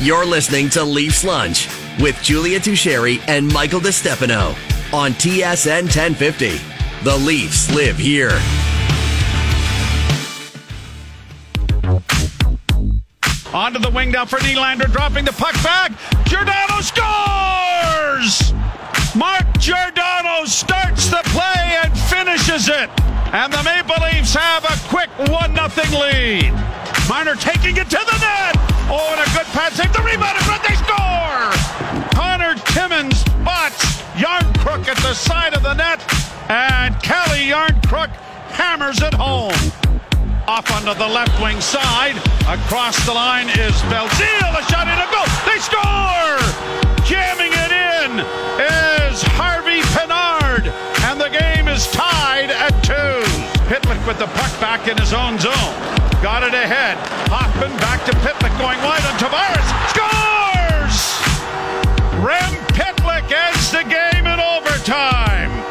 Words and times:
You're 0.00 0.24
listening 0.24 0.70
to 0.70 0.84
Leafs 0.84 1.24
Lunch 1.24 1.66
with 1.98 2.22
Julia 2.22 2.60
Tasheri 2.60 3.20
and 3.26 3.52
Michael 3.52 3.80
DeStefano 3.80 4.50
on 4.94 5.10
TSN 5.14 5.82
1050. 5.82 6.60
The 7.02 7.16
Leafs 7.16 7.68
live 7.74 7.98
here. 7.98 8.30
Onto 13.52 13.80
the 13.80 13.90
wing 13.92 14.12
now 14.12 14.24
for 14.24 14.38
Nylander, 14.38 14.88
dropping 14.92 15.24
the 15.24 15.32
puck 15.32 15.54
back. 15.64 15.90
Giordano 16.26 16.80
scores! 16.80 18.52
Mark 19.16 19.46
Giordano 19.58 20.44
starts 20.44 21.08
the 21.10 21.22
play 21.24 21.76
and 21.82 21.98
finishes 21.98 22.68
it. 22.68 22.88
And 23.34 23.52
the 23.52 23.64
Maple 23.64 24.00
Leafs 24.00 24.32
have 24.34 24.62
a 24.62 24.78
quick 24.88 25.10
1 25.28 25.56
0 25.56 26.00
lead. 26.00 26.52
Miner 27.08 27.34
taking 27.34 27.78
it 27.78 27.90
to 27.90 27.98
the 27.98 28.18
net. 28.20 28.67
Oh, 28.90 29.12
and 29.12 29.20
a 29.20 29.28
good 29.36 29.46
pass. 29.52 29.74
Save 29.74 29.92
the 29.92 30.00
rebound 30.00 30.38
in 30.38 30.44
front. 30.44 30.62
They 30.64 30.74
score! 30.74 31.52
Connor 32.16 32.54
Timmins 32.72 33.20
spots 33.20 34.00
Jarnkrok 34.16 34.88
at 34.88 34.96
the 35.04 35.12
side 35.12 35.52
of 35.52 35.62
the 35.62 35.74
net. 35.74 36.00
And 36.48 36.94
Calle 37.02 37.36
Jarnkrok 37.36 38.08
hammers 38.56 39.02
it 39.02 39.12
home. 39.12 39.52
Off 40.48 40.72
onto 40.72 40.98
the 40.98 41.06
left 41.06 41.38
wing 41.42 41.60
side. 41.60 42.16
Across 42.48 43.04
the 43.04 43.12
line 43.12 43.50
is 43.50 43.76
Belzile. 43.92 44.56
A 44.56 44.64
shot 44.72 44.88
in 44.88 44.96
a 44.96 45.08
goal. 45.12 45.28
They 45.44 45.60
score! 45.60 46.40
Jamming 47.04 47.52
it 47.52 47.72
in 47.72 48.24
is 48.56 49.20
Harvey 49.36 49.82
Pinard. 49.92 50.72
And 51.04 51.20
the 51.20 51.28
game 51.28 51.68
is 51.68 51.86
tied 51.92 52.50
at 52.50 52.72
two. 52.82 53.20
Pitlick 53.68 54.00
with 54.06 54.18
the 54.18 54.28
puck 54.28 54.60
back 54.60 54.88
in 54.88 54.96
his 54.96 55.12
own 55.12 55.38
zone. 55.38 55.97
Got 56.22 56.42
it 56.42 56.52
ahead. 56.52 56.98
Hoffman 57.30 57.70
back 57.76 58.04
to 58.06 58.10
Pitlick 58.10 58.50
going 58.58 58.78
wide 58.82 59.04
on 59.04 59.14
Tavares. 59.22 59.68
Scores! 59.94 60.98
Rem 62.26 62.54
Pitlick 62.74 63.30
ends 63.30 63.70
the 63.70 63.84
game 63.84 64.26
in 64.26 64.40
overtime. 64.40 65.68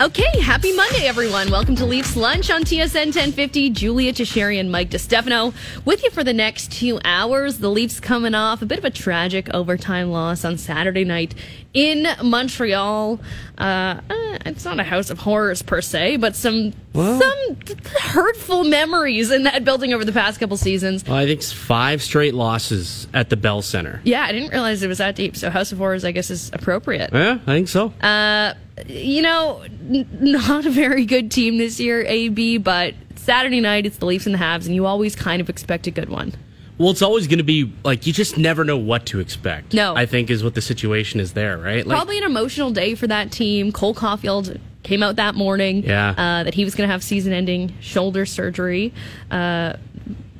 Okay, 0.00 0.40
happy 0.40 0.74
Monday, 0.74 1.06
everyone. 1.06 1.50
Welcome 1.50 1.76
to 1.76 1.84
Leafs 1.84 2.16
Lunch 2.16 2.50
on 2.50 2.62
TSN 2.62 3.14
1050. 3.14 3.68
Julia 3.68 4.14
Tasheri 4.14 4.58
and 4.58 4.72
Mike 4.72 4.88
DeStefano 4.88 5.54
with 5.84 6.02
you 6.02 6.10
for 6.10 6.24
the 6.24 6.32
next 6.32 6.72
two 6.72 6.98
hours. 7.04 7.58
The 7.58 7.68
Leafs 7.68 8.00
coming 8.00 8.34
off 8.34 8.62
a 8.62 8.66
bit 8.66 8.78
of 8.78 8.86
a 8.86 8.90
tragic 8.90 9.50
overtime 9.52 10.10
loss 10.10 10.42
on 10.42 10.56
Saturday 10.56 11.04
night 11.04 11.34
in 11.74 12.06
Montreal. 12.22 13.20
Uh, 13.58 13.62
uh, 13.62 14.00
it's 14.46 14.64
not 14.64 14.80
a 14.80 14.82
house 14.82 15.10
of 15.10 15.18
horrors 15.18 15.62
per 15.62 15.80
se, 15.80 16.16
but 16.16 16.34
some 16.34 16.72
some 16.94 17.56
hurtful 18.00 18.64
memories 18.64 19.30
in 19.30 19.44
that 19.44 19.64
building 19.64 19.92
over 19.92 20.04
the 20.04 20.12
past 20.12 20.40
couple 20.40 20.56
seasons. 20.56 21.04
Well, 21.06 21.16
I 21.16 21.26
think 21.26 21.38
it's 21.40 21.52
five 21.52 22.02
straight 22.02 22.34
losses 22.34 23.06
at 23.14 23.28
the 23.30 23.36
Bell 23.36 23.62
Center. 23.62 24.00
Yeah, 24.04 24.24
I 24.24 24.32
didn't 24.32 24.50
realize 24.50 24.82
it 24.82 24.88
was 24.88 24.98
that 24.98 25.14
deep. 25.14 25.36
So 25.36 25.50
House 25.50 25.72
of 25.72 25.78
Horrors, 25.78 26.04
I 26.04 26.12
guess, 26.12 26.30
is 26.30 26.50
appropriate. 26.52 27.10
Yeah, 27.12 27.38
I 27.46 27.52
think 27.52 27.68
so. 27.68 27.88
Uh, 28.00 28.54
you 28.86 29.22
know, 29.22 29.62
n- 29.90 30.08
not 30.20 30.64
a 30.66 30.70
very 30.70 31.04
good 31.04 31.30
team 31.30 31.58
this 31.58 31.78
year, 31.78 32.02
AB, 32.06 32.58
but 32.58 32.94
Saturday 33.16 33.60
night 33.60 33.84
it's 33.86 33.98
the 33.98 34.06
Leafs 34.06 34.26
and 34.26 34.34
the 34.34 34.38
Habs, 34.38 34.66
and 34.66 34.74
you 34.74 34.86
always 34.86 35.14
kind 35.14 35.40
of 35.40 35.48
expect 35.50 35.86
a 35.86 35.90
good 35.90 36.08
one. 36.08 36.32
Well, 36.80 36.90
it's 36.92 37.02
always 37.02 37.26
going 37.26 37.38
to 37.38 37.44
be 37.44 37.70
like 37.84 38.06
you 38.06 38.12
just 38.14 38.38
never 38.38 38.64
know 38.64 38.78
what 38.78 39.04
to 39.06 39.20
expect. 39.20 39.74
No. 39.74 39.94
I 39.94 40.06
think 40.06 40.30
is 40.30 40.42
what 40.42 40.54
the 40.54 40.62
situation 40.62 41.20
is 41.20 41.34
there, 41.34 41.58
right? 41.58 41.86
Like, 41.86 41.94
Probably 41.94 42.16
an 42.16 42.24
emotional 42.24 42.70
day 42.70 42.94
for 42.94 43.06
that 43.06 43.30
team. 43.30 43.70
Cole 43.70 43.94
Caufield 43.94 44.58
came 44.82 45.02
out 45.02 45.16
that 45.16 45.34
morning 45.34 45.82
Yeah. 45.84 46.14
uh, 46.16 46.44
that 46.44 46.54
he 46.54 46.64
was 46.64 46.74
going 46.74 46.88
to 46.88 46.90
have 46.92 47.02
season-ending 47.04 47.74
shoulder 47.80 48.24
surgery. 48.24 48.94
Uh, 49.30 49.74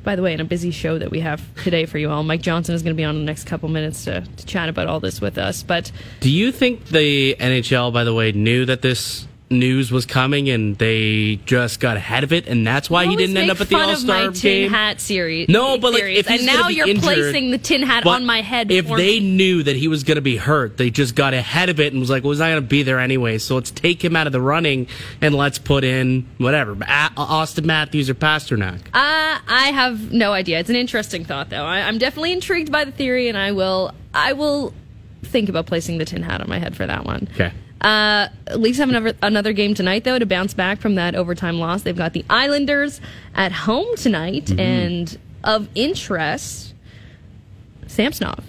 by 0.03 0.15
the 0.15 0.23
way, 0.23 0.33
in 0.33 0.39
a 0.39 0.43
busy 0.43 0.71
show 0.71 0.97
that 0.97 1.11
we 1.11 1.19
have 1.19 1.43
today 1.63 1.85
for 1.85 1.99
you 1.99 2.09
all, 2.09 2.23
Mike 2.23 2.41
Johnson 2.41 2.73
is 2.73 2.81
going 2.81 2.95
to 2.95 2.97
be 2.97 3.03
on 3.03 3.17
in 3.17 3.21
the 3.21 3.25
next 3.27 3.43
couple 3.43 3.69
minutes 3.69 4.05
to, 4.05 4.21
to 4.21 4.45
chat 4.47 4.67
about 4.67 4.87
all 4.87 4.99
this 4.99 5.21
with 5.21 5.37
us. 5.37 5.61
But 5.61 5.91
Do 6.21 6.31
you 6.31 6.51
think 6.51 6.85
the 6.87 7.35
NHL, 7.39 7.93
by 7.93 8.03
the 8.03 8.15
way, 8.15 8.31
knew 8.31 8.65
that 8.65 8.81
this 8.81 9.27
news 9.51 9.91
was 9.91 10.05
coming 10.05 10.49
and 10.49 10.77
they 10.77 11.35
just 11.45 11.79
got 11.79 11.97
ahead 11.97 12.23
of 12.23 12.31
it, 12.33 12.47
and 12.47 12.65
that's 12.65 12.89
why 12.89 13.05
he 13.05 13.15
didn't 13.15 13.35
end 13.37 13.51
up 13.51 13.61
at 13.61 13.69
the 13.69 13.75
All 13.75 13.95
Star 13.95 14.31
tin 14.31 14.33
game? 14.33 14.69
hat 14.71 14.99
series. 15.01 15.49
No, 15.49 15.77
but 15.77 15.93
like 15.93 16.03
if 16.03 16.29
and 16.29 16.45
now 16.45 16.67
you're 16.69 16.87
injured- 16.87 17.03
placing 17.03 17.51
the 17.51 17.57
tin 17.57 17.83
hat 17.83 18.05
on 18.05 18.25
my 18.25 18.41
head. 18.41 18.71
If 18.71 18.87
they 18.87 19.19
me. 19.19 19.31
knew 19.35 19.63
that 19.63 19.75
he 19.75 19.87
was 19.87 20.03
going 20.03 20.15
to 20.15 20.21
be 20.21 20.37
hurt, 20.37 20.77
they 20.77 20.89
just 20.89 21.15
got 21.15 21.33
ahead 21.33 21.69
of 21.69 21.79
it 21.79 21.91
and 21.93 21.99
was 21.99 22.09
like, 22.09 22.23
"Well, 22.23 22.31
he's 22.31 22.39
not 22.39 22.49
going 22.49 22.61
to 22.63 22.67
be 22.67 22.83
there 22.83 22.99
anyway, 22.99 23.37
so 23.37 23.55
let's 23.55 23.71
take 23.71 24.03
him 24.03 24.15
out 24.15 24.27
of 24.27 24.33
the 24.33 24.41
running 24.41 24.87
and 25.21 25.35
let's 25.35 25.59
put 25.59 25.83
in 25.83 26.27
whatever 26.37 26.75
Auston 26.75 27.65
Matthews 27.65 28.09
or 28.09 28.15
Pastrnak." 28.15 28.79
Uh, 28.93 29.39
I 29.47 29.71
have 29.73 30.11
no 30.11 30.31
idea. 30.33 30.59
It's 30.59 30.69
an 30.69 30.75
interesting 30.75 31.25
thought, 31.25 31.49
though. 31.49 31.65
I, 31.65 31.81
I'm 31.81 31.97
definitely 31.97 32.31
intrigued 32.33 32.71
by 32.71 32.85
the 32.85 32.91
theory, 32.91 33.27
and 33.27 33.37
I 33.37 33.51
will, 33.51 33.93
I 34.13 34.33
will 34.33 34.73
think 35.23 35.49
about 35.49 35.65
placing 35.65 35.97
the 35.97 36.05
tin 36.05 36.23
hat 36.23 36.41
on 36.41 36.49
my 36.49 36.57
head 36.59 36.75
for 36.75 36.85
that 36.87 37.05
one. 37.05 37.27
Okay. 37.33 37.51
Uh, 37.81 38.27
Leafs 38.55 38.77
have 38.77 38.89
another, 38.89 39.13
another 39.23 39.53
game 39.53 39.73
tonight, 39.73 40.03
though, 40.03 40.19
to 40.19 40.25
bounce 40.25 40.53
back 40.53 40.79
from 40.79 40.95
that 40.95 41.15
overtime 41.15 41.57
loss. 41.59 41.81
They've 41.81 41.95
got 41.97 42.13
the 42.13 42.23
Islanders 42.29 43.01
at 43.35 43.51
home 43.51 43.95
tonight, 43.97 44.45
Mm-hmm. 44.45 44.59
and 44.59 45.17
of 45.43 45.67
interest, 45.73 46.75
Samsonov 47.87 48.43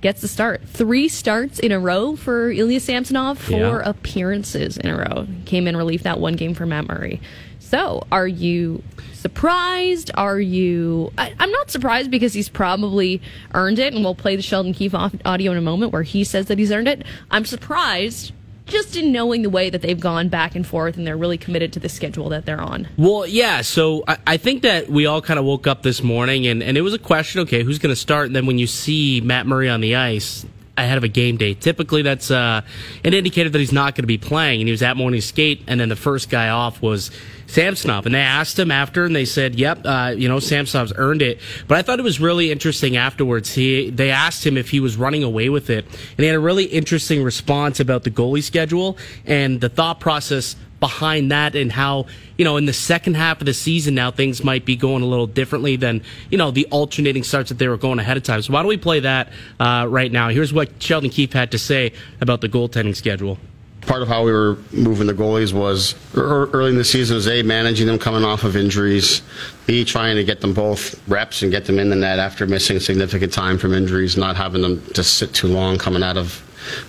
gets 0.00 0.20
the 0.22 0.28
start. 0.28 0.62
Three 0.66 1.08
starts 1.08 1.58
in 1.58 1.72
a 1.72 1.78
row 1.80 2.16
for 2.16 2.50
Ilya 2.50 2.80
Samsonov, 2.80 3.38
four 3.38 3.58
Yeah. 3.58 3.82
appearances 3.84 4.78
in 4.78 4.88
a 4.88 4.96
row. 4.96 5.26
Came 5.44 5.66
in 5.66 5.76
relief 5.76 6.04
that 6.04 6.20
one 6.20 6.36
game 6.36 6.54
for 6.54 6.64
Matt 6.66 6.86
Murray. 6.88 7.20
So, 7.58 8.06
are 8.10 8.26
you 8.28 8.82
surprised? 9.12 10.10
Are 10.14 10.40
you. 10.40 11.12
I, 11.18 11.34
I'm 11.38 11.50
not 11.52 11.70
surprised 11.70 12.10
because 12.10 12.32
he's 12.32 12.48
probably 12.48 13.20
earned 13.52 13.78
it, 13.78 13.92
and 13.92 14.02
we'll 14.02 14.14
play 14.14 14.34
the 14.36 14.42
Sheldon 14.42 14.72
Keefe 14.72 14.94
audio 14.94 15.52
in 15.52 15.58
a 15.58 15.62
moment 15.62 15.92
where 15.92 16.02
he 16.02 16.24
says 16.24 16.46
that 16.46 16.58
he's 16.58 16.72
earned 16.72 16.88
it. 16.88 17.04
I'm 17.30 17.44
surprised 17.44 18.32
just 18.70 18.96
in 18.96 19.12
knowing 19.12 19.42
the 19.42 19.50
way 19.50 19.70
that 19.70 19.82
they've 19.82 20.00
gone 20.00 20.28
back 20.28 20.54
and 20.54 20.66
forth 20.66 20.96
and 20.96 21.06
they're 21.06 21.16
really 21.16 21.38
committed 21.38 21.72
to 21.74 21.80
the 21.80 21.88
schedule 21.88 22.28
that 22.30 22.46
they're 22.46 22.60
on. 22.60 22.88
Well, 22.96 23.26
yeah. 23.26 23.62
So 23.62 24.04
I, 24.08 24.18
I 24.26 24.36
think 24.36 24.62
that 24.62 24.88
we 24.88 25.06
all 25.06 25.20
kind 25.20 25.38
of 25.38 25.44
woke 25.44 25.66
up 25.66 25.82
this 25.82 26.02
morning 26.02 26.46
and, 26.46 26.62
and 26.62 26.76
it 26.76 26.82
was 26.82 26.94
a 26.94 26.98
question 26.98 27.40
okay, 27.42 27.62
who's 27.62 27.78
going 27.78 27.92
to 27.92 28.00
start? 28.00 28.26
And 28.26 28.36
then 28.36 28.46
when 28.46 28.58
you 28.58 28.66
see 28.66 29.20
Matt 29.20 29.46
Murray 29.46 29.68
on 29.68 29.80
the 29.80 29.96
ice 29.96 30.46
ahead 30.82 30.98
of 30.98 31.04
a 31.04 31.08
game 31.08 31.36
day, 31.36 31.54
typically 31.54 32.02
that's 32.02 32.30
uh, 32.30 32.62
an 33.04 33.14
indicator 33.14 33.48
that 33.50 33.58
he's 33.58 33.72
not 33.72 33.94
going 33.94 34.02
to 34.02 34.08
be 34.08 34.18
playing. 34.18 34.60
And 34.60 34.68
he 34.68 34.72
was 34.72 34.82
at 34.82 34.96
morning 34.96 35.20
skate, 35.20 35.62
and 35.66 35.80
then 35.80 35.88
the 35.88 35.96
first 35.96 36.30
guy 36.30 36.48
off 36.48 36.82
was 36.82 37.10
Samsonov. 37.46 38.06
And 38.06 38.14
they 38.14 38.20
asked 38.20 38.58
him 38.58 38.70
after, 38.70 39.04
and 39.04 39.14
they 39.14 39.24
said, 39.24 39.56
yep, 39.56 39.80
uh, 39.84 40.14
you 40.16 40.28
know, 40.28 40.38
Samsonov's 40.38 40.92
earned 40.96 41.22
it. 41.22 41.40
But 41.66 41.78
I 41.78 41.82
thought 41.82 41.98
it 41.98 42.02
was 42.02 42.20
really 42.20 42.50
interesting 42.50 42.96
afterwards. 42.96 43.54
He 43.54 43.90
They 43.90 44.10
asked 44.10 44.46
him 44.46 44.56
if 44.56 44.70
he 44.70 44.80
was 44.80 44.96
running 44.96 45.22
away 45.22 45.48
with 45.48 45.70
it. 45.70 45.84
And 45.84 46.18
he 46.18 46.26
had 46.26 46.36
a 46.36 46.40
really 46.40 46.64
interesting 46.64 47.22
response 47.22 47.80
about 47.80 48.04
the 48.04 48.10
goalie 48.10 48.42
schedule 48.42 48.96
and 49.26 49.60
the 49.60 49.68
thought 49.68 50.00
process 50.00 50.56
behind 50.80 51.30
that 51.30 51.54
and 51.54 51.70
how 51.70 52.06
you 52.36 52.44
know 52.44 52.56
in 52.56 52.64
the 52.64 52.72
second 52.72 53.14
half 53.14 53.40
of 53.40 53.46
the 53.46 53.54
season 53.54 53.94
now 53.94 54.10
things 54.10 54.42
might 54.42 54.64
be 54.64 54.74
going 54.74 55.02
a 55.02 55.06
little 55.06 55.26
differently 55.26 55.76
than 55.76 56.02
you 56.30 56.38
know 56.38 56.50
the 56.50 56.66
alternating 56.70 57.22
starts 57.22 57.50
that 57.50 57.58
they 57.58 57.68
were 57.68 57.76
going 57.76 57.98
ahead 57.98 58.16
of 58.16 58.22
time. 58.22 58.42
So 58.42 58.52
why 58.52 58.62
don't 58.62 58.68
we 58.68 58.78
play 58.78 59.00
that 59.00 59.28
uh, 59.60 59.86
right 59.88 60.10
now? 60.10 60.30
Here's 60.30 60.52
what 60.52 60.82
sheldon 60.82 61.10
keefe 61.10 61.32
had 61.32 61.52
to 61.52 61.58
say 61.58 61.92
about 62.20 62.40
the 62.40 62.48
goaltending 62.48 62.96
schedule. 62.96 63.38
Part 63.82 64.02
of 64.02 64.08
how 64.08 64.24
we 64.24 64.32
were 64.32 64.58
moving 64.72 65.06
the 65.06 65.14
goalies 65.14 65.54
was 65.54 65.94
early 66.14 66.70
in 66.70 66.76
the 66.76 66.84
season 66.84 67.16
was 67.16 67.26
a 67.26 67.42
managing 67.42 67.86
them 67.86 67.98
coming 67.98 68.24
off 68.24 68.44
of 68.44 68.54
injuries, 68.54 69.22
b 69.66 69.86
trying 69.86 70.16
to 70.16 70.24
get 70.24 70.42
them 70.42 70.52
both 70.52 71.00
reps 71.08 71.42
and 71.42 71.50
get 71.50 71.64
them 71.64 71.78
in 71.78 71.88
the 71.88 71.96
net 71.96 72.18
after 72.18 72.46
missing 72.46 72.78
significant 72.78 73.32
time 73.32 73.56
from 73.56 73.72
injuries, 73.72 74.18
not 74.18 74.36
having 74.36 74.60
them 74.60 74.82
just 74.92 75.14
sit 75.14 75.32
too 75.32 75.48
long 75.48 75.78
coming 75.78 76.02
out 76.02 76.18
of 76.18 76.42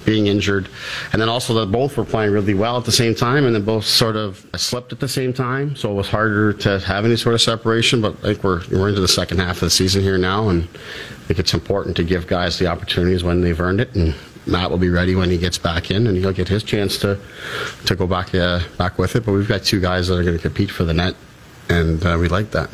being 0.06 0.28
injured, 0.28 0.70
and 1.14 1.22
then 1.22 1.30
also 1.30 1.54
that 1.54 1.72
both 1.72 1.98
were 1.98 2.06
playing 2.06 2.32
really 2.32 2.54
well 2.54 2.78
at 2.78 2.86
the 2.86 2.92
same 2.92 3.16
time, 3.16 3.46
and 3.46 3.56
then 3.56 3.64
both 3.64 3.86
sort 3.86 4.16
of 4.16 4.46
slipped 4.56 4.92
at 4.92 5.00
the 5.00 5.08
same 5.08 5.34
time, 5.34 5.76
so 5.76 5.92
it 5.92 5.96
was 5.96 6.08
harder 6.08 6.54
to 6.54 6.80
have 6.80 7.06
any 7.06 7.16
sort 7.16 7.36
of 7.36 7.42
separation. 7.42 8.02
But 8.02 8.16
I 8.20 8.34
think 8.34 8.44
we're 8.44 8.62
we're 8.72 8.90
into 8.90 9.02
the 9.02 9.08
second 9.08 9.40
half 9.40 9.58
of 9.58 9.62
the 9.62 9.70
season 9.70 10.02
here 10.02 10.18
now, 10.18 10.50
and 10.50 10.64
I 10.64 11.26
think 11.28 11.40
it's 11.40 11.54
important 11.54 11.96
to 11.98 12.04
give 12.04 12.28
guys 12.28 12.60
the 12.60 12.68
opportunities 12.68 13.24
when 13.24 13.42
they've 13.42 13.60
earned 13.60 13.82
it 13.82 13.96
and. 13.96 14.16
Matt 14.48 14.72
will 14.72 14.80
be 14.80 14.90
ready 14.90 15.14
when 15.14 15.30
he 15.30 15.38
gets 15.38 15.60
back 15.60 15.92
in, 15.92 16.08
and 16.08 16.18
he'll 16.18 16.34
get 16.34 16.48
his 16.48 16.64
chance 16.64 16.98
to 16.98 17.20
to 17.86 17.96
go 17.96 18.08
back 18.08 18.34
uh, 18.34 18.60
back 18.76 18.98
with 18.98 19.16
it. 19.16 19.24
But 19.24 19.34
we've 19.34 19.48
got 19.48 19.64
two 19.64 19.80
guys 19.80 20.08
that 20.08 20.18
are 20.18 20.24
going 20.24 20.36
to 20.36 20.42
compete 20.42 20.72
for 20.72 20.84
the 20.84 20.96
net, 20.96 21.16
and 21.70 22.04
uh, 22.04 22.18
we 22.20 22.28
like 22.28 22.50
that. 22.50 22.72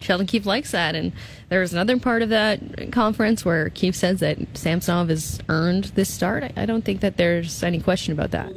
Sheldon 0.00 0.26
Keefe 0.26 0.46
likes 0.46 0.70
that. 0.70 0.94
And 0.94 1.12
there 1.48 1.60
was 1.60 1.72
another 1.72 1.98
part 1.98 2.22
of 2.22 2.28
that 2.28 2.92
conference 2.92 3.44
where 3.44 3.70
Keefe 3.70 3.96
says 3.96 4.20
that 4.20 4.38
Samsonov 4.54 5.08
has 5.08 5.40
earned 5.48 5.84
this 5.94 6.12
start. 6.12 6.42
I, 6.44 6.52
I 6.56 6.66
don't 6.66 6.84
think 6.84 7.00
that 7.00 7.16
there's 7.16 7.62
any 7.62 7.80
question 7.80 8.12
about 8.12 8.30
that. 8.32 8.54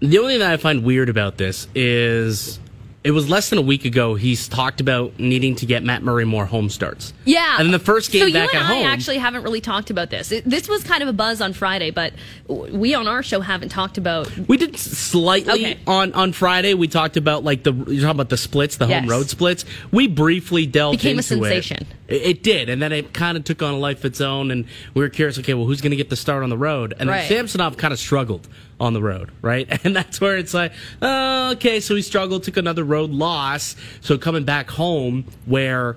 the 0.00 0.18
only 0.18 0.34
thing 0.34 0.40
that 0.40 0.52
i 0.52 0.56
find 0.56 0.82
weird 0.84 1.08
about 1.08 1.36
this 1.38 1.68
is 1.74 2.58
it 3.04 3.10
was 3.10 3.28
less 3.28 3.50
than 3.50 3.58
a 3.58 3.62
week 3.62 3.84
ago. 3.84 4.14
He's 4.14 4.46
talked 4.46 4.80
about 4.80 5.18
needing 5.18 5.56
to 5.56 5.66
get 5.66 5.82
Matt 5.82 6.02
Murray 6.02 6.24
more 6.24 6.46
home 6.46 6.68
starts. 6.70 7.12
Yeah. 7.24 7.56
and 7.58 7.66
then 7.66 7.72
the 7.72 7.78
first 7.78 8.12
game 8.12 8.28
so 8.28 8.32
back 8.32 8.52
you 8.52 8.58
and 8.58 8.66
at 8.66 8.70
I 8.70 8.74
home. 8.76 8.86
actually 8.86 9.18
haven't 9.18 9.42
really 9.42 9.60
talked 9.60 9.90
about 9.90 10.10
this. 10.10 10.30
It, 10.30 10.44
this 10.48 10.68
was 10.68 10.84
kind 10.84 11.02
of 11.02 11.08
a 11.08 11.12
buzz 11.12 11.40
on 11.40 11.52
Friday, 11.52 11.90
but 11.90 12.12
we 12.48 12.94
on 12.94 13.08
our 13.08 13.22
show 13.22 13.40
haven't 13.40 13.70
talked 13.70 13.98
about. 13.98 14.30
we 14.48 14.56
did 14.56 14.76
slightly 14.78 15.52
Okay. 15.52 15.78
on 15.86 16.12
on 16.12 16.32
Friday. 16.32 16.74
We 16.74 16.86
talked 16.88 17.16
about 17.16 17.42
like 17.44 17.62
the 17.64 17.72
you're 17.72 17.84
talking 18.02 18.08
about 18.10 18.28
the 18.28 18.36
splits, 18.36 18.76
the 18.76 18.86
Yes. 18.86 19.00
home 19.00 19.10
road 19.10 19.28
splits. 19.28 19.64
We 19.90 20.06
briefly 20.06 20.66
delved 20.66 20.98
Became 20.98 21.16
a 21.16 21.18
into 21.18 21.22
sensation. 21.24 21.78
It. 21.78 21.86
It, 22.08 22.42
did, 22.42 22.68
and 22.68 22.82
then 22.82 22.92
it 22.92 23.14
kind 23.14 23.38
of 23.38 23.44
took 23.44 23.62
on 23.62 23.72
a 23.74 23.78
life 23.78 24.00
of 24.00 24.06
its 24.06 24.20
own. 24.20 24.50
And 24.50 24.66
we 24.92 25.00
were 25.02 25.08
curious. 25.08 25.38
Okay, 25.38 25.54
well, 25.54 25.66
who's 25.66 25.80
going 25.80 25.92
to 25.92 25.96
get 25.96 26.10
the 26.10 26.16
start 26.16 26.42
on 26.42 26.50
the 26.50 26.58
road? 26.58 26.94
And 26.98 27.08
Right. 27.08 27.20
then 27.28 27.28
Samsonov 27.28 27.76
kind 27.78 27.92
of 27.92 27.98
struggled 27.98 28.48
on 28.78 28.92
the 28.92 29.00
road, 29.02 29.30
right? 29.40 29.66
And 29.84 29.96
that's 29.96 30.20
where 30.20 30.36
it's 30.36 30.52
like, 30.52 30.72
oh, 31.00 31.52
okay, 31.52 31.80
so 31.80 31.94
he 31.94 32.02
struggled, 32.02 32.42
took 32.42 32.56
another 32.58 32.84
road 32.84 33.10
loss. 33.10 33.76
So 34.02 34.18
coming 34.18 34.44
back 34.44 34.70
home, 34.70 35.24
where 35.46 35.96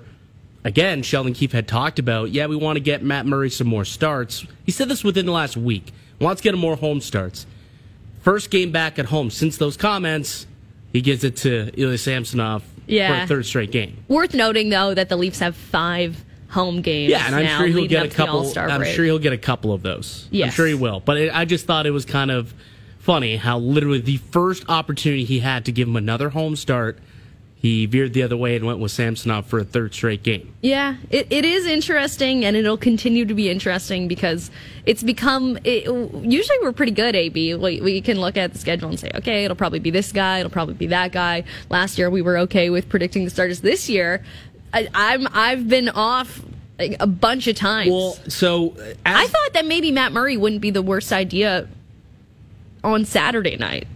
again, 0.64 1.02
Sheldon 1.02 1.34
Keefe 1.34 1.52
had 1.52 1.68
talked 1.68 1.98
about, 1.98 2.30
yeah, 2.30 2.46
we 2.46 2.56
want 2.56 2.76
to 2.76 2.80
get 2.80 3.02
Matt 3.02 3.26
Murray 3.26 3.50
some 3.50 3.66
more 3.66 3.84
starts. 3.84 4.46
He 4.64 4.72
said 4.72 4.88
this 4.88 5.04
within 5.04 5.26
the 5.26 5.32
last 5.32 5.56
week. 5.56 5.92
Wants 6.20 6.40
to 6.40 6.44
get 6.44 6.54
him 6.54 6.60
more 6.60 6.76
home 6.76 7.00
starts. 7.02 7.46
First 8.22 8.50
game 8.50 8.72
back 8.72 8.98
at 8.98 9.06
home 9.06 9.30
since 9.30 9.56
those 9.58 9.76
comments, 9.76 10.46
he 10.96 11.02
gives 11.02 11.24
it 11.24 11.36
to 11.36 11.70
Ilya 11.78 11.98
Samsonov 11.98 12.62
for 12.62 12.94
a 12.94 13.26
third 13.26 13.44
straight 13.44 13.70
game. 13.70 13.98
Worth 14.08 14.34
noting 14.34 14.70
though 14.70 14.94
that 14.94 15.08
the 15.08 15.16
Leafs 15.16 15.40
have 15.40 15.54
five 15.54 16.24
home 16.48 16.80
games. 16.80 17.10
Yeah, 17.10 17.26
and 17.26 17.34
I'm 17.34 17.44
now 17.44 17.58
sure 17.58 17.66
he'll 17.66 17.86
get 17.86 18.06
a 18.06 18.08
couple. 18.08 18.58
I'm 18.58 18.80
break. 18.80 18.94
sure 18.94 19.04
he'll 19.04 19.18
get 19.18 19.34
a 19.34 19.38
couple 19.38 19.72
of 19.72 19.82
those. 19.82 20.26
I'm 20.32 20.50
sure 20.50 20.66
he 20.66 20.74
will. 20.74 21.00
But 21.00 21.18
it, 21.18 21.34
I 21.34 21.44
just 21.44 21.66
thought 21.66 21.86
it 21.86 21.90
was 21.90 22.06
kind 22.06 22.30
of 22.30 22.54
funny 22.98 23.36
how 23.36 23.58
literally 23.58 24.00
the 24.00 24.16
first 24.16 24.64
opportunity 24.68 25.24
he 25.24 25.40
had 25.40 25.66
to 25.66 25.72
give 25.72 25.86
him 25.86 25.96
another 25.96 26.30
home 26.30 26.56
start, 26.56 26.98
he 27.58 27.86
veered 27.86 28.12
the 28.12 28.22
other 28.22 28.36
way 28.36 28.54
and 28.54 28.66
went 28.66 28.78
with 28.78 28.92
Samsonov 28.92 29.46
for 29.46 29.58
a 29.58 29.64
third 29.64 29.94
straight 29.94 30.22
game. 30.22 30.52
Yeah, 30.60 30.96
it, 31.10 31.26
it 31.30 31.44
is 31.44 31.66
interesting, 31.66 32.44
and 32.44 32.54
it'll 32.54 32.76
continue 32.76 33.24
to 33.24 33.34
be 33.34 33.48
interesting 33.48 34.08
because 34.08 34.50
it's 34.84 35.02
become. 35.02 35.58
It, 35.64 35.84
usually, 36.22 36.58
we're 36.60 36.72
pretty 36.72 36.92
good. 36.92 37.16
AB, 37.16 37.54
we, 37.54 37.80
we 37.80 38.00
can 38.02 38.20
look 38.20 38.36
at 38.36 38.52
the 38.52 38.58
schedule 38.58 38.90
and 38.90 39.00
say, 39.00 39.10
okay, 39.14 39.44
it'll 39.44 39.56
probably 39.56 39.78
be 39.78 39.90
this 39.90 40.12
guy, 40.12 40.40
it'll 40.40 40.50
probably 40.50 40.74
be 40.74 40.88
that 40.88 41.12
guy. 41.12 41.44
Last 41.70 41.96
year, 41.96 42.10
we 42.10 42.20
were 42.20 42.38
okay 42.38 42.68
with 42.68 42.88
predicting 42.88 43.24
the 43.24 43.30
starters. 43.30 43.62
This 43.62 43.88
year, 43.88 44.22
I, 44.74 44.88
I'm 44.94 45.26
I've 45.32 45.66
been 45.66 45.88
off 45.88 46.42
like, 46.78 46.96
a 47.00 47.06
bunch 47.06 47.46
of 47.46 47.56
times. 47.56 47.90
Well, 47.90 48.18
so 48.28 48.72
uh, 48.72 48.82
as, 48.82 48.96
I 49.06 49.26
thought 49.26 49.52
that 49.54 49.64
maybe 49.64 49.90
Matt 49.90 50.12
Murray 50.12 50.36
wouldn't 50.36 50.60
be 50.60 50.70
the 50.70 50.82
worst 50.82 51.10
idea 51.10 51.68
on 52.84 53.06
Saturday 53.06 53.56
night. 53.56 53.88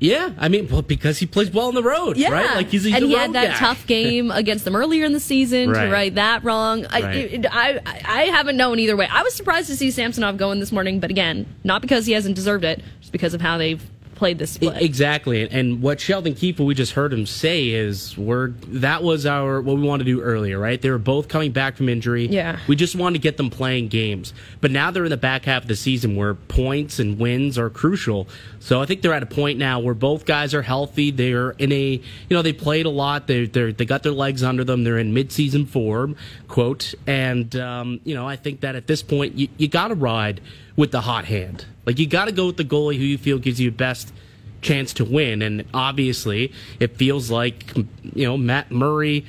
Yeah, 0.00 0.30
I 0.38 0.48
mean, 0.48 0.66
well, 0.68 0.80
because 0.80 1.18
he 1.18 1.26
plays 1.26 1.50
well 1.50 1.68
on 1.68 1.74
the 1.74 1.82
road, 1.82 2.16
Yeah, 2.16 2.30
right? 2.32 2.54
Like 2.56 2.68
he's, 2.68 2.84
he's 2.84 2.94
and 2.94 3.04
a 3.04 3.06
he 3.06 3.12
had 3.14 3.34
that 3.34 3.50
guy. 3.52 3.56
tough 3.58 3.86
game 3.86 4.30
against 4.42 4.64
them 4.64 4.74
earlier 4.74 5.04
in 5.04 5.12
the 5.12 5.20
season 5.20 5.70
Right. 5.70 5.84
to 5.86 5.92
right 5.92 6.14
that 6.14 6.42
wrong. 6.42 6.86
I, 6.86 7.02
Right. 7.02 7.16
it- 7.16 7.46
I 7.50 7.80
I 7.84 8.22
haven't 8.24 8.56
known 8.56 8.78
either 8.78 8.96
way. 8.96 9.06
I 9.12 9.22
was 9.22 9.34
surprised 9.34 9.68
to 9.68 9.76
see 9.76 9.90
Samsonov 9.90 10.38
going 10.38 10.58
this 10.58 10.72
morning, 10.72 11.00
but 11.00 11.10
again, 11.10 11.44
not 11.64 11.82
because 11.82 12.06
he 12.06 12.12
hasn't 12.14 12.34
deserved 12.34 12.64
it, 12.64 12.82
just 13.00 13.12
because 13.12 13.34
of 13.34 13.42
how 13.42 13.58
they've 13.58 13.82
played 14.20 14.38
this 14.38 14.50
split. 14.50 14.76
Exactly, 14.82 15.50
and 15.50 15.80
what 15.80 15.98
Sheldon 15.98 16.34
Keefe, 16.34 16.60
we 16.60 16.74
just 16.74 16.92
heard 16.92 17.10
him 17.10 17.24
say 17.24 17.68
is, 17.68 18.18
we're 18.18 18.48
that 18.68 19.02
was 19.02 19.24
our 19.24 19.62
what 19.62 19.76
we 19.76 19.82
wanted 19.82 20.04
to 20.04 20.10
do 20.10 20.20
earlier, 20.20 20.58
right? 20.58 20.80
They 20.80 20.90
were 20.90 20.98
both 20.98 21.28
coming 21.28 21.52
back 21.52 21.78
from 21.78 21.88
injury. 21.88 22.26
Yeah. 22.26 22.58
we 22.68 22.76
just 22.76 22.94
wanted 22.94 23.14
to 23.14 23.22
get 23.22 23.38
them 23.38 23.48
playing 23.48 23.88
games, 23.88 24.34
but 24.60 24.70
now 24.70 24.90
they're 24.90 25.04
in 25.04 25.10
the 25.10 25.16
back 25.16 25.46
half 25.46 25.62
of 25.62 25.68
the 25.68 25.74
season 25.74 26.16
where 26.16 26.34
points 26.34 26.98
and 26.98 27.18
wins 27.18 27.56
are 27.56 27.70
crucial. 27.70 28.28
So 28.58 28.82
I 28.82 28.84
think 28.84 29.00
they're 29.00 29.14
at 29.14 29.22
a 29.22 29.26
point 29.26 29.58
now 29.58 29.80
where 29.80 29.94
both 29.94 30.26
guys 30.26 30.52
are 30.52 30.60
healthy. 30.60 31.10
They're 31.10 31.52
in 31.52 31.72
a, 31.72 31.92
you 31.92 32.02
know, 32.36 32.42
they 32.42 32.52
played 32.52 32.84
a 32.84 32.90
lot. 32.90 33.26
They 33.26 33.46
they 33.46 33.72
they 33.72 33.86
got 33.86 34.02
their 34.02 34.12
legs 34.12 34.42
under 34.42 34.64
them. 34.64 34.84
They're 34.84 34.98
in 34.98 35.14
midseason 35.14 35.66
form, 35.66 36.14
quote, 36.46 36.94
and 37.06 37.56
um, 37.56 38.00
you 38.04 38.14
know, 38.14 38.28
I 38.28 38.36
think 38.36 38.60
that 38.60 38.76
at 38.76 38.86
this 38.86 39.02
point 39.02 39.36
you 39.36 39.48
you 39.56 39.66
got 39.66 39.88
to 39.88 39.94
ride 39.94 40.42
with 40.80 40.92
the 40.92 41.02
hot 41.02 41.26
hand. 41.26 41.66
Like 41.84 41.98
you 41.98 42.06
got 42.06 42.24
to 42.24 42.32
go 42.32 42.46
with 42.46 42.56
the 42.56 42.64
goalie 42.64 42.96
who 42.96 43.04
you 43.04 43.18
feel 43.18 43.38
gives 43.38 43.60
you 43.60 43.70
the 43.70 43.76
best 43.76 44.14
chance 44.62 44.94
to 44.94 45.04
win. 45.04 45.42
And 45.42 45.66
obviously, 45.74 46.52
it 46.80 46.96
feels 46.96 47.30
like 47.30 47.76
you 47.76 48.26
know 48.26 48.38
Matt 48.38 48.70
Murray 48.70 49.26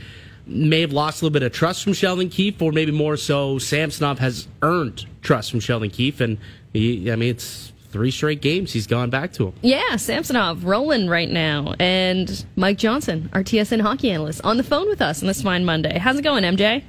may 0.47 0.79
have 0.79 0.93
lost 0.93 1.21
a 1.21 1.25
little 1.25 1.33
bit 1.33 1.43
of 1.43 1.51
trust 1.51 1.83
from 1.83 1.91
Sheldon 1.91 2.29
Keefe, 2.29 2.61
or 2.61 2.71
maybe 2.71 2.91
more 2.93 3.17
so, 3.17 3.59
Samsonov 3.59 4.19
has 4.19 4.47
earned 4.61 5.05
trust 5.21 5.51
from 5.51 5.59
Sheldon 5.59 5.89
Keefe. 5.89 6.21
And 6.21 6.37
he, 6.71 7.11
I 7.11 7.17
mean, 7.17 7.29
it's 7.29 7.73
three 7.89 8.11
straight 8.11 8.41
games 8.41 8.71
he's 8.71 8.87
gone 8.87 9.09
back 9.09 9.33
to 9.33 9.47
him. 9.47 9.53
yeah, 9.61 9.97
Samsonov 9.97 10.63
rolling 10.63 11.09
right 11.09 11.29
now, 11.29 11.75
and 11.79 12.45
Mike 12.55 12.77
Johnson, 12.77 13.29
our 13.33 13.43
TSN 13.43 13.81
hockey 13.81 14.09
analyst, 14.09 14.39
on 14.45 14.55
the 14.55 14.63
phone 14.63 14.87
with 14.87 15.01
us 15.01 15.21
on 15.21 15.27
this 15.27 15.41
fine 15.41 15.65
Monday. 15.65 15.97
How's 15.97 16.17
it 16.17 16.21
going, 16.21 16.45
MJ? 16.45 16.83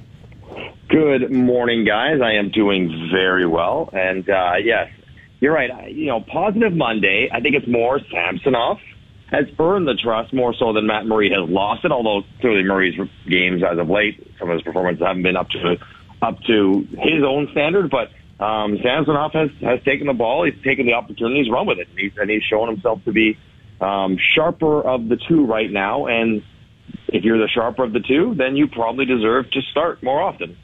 Good 0.88 1.30
morning, 1.30 1.84
guys. 1.84 2.20
I 2.22 2.32
am 2.32 2.50
doing 2.50 3.10
very 3.10 3.46
well, 3.46 3.88
and 3.92 4.28
uh, 4.28 4.54
yes, 4.62 4.90
you're 5.40 5.52
right. 5.52 5.90
You 5.90 6.06
know, 6.06 6.20
positive 6.20 6.72
Monday. 6.72 7.28
I 7.32 7.40
think 7.40 7.54
it's 7.54 7.66
more 7.66 7.98
Samsonov 8.10 8.78
has 9.30 9.46
earned 9.58 9.88
the 9.88 9.94
trust 9.94 10.32
more 10.34 10.54
so 10.54 10.74
than 10.74 10.86
Matt 10.86 11.06
Murray 11.06 11.30
has 11.30 11.48
lost 11.48 11.84
it. 11.84 11.90
Although 11.90 12.26
clearly 12.40 12.62
Murray's 12.62 12.94
games 13.26 13.62
as 13.62 13.78
of 13.78 13.88
late, 13.88 14.34
some 14.38 14.50
of 14.50 14.54
his 14.54 14.62
performances 14.62 15.04
haven't 15.04 15.22
been 15.22 15.36
up 15.36 15.48
to 15.50 15.78
up 16.20 16.38
to 16.42 16.86
his 16.90 17.24
own 17.26 17.48
standard. 17.52 17.90
But 17.90 18.10
um, 18.44 18.78
Samsonov 18.82 19.32
has 19.32 19.50
has 19.62 19.82
taken 19.84 20.06
the 20.06 20.12
ball. 20.12 20.44
He's 20.44 20.62
taken 20.62 20.84
the 20.84 20.92
opportunities, 20.92 21.50
run 21.50 21.66
with 21.66 21.78
it, 21.78 21.88
and 21.88 21.98
he's, 21.98 22.12
and 22.18 22.30
he's 22.30 22.42
shown 22.42 22.68
himself 22.68 23.02
to 23.06 23.12
be 23.12 23.38
um, 23.80 24.18
sharper 24.34 24.82
of 24.82 25.08
the 25.08 25.16
two 25.16 25.46
right 25.46 25.70
now. 25.70 26.06
And 26.06 26.42
if 27.08 27.24
you're 27.24 27.38
the 27.38 27.48
sharper 27.48 27.84
of 27.84 27.92
the 27.92 28.00
two, 28.00 28.34
then 28.36 28.56
you 28.56 28.66
probably 28.66 29.04
deserve 29.04 29.50
to 29.52 29.60
start 29.62 30.02
more 30.02 30.20
often. 30.20 30.56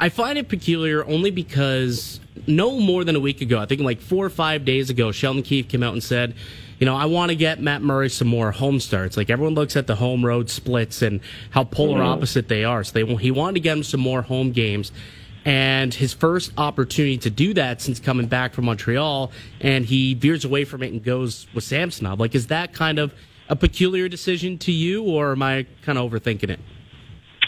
I 0.00 0.08
find 0.08 0.38
it 0.38 0.48
peculiar 0.48 1.04
only 1.04 1.30
because 1.30 2.20
no 2.46 2.78
more 2.78 3.04
than 3.04 3.16
a 3.16 3.20
week 3.20 3.40
ago, 3.40 3.58
I 3.58 3.66
think 3.66 3.80
like 3.80 4.00
four 4.00 4.24
or 4.24 4.30
five 4.30 4.64
days 4.64 4.90
ago, 4.90 5.12
Sheldon 5.12 5.42
Keefe 5.42 5.68
came 5.68 5.82
out 5.82 5.92
and 5.92 6.02
said, 6.02 6.34
you 6.78 6.86
know, 6.86 6.96
I 6.96 7.06
want 7.06 7.30
to 7.30 7.36
get 7.36 7.60
Matt 7.60 7.82
Murray 7.82 8.08
some 8.08 8.28
more 8.28 8.52
home 8.52 8.80
starts. 8.80 9.16
Like 9.16 9.30
everyone 9.30 9.54
looks 9.54 9.76
at 9.76 9.86
the 9.86 9.96
home 9.96 10.24
road 10.24 10.48
splits 10.50 11.02
and 11.02 11.20
how 11.50 11.64
polar 11.64 11.98
mm-hmm. 11.98 12.08
opposite 12.08 12.48
they 12.48 12.64
are. 12.64 12.84
So 12.84 12.92
they 12.92 13.14
he 13.16 13.30
wanted 13.30 13.54
to 13.54 13.60
get 13.60 13.76
him 13.76 13.82
some 13.82 14.00
more 14.00 14.22
home 14.22 14.52
games. 14.52 14.92
And 15.44 15.94
his 15.94 16.12
first 16.12 16.52
opportunity 16.58 17.16
to 17.18 17.30
do 17.30 17.54
that 17.54 17.80
since 17.80 18.00
coming 18.00 18.26
back 18.26 18.52
from 18.52 18.66
Montreal, 18.66 19.32
and 19.60 19.84
he 19.84 20.12
veers 20.14 20.44
away 20.44 20.64
from 20.64 20.82
it 20.82 20.92
and 20.92 21.02
goes 21.02 21.46
with 21.54 21.64
Samsonov. 21.64 22.20
Like, 22.20 22.34
is 22.34 22.48
that 22.48 22.74
kind 22.74 22.98
of 22.98 23.14
a 23.48 23.56
peculiar 23.56 24.08
decision 24.08 24.58
to 24.58 24.72
you, 24.72 25.02
or 25.02 25.32
am 25.32 25.42
I 25.42 25.66
kind 25.82 25.98
of 25.98 26.10
overthinking 26.10 26.50
it? 26.50 26.60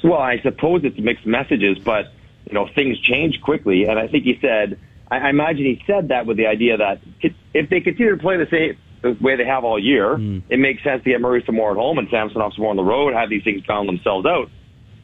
Well, 0.02 0.18
I 0.18 0.40
suppose 0.42 0.82
it's 0.84 0.98
mixed 0.98 1.26
messages, 1.26 1.78
but 1.78 2.06
you 2.46 2.54
know 2.54 2.68
things 2.74 2.98
change 3.00 3.40
quickly, 3.42 3.84
and 3.84 3.98
I 3.98 4.08
think 4.08 4.24
he 4.24 4.38
said. 4.40 4.78
I, 5.10 5.18
I 5.18 5.30
imagine 5.30 5.64
he 5.64 5.82
said 5.86 6.08
that 6.08 6.26
with 6.26 6.36
the 6.36 6.46
idea 6.46 6.76
that 6.76 7.00
if 7.20 7.68
they 7.68 7.80
continue 7.80 8.16
to 8.16 8.22
play 8.22 8.36
the 8.36 8.46
same 8.50 8.76
the 9.02 9.16
way 9.20 9.36
they 9.36 9.46
have 9.46 9.64
all 9.64 9.78
year, 9.78 10.16
hmm. 10.16 10.38
it 10.48 10.58
makes 10.58 10.82
sense 10.82 11.02
to 11.04 11.10
get 11.10 11.20
Murray 11.20 11.42
some 11.46 11.54
more 11.54 11.70
at 11.70 11.76
home 11.76 11.98
and 11.98 12.08
Samsonov 12.10 12.52
some 12.54 12.62
more 12.62 12.70
on 12.70 12.76
the 12.76 12.84
road, 12.84 13.14
have 13.14 13.30
these 13.30 13.42
things 13.42 13.62
balance 13.66 13.88
themselves 13.88 14.26
out. 14.26 14.50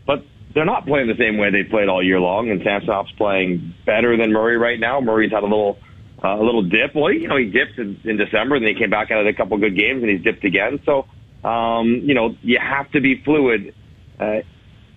But 0.07 0.25
they're 0.55 0.65
not 0.65 0.87
playing 0.87 1.09
the 1.09 1.17
same 1.17 1.38
way 1.38 1.50
they 1.50 1.65
played 1.65 1.88
all 1.88 2.03
year 2.03 2.21
long, 2.21 2.50
and 2.50 2.62
Samsonov's 2.62 3.12
playing 3.12 3.75
better 3.85 4.17
than 4.17 4.33
Murray 4.33 4.57
right 4.57 4.79
now. 4.79 5.00
Murray's 5.00 5.33
had 5.33 5.43
a 5.43 5.47
little 5.47 5.79
uh, 6.23 6.28
a 6.28 6.42
little 6.42 6.62
dip. 6.62 6.94
Well, 6.94 7.12
you 7.12 7.28
know, 7.28 7.37
he 7.37 7.46
dipped 7.46 7.78
in, 7.78 8.00
in 8.04 8.16
December, 8.16 8.56
and 8.56 8.64
then 8.64 8.75
he 8.75 8.80
came 8.80 8.90
back 8.90 9.11
out 9.11 9.20
of 9.20 9.26
a 9.26 9.32
couple 9.32 9.56
good 9.58 9.76
games, 9.76 10.02
and 10.02 10.11
he's 10.11 10.23
dipped 10.23 10.44
again. 10.44 10.80
So, 10.85 11.06
um, 11.49 12.00
you 12.04 12.14
know, 12.14 12.35
you 12.42 12.58
have 12.58 12.90
to 12.92 13.00
be 13.00 13.23
fluid. 13.23 13.75
Uh, 14.18 14.40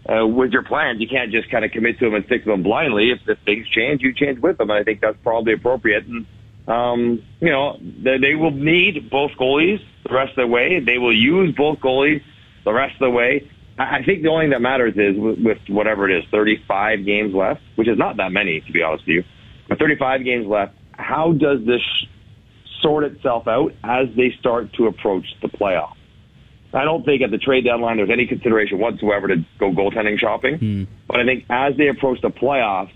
uh, 0.09 0.25
with 0.25 0.51
your 0.51 0.63
plans. 0.63 0.99
You 0.99 1.07
can't 1.07 1.31
just 1.31 1.51
kind 1.51 1.63
of 1.63 1.71
commit 1.71 1.99
to 1.99 2.05
them 2.05 2.15
and 2.15 2.25
stick 2.25 2.43
to 2.45 2.51
them 2.51 2.63
blindly. 2.63 3.11
If, 3.11 3.19
if 3.27 3.38
things 3.45 3.67
change, 3.67 4.01
you 4.01 4.13
change 4.13 4.39
with 4.39 4.57
them, 4.57 4.69
and 4.69 4.79
I 4.79 4.83
think 4.83 5.01
that's 5.01 5.17
probably 5.23 5.53
appropriate. 5.53 6.05
And 6.05 6.25
um, 6.67 7.23
you 7.39 7.49
know, 7.51 7.77
they, 7.79 8.17
they 8.17 8.35
will 8.35 8.51
need 8.51 9.09
both 9.09 9.31
goalies 9.39 9.81
the 10.07 10.13
rest 10.13 10.31
of 10.31 10.47
the 10.47 10.47
way. 10.47 10.79
They 10.79 10.97
will 10.97 11.15
use 11.15 11.53
both 11.55 11.79
goalies 11.79 12.23
the 12.63 12.73
rest 12.73 12.93
of 12.95 12.99
the 12.99 13.09
way. 13.09 13.49
I 13.77 14.03
think 14.03 14.23
the 14.23 14.29
only 14.29 14.45
thing 14.45 14.51
that 14.51 14.61
matters 14.61 14.93
is 14.97 15.15
with 15.17 15.57
whatever 15.69 16.09
it 16.09 16.17
is, 16.17 16.25
35 16.31 17.05
games 17.05 17.33
left, 17.33 17.61
which 17.75 17.88
is 17.88 17.97
not 17.97 18.17
that 18.17 18.31
many 18.31 18.59
to 18.59 18.71
be 18.71 18.83
honest 18.83 19.05
with 19.07 19.15
you. 19.15 19.23
But 19.69 19.79
35 19.79 20.25
games 20.25 20.47
left. 20.47 20.75
How 21.00 21.32
does 21.32 21.60
this 21.65 21.82
sort 22.82 23.06
itself 23.06 23.48
out 23.48 23.72
as 23.84 24.08
they 24.15 24.34
start 24.39 24.74
to 24.74 24.88
approach 24.88 25.25
the 25.41 25.48
playoffs? 25.48 25.96
I 26.74 26.84
don't 26.84 27.03
think 27.03 27.24
at 27.24 27.32
the 27.32 27.38
trade 27.38 27.65
deadline 27.65 27.98
there's 27.98 28.12
any 28.12 28.27
consideration 28.27 28.77
whatsoever 28.77 29.27
to 29.27 29.38
go 29.60 29.72
goaltending 29.72 30.20
shopping. 30.20 30.60
Hmm. 30.60 30.84
But 31.08 31.22
I 31.22 31.25
think 31.25 31.46
as 31.50 31.75
they 31.77 31.88
approach 31.88 32.22
the 32.22 32.29
playoffs, 32.29 32.91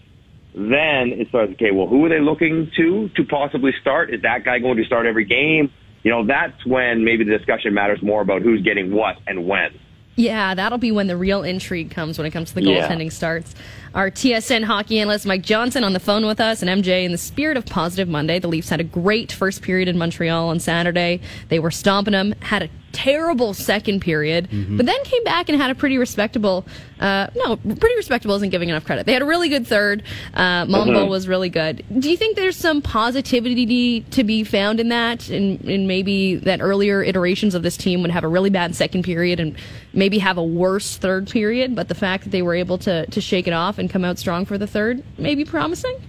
then 0.53 1.17
it 1.17 1.29
starts, 1.29 1.53
okay, 1.53 1.71
well, 1.71 1.87
who 1.87 2.05
are 2.05 2.09
they 2.09 2.19
looking 2.19 2.69
to 2.77 3.09
to 3.15 3.23
possibly 3.23 3.71
start? 3.81 4.13
Is 4.13 4.21
that 4.21 4.45
guy 4.45 4.59
going 4.59 4.77
to 4.77 4.85
start 4.85 5.07
every 5.07 5.25
game? 5.25 5.71
You 6.03 6.11
know, 6.11 6.27
that's 6.27 6.63
when 6.65 7.03
maybe 7.03 7.23
the 7.23 7.35
discussion 7.35 7.73
matters 7.73 7.99
more 8.03 8.21
about 8.21 8.41
who's 8.43 8.61
getting 8.61 8.91
what 8.91 9.15
and 9.25 9.47
when. 9.47 9.71
Yeah, 10.15 10.53
that'll 10.53 10.77
be 10.77 10.91
when 10.91 11.07
the 11.07 11.17
real 11.17 11.41
intrigue 11.43 11.89
comes 11.89 12.17
when 12.19 12.27
it 12.27 12.31
comes 12.31 12.49
to 12.49 12.55
the 12.55 12.61
Yeah. 12.63 12.87
goaltending 12.87 13.11
starts. 13.11 13.55
Our 13.95 14.11
TSN 14.11 14.63
hockey 14.63 14.99
analyst 14.99 15.25
Mike 15.25 15.41
Johnson 15.41 15.83
on 15.83 15.93
the 15.93 15.99
phone 15.99 16.25
with 16.25 16.39
us, 16.39 16.61
and 16.61 16.69
MJ 16.69 17.03
in 17.03 17.11
the 17.11 17.17
spirit 17.17 17.57
of 17.57 17.65
Positive 17.65 18.07
Monday. 18.07 18.37
The 18.39 18.47
Leafs 18.47 18.69
had 18.69 18.79
a 18.79 18.83
great 18.83 19.31
first 19.31 19.61
period 19.63 19.87
in 19.87 19.97
Montreal 19.97 20.49
on 20.49 20.59
Saturday. 20.59 21.19
They 21.49 21.57
were 21.59 21.71
stomping 21.71 22.11
them, 22.11 22.35
had 22.41 22.63
a 22.63 22.69
terrible 22.93 23.53
second 23.53 23.99
period, 23.99 24.47
but 24.51 24.85
then 24.85 25.03
came 25.03 25.23
back 25.23 25.49
and 25.49 25.59
had 25.59 25.69
a 25.71 25.75
pretty 25.75 25.97
respectable. 25.97 26.65
Uh, 26.99 27.27
no, 27.35 27.57
pretty 27.57 27.95
respectable 27.97 28.35
isn't 28.35 28.49
giving 28.49 28.69
enough 28.69 28.85
credit. 28.85 29.05
They 29.05 29.11
had 29.11 29.21
a 29.21 29.25
really 29.25 29.49
good 29.49 29.67
third. 29.67 30.03
Uh, 30.33 30.65
Mumbo 30.65 31.05
was 31.05 31.27
really 31.27 31.49
good. 31.49 31.83
Do 31.99 32.09
you 32.09 32.15
think 32.15 32.37
there's 32.37 32.55
some 32.55 32.81
positivity 32.81 34.01
to 34.11 34.23
be 34.23 34.43
found 34.45 34.79
in 34.79 34.89
that, 34.89 35.29
and, 35.29 35.59
and 35.61 35.87
maybe 35.87 36.35
that 36.35 36.61
earlier 36.61 37.03
iterations 37.03 37.55
of 37.55 37.63
this 37.63 37.75
team 37.75 38.01
would 38.03 38.11
have 38.11 38.23
a 38.23 38.27
really 38.29 38.49
bad 38.49 38.75
second 38.75 39.03
period 39.03 39.39
and 39.39 39.57
maybe 39.91 40.19
have 40.19 40.37
a 40.37 40.43
worse 40.43 40.95
third 40.97 41.29
period, 41.29 41.75
but 41.75 41.89
the 41.89 41.95
fact 41.95 42.23
that 42.23 42.29
they 42.29 42.41
were 42.41 42.55
able 42.55 42.77
to 42.77 43.05
to 43.07 43.19
shake 43.19 43.47
it 43.47 43.53
off 43.53 43.77
and 43.77 43.89
come 43.89 44.05
out 44.05 44.17
strong 44.17 44.45
for 44.45 44.57
the 44.57 44.67
third, 44.67 45.03
maybe 45.17 45.43
promising. 45.43 45.99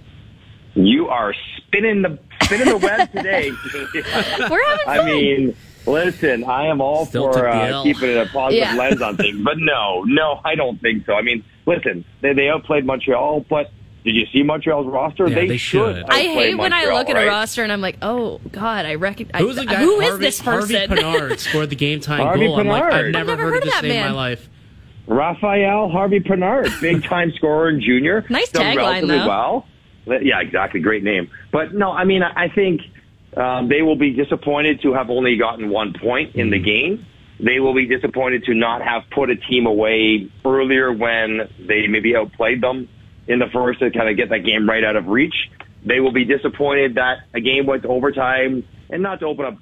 You 0.75 1.07
are 1.07 1.33
spinning 1.57 2.01
the 2.01 2.19
spinning 2.43 2.67
the 2.67 2.77
web 2.77 3.11
today. 3.11 3.51
We're 4.49 4.65
having 4.69 4.85
fun. 4.85 4.99
I 4.99 5.03
mean, 5.05 5.55
listen, 5.85 6.43
I 6.43 6.67
am 6.67 6.81
all 6.81 7.05
Still 7.05 7.31
for 7.31 7.47
uh, 7.47 7.67
L. 7.67 7.83
keeping 7.83 8.17
a 8.17 8.25
positive 8.25 8.67
Yeah. 8.67 8.75
lens 8.75 9.01
on 9.01 9.17
things, 9.17 9.37
but 9.43 9.57
no, 9.57 10.03
no, 10.05 10.41
I 10.43 10.55
don't 10.55 10.79
think 10.81 11.05
so. 11.05 11.13
I 11.13 11.21
mean, 11.21 11.43
listen, 11.65 12.03
they 12.21 12.33
they 12.33 12.49
outplayed 12.49 12.85
Montreal, 12.85 13.45
but 13.49 13.71
did 14.03 14.13
you 14.15 14.25
see 14.31 14.43
Montreal's 14.43 14.85
roster? 14.87 15.27
Yeah, 15.27 15.45
they 15.47 15.57
should. 15.57 15.97
I 15.97 15.99
outplay 15.99 16.23
hate 16.27 16.55
when 16.57 16.71
I 16.73 16.77
Montreal, 16.81 16.99
look 16.99 17.09
at 17.09 17.15
right? 17.15 17.23
a 17.25 17.27
roster 17.27 17.63
and 17.63 17.71
I'm 17.71 17.81
like, 17.81 17.97
oh 18.03 18.39
God, 18.51 18.85
I 18.85 18.95
recognize. 18.95 19.41
Who 19.41 19.47
was 19.47 19.55
the 19.55 19.65
guy? 19.65 19.75
Who 19.77 19.99
is 19.99 20.09
Harvey, 20.09 20.25
this 20.25 20.41
person? 20.41 20.75
Harvey 20.89 21.01
Pinard 21.01 21.39
scored 21.39 21.69
the 21.71 21.75
game 21.75 21.99
time 22.01 22.21
Harvey 22.21 22.45
goal. 22.45 22.59
I'm 22.59 22.67
like, 22.67 22.83
I've 22.83 22.93
I've 23.05 23.11
never, 23.11 23.31
never 23.31 23.43
heard, 23.43 23.53
heard 23.53 23.63
of 23.63 23.63
of 23.63 23.63
this 23.65 23.73
that 23.73 23.83
name 23.83 23.91
in 23.93 23.97
my 24.01 24.05
man. 24.07 24.15
life. 24.15 24.49
Raphael 25.07 25.89
Harvey 25.89 26.19
Pinard, 26.19 26.81
big 26.81 27.03
time 27.03 27.31
scorer 27.35 27.69
in 27.69 27.79
junior. 27.81 28.25
Nice 28.29 28.49
Done 28.49 28.63
tagline, 28.65 28.77
relatively 28.77 29.17
though. 29.19 29.27
well. 29.27 29.65
Yeah, 30.21 30.39
exactly. 30.41 30.79
Great 30.81 31.03
name. 31.03 31.29
But 31.51 31.73
no, 31.73 31.91
I 31.91 32.03
mean, 32.05 32.21
I 32.23 32.45
I 32.45 32.49
think 32.49 32.81
um, 33.35 33.67
they 33.69 33.81
will 33.81 33.97
be 33.97 34.11
disappointed 34.11 34.81
to 34.81 34.93
have 34.93 35.09
only 35.09 35.37
gotten 35.37 35.69
one 35.69 35.93
point 35.93 36.35
in 36.35 36.49
the 36.49 36.59
game. 36.59 37.05
They 37.39 37.59
will 37.59 37.73
be 37.73 37.85
disappointed 37.85 38.45
to 38.45 38.53
not 38.53 38.81
have 38.81 39.03
put 39.13 39.29
a 39.29 39.35
team 39.35 39.65
away 39.65 40.31
earlier 40.45 40.91
when 40.91 41.49
they 41.67 41.87
maybe 41.87 42.15
outplayed 42.15 42.61
them 42.61 42.87
in 43.27 43.39
the 43.39 43.47
first 43.51 43.79
to 43.79 43.91
kind 43.91 44.09
of 44.09 44.15
get 44.15 44.29
that 44.29 44.45
game 44.45 44.69
right 44.69 44.83
out 44.83 44.95
of 44.95 45.07
reach. 45.07 45.35
They 45.85 45.99
will 45.99 46.13
be 46.13 46.23
disappointed 46.23 46.95
that 46.95 47.19
a 47.33 47.41
game 47.41 47.65
went 47.65 47.83
to 47.83 47.89
overtime 47.89 48.63
and 48.89 49.03
not 49.03 49.19
to 49.19 49.25
open 49.25 49.45
up 49.45 49.57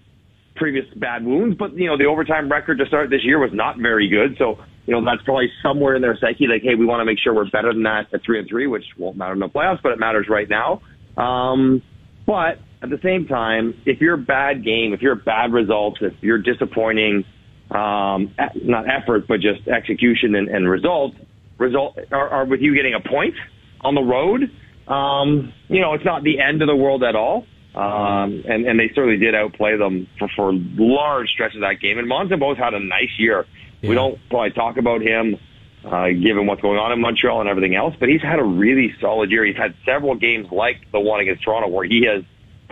previous 0.55 0.85
bad 0.95 1.25
wounds, 1.25 1.57
but 1.57 1.73
you 1.73 1.87
know 1.87 1.97
the 1.97 2.05
overtime 2.05 2.49
record 2.49 2.77
to 2.77 2.85
start 2.85 3.09
this 3.09 3.23
year 3.23 3.39
was 3.39 3.51
not 3.53 3.77
very 3.77 4.07
good. 4.07 4.37
So 4.37 4.59
you 4.85 4.93
know 4.93 5.03
that's 5.03 5.23
probably 5.23 5.51
somewhere 5.63 5.95
in 5.95 6.01
their 6.01 6.17
psyche, 6.17 6.47
like, 6.47 6.61
hey, 6.61 6.75
we 6.75 6.85
want 6.85 7.01
to 7.01 7.05
make 7.05 7.17
sure 7.19 7.33
we're 7.33 7.49
better 7.49 7.73
than 7.73 7.83
that 7.83 8.13
at 8.13 8.23
three 8.23 8.39
and 8.39 8.47
three, 8.47 8.67
which 8.67 8.85
won't 8.97 9.17
matter 9.17 9.33
in 9.33 9.39
the 9.39 9.49
playoffs, 9.49 9.81
but 9.81 9.93
it 9.93 9.99
matters 9.99 10.27
right 10.29 10.47
now. 10.47 10.81
Um, 11.17 11.81
but 12.25 12.59
at 12.83 12.89
the 12.89 12.99
same 13.01 13.25
time, 13.27 13.81
if 13.85 14.01
you're 14.01 14.15
a 14.15 14.17
bad 14.17 14.63
game, 14.63 14.93
if 14.93 15.01
you're 15.01 15.13
a 15.13 15.15
bad 15.15 15.53
results, 15.53 15.99
if 16.01 16.13
you're 16.21 16.37
disappointing, 16.37 17.23
um, 17.71 18.35
not 18.61 18.85
effort, 18.89 19.25
but 19.25 19.39
just 19.39 19.65
execution 19.69 20.35
and, 20.35 20.49
and 20.49 20.69
results, 20.69 21.15
result 21.57 21.97
are, 22.11 22.27
are 22.27 22.45
with 22.45 22.59
you 22.59 22.75
getting 22.75 22.93
a 22.93 22.99
point 22.99 23.35
on 23.81 23.95
the 23.95 24.01
road. 24.01 24.51
Um, 24.87 25.53
you 25.69 25.79
know, 25.79 25.93
it's 25.93 26.03
not 26.03 26.23
the 26.23 26.41
end 26.41 26.61
of 26.61 26.67
the 26.67 26.75
world 26.75 27.03
at 27.03 27.15
all. 27.15 27.45
Um, 27.73 28.43
and, 28.47 28.67
and 28.67 28.79
they 28.79 28.91
certainly 28.93 29.17
did 29.17 29.33
outplay 29.33 29.77
them 29.77 30.07
for, 30.19 30.27
for 30.35 30.51
large 30.53 31.29
stretches 31.29 31.55
of 31.55 31.61
that 31.61 31.79
game. 31.79 31.97
And 31.97 32.07
Montembeault's 32.07 32.59
had 32.59 32.73
a 32.73 32.79
nice 32.79 33.17
year. 33.17 33.47
We 33.81 33.95
don't 33.95 34.19
probably 34.29 34.51
talk 34.51 34.77
about 34.77 35.01
him, 35.01 35.37
uh, 35.83 36.09
given 36.09 36.45
what's 36.45 36.61
going 36.61 36.77
on 36.77 36.91
in 36.91 37.01
Montreal 37.01 37.41
and 37.41 37.49
everything 37.49 37.75
else, 37.75 37.95
but 37.99 38.07
he's 38.09 38.21
had 38.21 38.39
a 38.39 38.43
really 38.43 38.93
solid 39.01 39.31
year. 39.31 39.43
He's 39.43 39.57
had 39.57 39.73
several 39.85 40.15
games 40.15 40.47
like 40.51 40.89
the 40.91 40.99
one 40.99 41.19
against 41.19 41.43
Toronto 41.43 41.67
where 41.67 41.83
he 41.83 42.05
has 42.05 42.23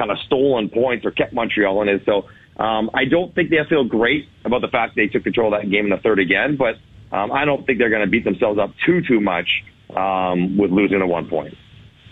kind 0.01 0.11
of 0.11 0.17
stolen 0.25 0.69
points 0.69 1.05
or 1.05 1.11
kept 1.11 1.33
Montreal 1.33 1.81
in 1.83 1.89
it. 1.89 2.01
So, 2.05 2.25
um, 2.57 2.89
I 2.93 3.05
don't 3.05 3.33
think 3.35 3.49
they 3.51 3.57
feel 3.69 3.83
great 3.83 4.27
about 4.45 4.61
the 4.61 4.67
fact 4.67 4.95
they 4.95 5.07
took 5.07 5.23
control 5.23 5.53
of 5.53 5.61
that 5.61 5.69
game 5.69 5.85
in 5.85 5.91
the 5.91 5.97
third 5.97 6.19
again, 6.19 6.57
but, 6.57 6.75
um, 7.15 7.31
I 7.31 7.45
don't 7.45 7.65
think 7.65 7.77
they're 7.79 7.89
going 7.89 8.01
to 8.05 8.09
beat 8.09 8.23
themselves 8.23 8.57
up 8.59 8.71
too, 8.85 9.01
too 9.07 9.19
much, 9.19 9.47
um, 9.95 10.57
with 10.57 10.71
losing 10.71 11.01
at 11.01 11.07
one 11.07 11.27
point. 11.27 11.55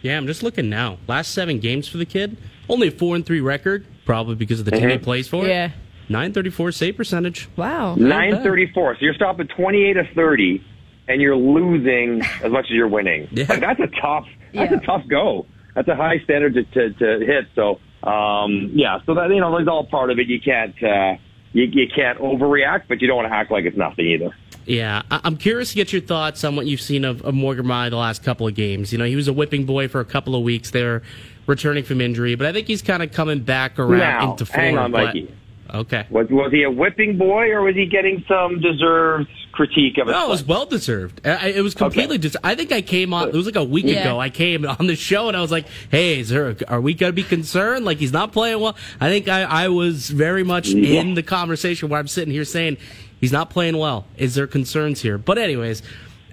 Yeah, 0.01 0.17
I'm 0.17 0.27
just 0.27 0.43
looking 0.43 0.69
now. 0.69 0.97
Last 1.07 1.31
seven 1.31 1.59
games 1.59 1.87
for 1.87 1.97
the 1.97 2.05
kid, 2.05 2.37
only 2.69 2.87
a 2.87 2.91
four 2.91 3.15
and 3.15 3.25
three 3.25 3.41
record, 3.41 3.85
probably 4.05 4.35
because 4.35 4.59
of 4.59 4.65
the 4.65 4.71
team 4.71 4.89
he 4.89 4.97
plays 4.97 5.27
for. 5.27 5.45
Yeah. 5.45 5.71
nine 6.07 6.31
thirty 6.33 6.49
four 6.49 6.71
save 6.71 6.95
percentage. 6.95 7.49
Wow. 7.57 7.95
Nine 7.95 8.41
thirty-four. 8.41 8.95
So 8.95 8.99
you're 9.01 9.13
stopping 9.13 9.47
twenty-eight 9.47 9.97
of 9.97 10.05
thirty, 10.15 10.63
and 11.09 11.21
you're 11.21 11.35
losing 11.35 12.21
as 12.43 12.51
much 12.51 12.65
as 12.65 12.71
you're 12.71 12.87
winning. 12.87 13.27
Yeah. 13.33 13.45
Like, 13.49 13.59
that's 13.59 13.79
a 13.81 13.87
tough. 14.01 14.25
That's 14.53 14.71
Yeah. 14.71 14.77
a 14.77 14.81
tough 14.85 15.03
go. 15.09 15.45
That's 15.75 15.87
a 15.87 15.95
high 15.95 16.19
standard 16.23 16.53
to, 16.55 16.63
to, 16.63 16.93
to 16.93 17.25
hit. 17.25 17.45
So 17.55 17.79
um, 18.07 18.71
yeah. 18.73 18.99
So 19.05 19.13
that 19.15 19.29
you 19.29 19.39
know, 19.39 19.55
that's 19.57 19.67
all 19.69 19.85
part 19.85 20.11
of 20.11 20.19
it. 20.19 20.27
You 20.27 20.39
can't 20.39 20.75
uh, 20.83 21.15
you, 21.53 21.63
you 21.63 21.87
can't 21.93 22.19
overreact, 22.19 22.83
but 22.87 23.01
you 23.01 23.07
don't 23.07 23.17
want 23.17 23.29
to 23.29 23.35
act 23.35 23.51
like 23.51 23.65
it's 23.65 23.77
nothing 23.77 24.05
either. 24.05 24.35
Yeah, 24.65 25.01
I'm 25.09 25.37
curious 25.37 25.69
to 25.69 25.75
get 25.75 25.91
your 25.91 26.01
thoughts 26.01 26.43
on 26.43 26.55
what 26.55 26.67
you've 26.67 26.81
seen 26.81 27.03
of, 27.03 27.23
of 27.23 27.33
Morgan 27.33 27.65
Rielly 27.65 27.89
the 27.89 27.95
last 27.95 28.23
couple 28.23 28.47
of 28.47 28.53
games. 28.53 28.91
You 28.91 28.99
know, 28.99 29.05
he 29.05 29.15
was 29.15 29.27
a 29.27 29.33
whipping 29.33 29.65
boy 29.65 29.87
for 29.87 29.99
a 29.99 30.05
couple 30.05 30.35
of 30.35 30.43
weeks 30.43 30.69
there, 30.69 31.01
returning 31.47 31.83
from 31.83 32.01
injury, 32.01 32.35
but 32.35 32.45
I 32.45 32.53
think 32.53 32.67
he's 32.67 32.83
kind 32.83 33.01
of 33.01 33.11
coming 33.11 33.39
back 33.39 33.79
around 33.79 33.97
Now, 33.97 34.31
into 34.31 34.45
form. 34.45 34.59
hang 34.61 34.77
on, 34.77 34.91
but- 34.91 35.05
Mikey. 35.05 35.33
Okay. 35.73 36.05
Was 36.09 36.27
was 36.29 36.51
he 36.51 36.63
a 36.63 36.71
whipping 36.71 37.17
boy, 37.17 37.49
or 37.51 37.61
was 37.61 37.75
he 37.75 37.85
getting 37.85 38.23
some 38.27 38.59
deserved 38.59 39.27
critique 39.51 39.97
of 39.97 40.07
it? 40.07 40.11
No, 40.11 40.25
it 40.25 40.29
was 40.29 40.43
well 40.43 40.65
deserved. 40.65 41.21
I, 41.25 41.29
I- 41.29 41.47
it 41.49 41.61
was 41.61 41.73
completely. 41.75 42.15
Okay. 42.15 42.21
Dis- 42.23 42.37
I 42.43 42.55
think 42.55 42.71
I 42.71 42.81
came 42.81 43.13
on. 43.13 43.29
It 43.29 43.33
was 43.35 43.45
like 43.45 43.55
a 43.55 43.63
week 43.63 43.85
Yeah. 43.85 44.01
ago. 44.01 44.19
I 44.19 44.29
came 44.29 44.65
on 44.65 44.87
the 44.87 44.95
show 44.95 45.27
and 45.27 45.37
I 45.37 45.41
was 45.41 45.51
like, 45.51 45.65
"Hey, 45.91 46.19
is 46.19 46.29
there? 46.29 46.55
Are 46.67 46.81
we 46.81 46.93
gonna 46.93 47.13
be 47.13 47.23
concerned? 47.23 47.85
Like 47.85 47.97
he's 47.99 48.13
not 48.13 48.31
playing 48.31 48.59
well?" 48.59 48.75
I 48.99 49.09
think 49.09 49.27
I, 49.27 49.43
I 49.43 49.67
was 49.69 50.09
very 50.09 50.43
much 50.43 50.69
Yeah. 50.69 51.01
in 51.01 51.13
the 51.13 51.23
conversation 51.23 51.89
where 51.89 51.99
I'm 51.99 52.07
sitting 52.07 52.33
here 52.33 52.45
saying 52.45 52.77
he's 53.21 53.31
not 53.31 53.49
playing 53.49 53.77
well. 53.77 54.05
Is 54.17 54.35
there 54.35 54.47
concerns 54.47 55.01
here? 55.01 55.17
But 55.17 55.37
anyways, 55.37 55.81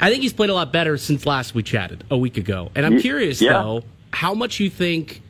I 0.00 0.10
think 0.10 0.22
he's 0.22 0.32
played 0.32 0.50
a 0.50 0.54
lot 0.54 0.72
better 0.72 0.96
since 0.98 1.26
last 1.26 1.54
we 1.54 1.62
chatted 1.62 2.04
a 2.10 2.16
week 2.16 2.36
ago. 2.38 2.70
And 2.74 2.86
I'm 2.86 2.98
curious 3.00 3.40
yeah. 3.42 3.52
though, 3.54 3.84
how 4.12 4.34
much 4.34 4.60
you 4.60 4.70
think. 4.70 5.22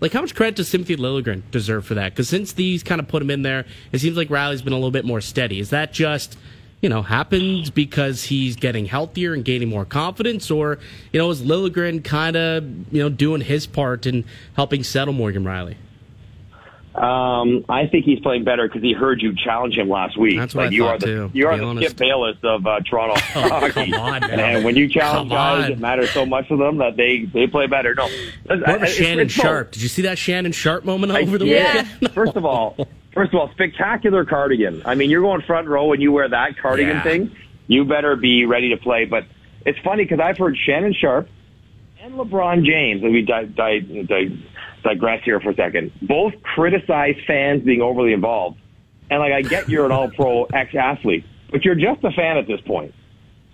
Like, 0.00 0.12
how 0.12 0.22
much 0.22 0.34
credit 0.34 0.56
does 0.56 0.70
Timothy 0.70 0.96
Liljegren 0.96 1.42
deserve 1.50 1.84
for 1.84 1.94
that? 1.94 2.12
Because 2.12 2.28
since 2.28 2.52
these 2.52 2.82
kind 2.82 3.00
of 3.00 3.08
put 3.08 3.22
him 3.22 3.30
in 3.30 3.42
there, 3.42 3.66
it 3.92 3.98
seems 3.98 4.16
like 4.16 4.28
Rielly's 4.28 4.62
been 4.62 4.72
a 4.72 4.76
little 4.76 4.90
bit 4.90 5.04
more 5.04 5.20
steady. 5.20 5.60
Is 5.60 5.70
that 5.70 5.92
just, 5.92 6.38
you 6.80 6.88
know, 6.88 7.02
happens 7.02 7.68
because 7.68 8.24
he's 8.24 8.56
getting 8.56 8.86
healthier 8.86 9.34
and 9.34 9.44
gaining 9.44 9.68
more 9.68 9.84
confidence? 9.84 10.50
Or, 10.50 10.78
you 11.12 11.18
know, 11.18 11.28
is 11.30 11.42
Liljegren 11.42 12.02
kind 12.02 12.36
of, 12.36 12.64
you 12.92 13.02
know, 13.02 13.10
doing 13.10 13.42
his 13.42 13.66
part 13.66 14.06
in 14.06 14.24
helping 14.54 14.84
settle 14.84 15.12
Morgan 15.12 15.44
Rielly? 15.44 15.76
Um, 16.94 17.64
I 17.68 17.86
think 17.86 18.04
he's 18.04 18.18
playing 18.18 18.42
better 18.44 18.66
because 18.66 18.82
he 18.82 18.92
heard 18.92 19.22
you 19.22 19.32
challenge 19.36 19.74
him 19.78 19.88
last 19.88 20.18
week. 20.18 20.36
That's 20.38 20.54
what 20.54 20.62
like 20.64 20.72
I 20.72 20.74
you 20.74 20.82
thought, 20.82 20.94
are 20.94 20.98
the 20.98 21.06
too, 21.06 21.30
you 21.32 21.46
are 21.46 21.56
the 21.56 21.64
honest. 21.64 21.86
Skip 21.90 21.98
Bayless 21.98 22.36
of 22.42 22.66
uh, 22.66 22.80
Toronto 22.80 23.14
hockey. 23.20 23.72
come 23.92 23.94
on, 23.94 24.24
and 24.24 24.64
when 24.64 24.74
you 24.76 24.88
challenge 24.88 25.30
Come 25.30 25.36
guys, 25.36 25.64
on. 25.66 25.72
it 25.72 25.78
matters 25.78 26.10
so 26.10 26.26
much 26.26 26.48
to 26.48 26.56
them 26.56 26.78
that 26.78 26.96
they 26.96 27.26
they 27.32 27.46
play 27.46 27.68
better. 27.68 27.94
No, 27.94 28.08
What 28.46 28.58
about 28.62 28.88
Shannon 28.88 29.28
Sharpe? 29.28 29.70
Did 29.70 29.82
you 29.82 29.88
see 29.88 30.02
that 30.02 30.18
Shannon 30.18 30.50
Sharpe 30.52 30.84
moment 30.84 31.12
over 31.12 31.38
the 31.38 31.46
Yeah. 31.46 31.82
weekend? 32.00 32.12
First 32.12 32.34
of 32.36 32.44
all, 32.44 32.76
first 33.14 33.32
of 33.32 33.38
all, 33.40 33.50
spectacular 33.52 34.24
cardigan. 34.24 34.82
I 34.84 34.96
mean, 34.96 35.10
you're 35.10 35.22
going 35.22 35.42
front 35.42 35.68
row 35.68 35.92
and 35.92 36.02
you 36.02 36.10
wear 36.10 36.28
that 36.28 36.58
cardigan 36.58 36.96
Yeah. 36.96 37.02
thing. 37.04 37.36
You 37.68 37.84
better 37.84 38.16
be 38.16 38.46
ready 38.46 38.70
to 38.70 38.76
play. 38.76 39.04
But 39.04 39.26
it's 39.64 39.78
funny 39.84 40.02
because 40.04 40.18
I've 40.18 40.38
heard 40.38 40.56
Shannon 40.66 40.92
Sharpe 40.94 41.28
and 42.02 42.14
LeBron 42.14 42.64
James. 42.64 43.00
Let 43.02 43.12
me 43.12 43.22
di- 43.22 43.44
di- 43.44 43.78
di- 44.02 44.44
digress 44.82 45.22
here 45.24 45.40
for 45.40 45.50
a 45.50 45.54
second. 45.54 45.92
Both 46.02 46.34
criticize 46.42 47.16
fans 47.26 47.62
being 47.64 47.80
overly 47.82 48.12
involved. 48.12 48.58
And 49.10 49.18
like, 49.20 49.32
I 49.32 49.42
get 49.42 49.68
you're 49.68 49.84
an 49.86 49.92
all-pro 49.98 50.44
ex-athlete, 50.44 51.24
but 51.50 51.64
you're 51.64 51.74
just 51.74 52.02
a 52.04 52.10
fan 52.12 52.36
at 52.38 52.46
this 52.46 52.60
point. 52.62 52.94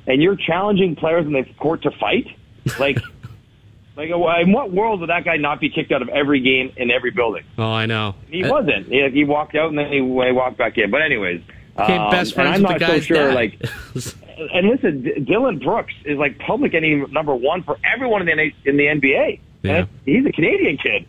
and 0.06 0.22
you're 0.22 0.36
challenging 0.36 0.96
players 0.96 1.26
in 1.26 1.32
the 1.32 1.44
court 1.58 1.82
to 1.82 1.90
fight. 1.92 2.26
Like, 2.78 2.98
like, 3.96 4.10
in 4.10 4.52
what 4.52 4.70
world 4.72 5.00
would 5.00 5.08
that 5.10 5.24
guy 5.24 5.36
not 5.36 5.60
be 5.60 5.70
kicked 5.70 5.92
out 5.92 6.02
of 6.02 6.08
every 6.10 6.40
game 6.40 6.72
in 6.76 6.90
every 6.90 7.10
building? 7.10 7.44
Oh, 7.58 7.72
I 7.72 7.86
know. 7.86 8.14
He 8.28 8.44
Uh, 8.44 8.50
wasn't. 8.52 8.86
He, 8.88 9.08
he 9.10 9.24
walked 9.24 9.54
out 9.54 9.68
and 9.70 9.78
then 9.78 9.88
he, 9.90 9.96
he 9.96 10.00
walked 10.02 10.58
back 10.58 10.76
in. 10.78 10.90
But 10.90 11.02
anyways, 11.02 11.40
um, 11.76 12.10
best 12.10 12.34
friends 12.34 12.56
and 12.58 12.66
I'm 12.66 12.72
not 12.72 12.78
the 12.80 12.86
so 12.86 13.00
sure. 13.00 13.16
dad. 13.28 13.34
Like, 13.34 13.62
and 14.52 14.68
listen, 14.68 15.02
D- 15.02 15.20
Dillon 15.20 15.58
Brooks 15.58 15.94
is 16.04 16.18
like 16.18 16.38
public 16.38 16.74
enemy 16.74 17.04
number 17.10 17.34
one 17.34 17.62
for 17.62 17.78
everyone 17.84 18.28
in 18.28 18.36
the 18.36 18.52
in 18.70 18.76
the 18.76 18.84
NBA. 18.84 19.40
Yeah. 19.62 19.72
And 19.76 19.88
he's 20.04 20.24
a 20.26 20.32
Canadian 20.32 20.76
kid, 20.76 21.06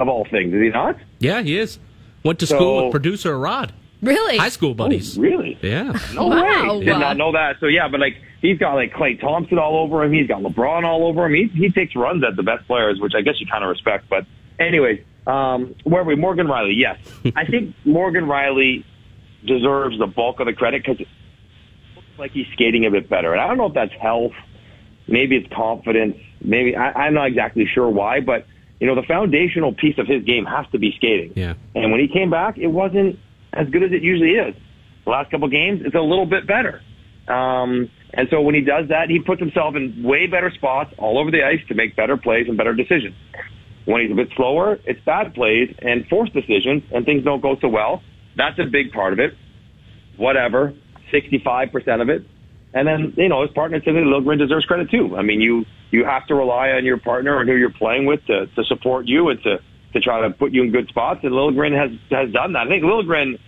of 0.00 0.08
all 0.08 0.24
things, 0.30 0.52
is 0.54 0.60
he 0.62 0.68
not? 0.70 0.96
yeah, 1.18 1.42
he 1.42 1.58
is. 1.58 1.78
Went 2.24 2.38
to 2.40 2.46
So- 2.46 2.56
school 2.56 2.84
with 2.84 2.90
producer 2.92 3.38
Rod. 3.38 3.72
Really? 4.02 4.38
High 4.38 4.48
school 4.48 4.72
buddies. 4.74 5.18
Oh, 5.18 5.20
really? 5.20 5.58
Yeah. 5.60 5.92
No 6.14 6.26
Wow. 6.28 6.78
way. 6.78 6.84
Did 6.86 6.98
not 6.98 7.18
know 7.18 7.32
that. 7.32 7.56
So 7.60 7.66
yeah, 7.66 7.86
but 7.86 8.00
like 8.00 8.16
he's 8.40 8.56
got 8.58 8.72
like 8.74 8.94
Klay 8.94 9.20
Thompson 9.20 9.58
all 9.58 9.76
over 9.78 10.02
him. 10.02 10.12
He's 10.14 10.26
got 10.26 10.40
LeBron 10.42 10.84
all 10.84 11.06
over 11.06 11.26
him. 11.26 11.34
He 11.34 11.48
he 11.48 11.68
takes 11.70 11.94
runs 11.94 12.24
at 12.24 12.34
the 12.34 12.42
best 12.42 12.66
players, 12.66 12.98
which 12.98 13.12
I 13.14 13.20
guess 13.20 13.34
you 13.40 13.46
kind 13.46 13.62
of 13.62 13.68
respect. 13.68 14.06
But 14.08 14.24
anyways, 14.58 15.00
um, 15.26 15.74
where 15.84 16.00
are 16.00 16.04
we? 16.04 16.14
Morgan 16.14 16.46
Rielly. 16.46 16.74
Yes, 16.78 16.96
I 17.36 17.44
think 17.44 17.74
Morgan 17.84 18.24
Rielly 18.24 18.84
deserves 19.46 19.98
the 19.98 20.06
bulk 20.06 20.40
of 20.40 20.46
the 20.46 20.54
credit 20.54 20.82
because 20.82 20.98
it 21.00 21.08
looks 21.94 22.06
like 22.18 22.30
he's 22.30 22.46
skating 22.54 22.86
a 22.86 22.90
bit 22.90 23.06
better. 23.10 23.32
And 23.32 23.40
I 23.42 23.48
don't 23.48 23.58
know 23.58 23.66
if 23.66 23.74
that's 23.74 23.92
health. 24.00 24.32
Maybe 25.08 25.36
it's 25.36 25.52
confidence. 25.52 26.16
Maybe 26.42 26.74
I, 26.74 26.92
I'm 26.92 27.12
not 27.14 27.26
exactly 27.26 27.66
sure 27.66 27.90
why, 27.90 28.20
but 28.20 28.46
you 28.80 28.86
know 28.86 28.94
the 28.94 29.06
foundational 29.06 29.74
piece 29.74 29.98
of 29.98 30.06
his 30.06 30.24
game 30.24 30.46
has 30.46 30.66
to 30.72 30.78
be 30.78 30.92
skating. 30.96 31.32
Yeah. 31.36 31.54
And 31.74 31.92
when 31.92 32.00
he 32.00 32.08
came 32.08 32.30
back, 32.30 32.58
it 32.58 32.68
wasn't 32.68 33.18
as 33.52 33.68
good 33.68 33.82
as 33.82 33.92
it 33.92 34.02
usually 34.02 34.32
is. 34.32 34.54
The 35.04 35.10
last 35.10 35.30
couple 35.30 35.48
games, 35.48 35.82
it's 35.84 35.94
a 35.94 36.00
little 36.00 36.26
bit 36.26 36.46
better. 36.46 36.82
Um, 37.28 37.90
and 38.12 38.28
so 38.30 38.40
when 38.40 38.54
he 38.54 38.60
does 38.62 38.88
that, 38.88 39.08
he 39.08 39.20
puts 39.20 39.40
himself 39.40 39.76
in 39.76 40.02
way 40.02 40.26
better 40.26 40.50
spots 40.50 40.92
all 40.98 41.18
over 41.18 41.30
the 41.30 41.44
ice 41.44 41.60
to 41.68 41.74
make 41.74 41.94
better 41.94 42.16
plays 42.16 42.48
and 42.48 42.56
better 42.56 42.74
decisions. 42.74 43.14
When 43.84 44.02
he's 44.02 44.10
a 44.10 44.14
bit 44.14 44.28
slower, 44.36 44.78
it's 44.84 45.00
bad 45.04 45.34
plays 45.34 45.74
and 45.80 46.06
forced 46.08 46.32
decisions, 46.32 46.82
and 46.92 47.04
things 47.04 47.24
don't 47.24 47.40
go 47.40 47.56
so 47.60 47.68
well. 47.68 48.02
That's 48.36 48.58
a 48.58 48.64
big 48.64 48.92
part 48.92 49.12
of 49.12 49.18
it. 49.18 49.34
Whatever, 50.16 50.74
65% 51.12 52.02
of 52.02 52.08
it. 52.08 52.24
And 52.72 52.86
then, 52.86 53.14
you 53.16 53.28
know, 53.28 53.42
his 53.42 53.50
partner 53.50 53.80
Timothy 53.80 54.06
Liljegren 54.06 54.38
deserves 54.38 54.64
credit 54.64 54.90
too. 54.90 55.16
I 55.16 55.22
mean, 55.22 55.40
you, 55.40 55.64
you 55.90 56.04
have 56.04 56.26
to 56.28 56.34
rely 56.34 56.70
on 56.70 56.84
your 56.84 56.98
partner 56.98 57.40
and 57.40 57.48
who 57.48 57.56
you're 57.56 57.70
playing 57.70 58.06
with 58.06 58.24
to, 58.26 58.46
to 58.46 58.64
support 58.64 59.06
you 59.06 59.28
and 59.28 59.42
to, 59.42 59.58
to 59.92 60.00
try 60.00 60.20
to 60.20 60.30
put 60.30 60.52
you 60.52 60.62
in 60.62 60.70
good 60.70 60.88
spots. 60.88 61.20
And 61.24 61.32
Liljegren 61.32 61.76
has, 61.76 61.90
has 62.10 62.32
done 62.32 62.52
that. 62.52 62.66
I 62.66 62.68
think 62.68 62.84
Liljegren, 62.84 63.38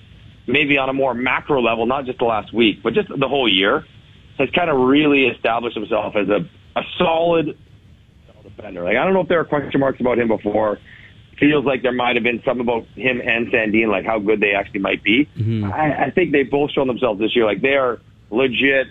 maybe 0.48 0.76
on 0.76 0.88
a 0.88 0.92
more 0.92 1.14
macro 1.14 1.62
level, 1.62 1.86
not 1.86 2.04
just 2.04 2.18
the 2.18 2.24
last 2.24 2.52
week, 2.52 2.82
but 2.82 2.94
just 2.94 3.08
the 3.08 3.28
whole 3.28 3.48
year, 3.48 3.86
has 4.38 4.48
kind 4.50 4.70
of 4.70 4.80
really 4.88 5.26
established 5.26 5.76
himself 5.76 6.16
as 6.16 6.28
a, 6.28 6.40
a 6.76 6.82
solid 6.98 7.56
defender. 8.42 8.82
Like 8.82 8.96
I 8.96 9.04
don't 9.04 9.14
know 9.14 9.20
if 9.20 9.28
there 9.28 9.40
are 9.40 9.44
question 9.44 9.80
marks 9.80 10.00
about 10.00 10.18
him 10.18 10.28
before. 10.28 10.78
Feels 11.38 11.64
like 11.64 11.82
there 11.82 11.92
might 11.92 12.14
have 12.16 12.22
been 12.22 12.42
some 12.44 12.60
about 12.60 12.86
him 12.94 13.20
and 13.20 13.48
Sandin, 13.48 13.88
like 13.88 14.04
how 14.04 14.18
good 14.18 14.40
they 14.40 14.52
actually 14.52 14.80
might 14.80 15.02
be. 15.02 15.28
Mm-hmm. 15.36 15.72
I, 15.72 16.06
I 16.06 16.10
think 16.10 16.30
they've 16.32 16.50
both 16.50 16.70
shown 16.72 16.86
themselves 16.86 17.20
this 17.20 17.34
year. 17.34 17.46
Like 17.46 17.62
they 17.62 17.74
are 17.74 18.00
legit, 18.30 18.88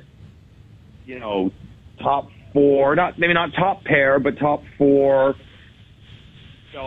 you 1.11 1.19
know, 1.19 1.51
top 1.99 2.29
four, 2.53 2.95
not 2.95 3.19
maybe 3.19 3.33
not 3.33 3.53
top 3.53 3.83
pair, 3.83 4.17
but 4.17 4.39
top 4.39 4.63
four 4.77 5.35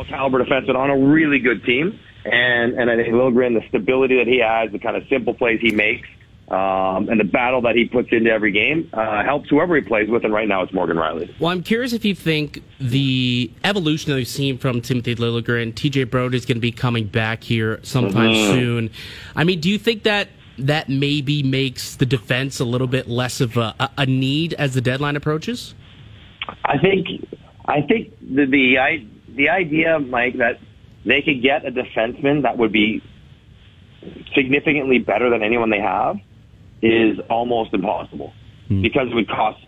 caliber 0.09 0.43
defenseman 0.43 0.77
on 0.77 0.89
a 0.89 0.97
really 0.97 1.39
good 1.39 1.63
team. 1.65 1.99
And 2.25 2.73
and 2.81 2.91
I 2.91 2.97
think 2.97 3.09
Liljegren, 3.09 3.61
the 3.61 3.69
stability 3.69 4.17
that 4.17 4.27
he 4.27 4.41
has, 4.41 4.73
the 4.73 4.79
kind 4.79 4.97
of 4.97 5.07
simple 5.09 5.35
plays 5.35 5.61
he 5.61 5.73
makes, 5.73 6.09
um, 6.49 7.11
and 7.11 7.21
the 7.21 7.25
battle 7.25 7.61
that 7.63 7.77
he 7.77 7.85
puts 7.85 8.09
into 8.13 8.31
every 8.31 8.51
game 8.51 8.89
uh, 8.95 9.23
helps 9.23 9.51
whoever 9.51 9.77
he 9.77 9.83
plays 9.83 10.09
with, 10.09 10.25
and 10.25 10.33
right 10.33 10.49
now 10.49 10.63
it's 10.63 10.73
Morgan 10.73 10.97
Rielly. 10.97 11.39
Well, 11.39 11.51
I'm 11.51 11.63
curious 11.63 11.93
if 11.93 12.03
you 12.07 12.15
think 12.15 12.63
the 12.81 13.51
evolution 13.63 14.11
that 14.11 14.17
we've 14.17 14.27
seen 14.27 14.57
from 14.57 14.81
Timothy 14.81 15.17
Liljegren, 15.17 15.75
TJ 15.75 16.11
Brodie 16.11 16.39
is 16.39 16.47
going 16.47 16.57
to 16.57 16.63
be 16.63 16.73
coming 16.73 17.09
back 17.09 17.45
here 17.45 17.79
sometime 17.83 18.31
mm-hmm. 18.31 18.53
soon. 18.55 18.91
I 19.37 19.45
mean, 19.45 19.61
do 19.61 19.69
you 19.69 19.79
think 19.79 20.05
that 20.05 20.29
that 20.59 20.89
maybe 20.89 21.43
makes 21.43 21.97
the 21.97 22.07
defense 22.07 22.61
a 22.61 22.65
little 22.65 22.87
bit 22.87 23.09
less 23.09 23.41
of 23.41 23.57
a, 23.57 23.75
a 23.99 24.07
need 24.07 24.55
as 24.55 24.75
the 24.75 24.81
deadline 24.81 25.17
approaches? 25.17 25.75
I 26.65 26.79
think 26.79 27.07
I 27.67 27.81
think 27.83 28.13
the 28.21 28.47
the, 28.47 28.79
I, 28.79 29.07
the 29.35 29.49
idea, 29.49 29.99
Mike, 29.99 30.39
that 30.39 30.61
they 31.05 31.23
could 31.23 31.43
get 31.43 31.67
a 31.67 31.71
defenseman 31.71 32.43
that 32.43 32.59
would 32.59 32.73
be 32.73 33.03
significantly 34.35 34.99
better 34.99 35.31
than 35.31 35.43
anyone 35.43 35.71
they 35.71 35.81
have 35.81 36.17
is 36.83 37.19
almost 37.31 37.73
impossible 37.73 38.33
mm. 38.69 38.83
because 38.83 39.09
it 39.11 39.15
would 39.15 39.29
cost 39.29 39.61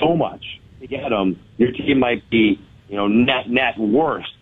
so 0.00 0.16
much 0.16 0.44
to 0.80 0.86
get 0.86 1.08
them. 1.10 1.38
Your 1.56 1.72
team 1.72 1.98
might 1.98 2.28
be, 2.30 2.60
you 2.88 2.96
know, 2.96 3.08
net 3.08 3.48
net 3.48 3.78
worse 3.78 4.32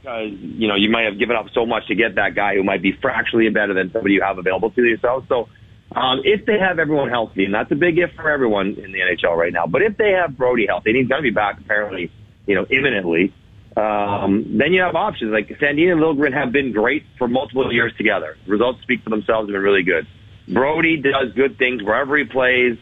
because 0.00 0.30
you 0.40 0.68
know 0.68 0.74
you 0.74 0.90
might 0.90 1.04
have 1.04 1.18
given 1.18 1.36
up 1.36 1.46
so 1.54 1.66
much 1.66 1.86
to 1.88 1.94
get 1.94 2.14
that 2.16 2.34
guy 2.34 2.54
who 2.54 2.62
might 2.62 2.82
be 2.82 2.92
fractionally 3.00 3.48
better 3.50 3.74
than 3.74 3.92
somebody 3.92 4.14
you 4.14 4.22
have 4.22 4.38
available 4.38 4.70
to 4.70 4.82
yourself. 4.82 5.24
So 5.28 5.48
um, 5.94 6.20
if 6.24 6.44
they 6.46 6.58
have 6.58 6.78
everyone 6.78 7.08
healthy, 7.08 7.44
and 7.44 7.54
that's 7.54 7.70
a 7.72 7.74
big 7.74 7.98
if 7.98 8.10
for 8.14 8.30
everyone 8.30 8.76
in 8.82 8.92
the 8.92 9.00
NHL 9.00 9.36
right 9.36 9.52
now, 9.52 9.66
but 9.66 9.82
if 9.82 9.96
they 9.96 10.12
have 10.12 10.36
Brodie 10.36 10.66
healthy, 10.66 10.90
and 10.90 10.98
he's 10.98 11.08
going 11.08 11.22
to 11.22 11.28
be 11.28 11.34
back 11.34 11.58
apparently, 11.60 12.10
you 12.46 12.54
know, 12.54 12.66
imminently, 12.70 13.32
um, 13.76 14.58
then 14.58 14.72
you 14.72 14.82
have 14.82 14.96
options. 14.96 15.32
Like 15.32 15.48
Sandin 15.60 15.92
and 15.92 16.00
Liljegren 16.00 16.34
have 16.34 16.52
been 16.52 16.72
great 16.72 17.04
for 17.16 17.28
multiple 17.28 17.72
years 17.72 17.92
together. 17.96 18.36
Results 18.46 18.80
speak 18.82 19.02
for 19.02 19.10
themselves. 19.10 19.48
Have 19.48 19.54
been 19.54 19.62
really 19.62 19.84
good. 19.84 20.06
Brodie 20.52 21.00
does 21.00 21.32
good 21.34 21.58
things 21.58 21.82
wherever 21.82 22.16
he 22.16 22.24
plays. 22.24 22.76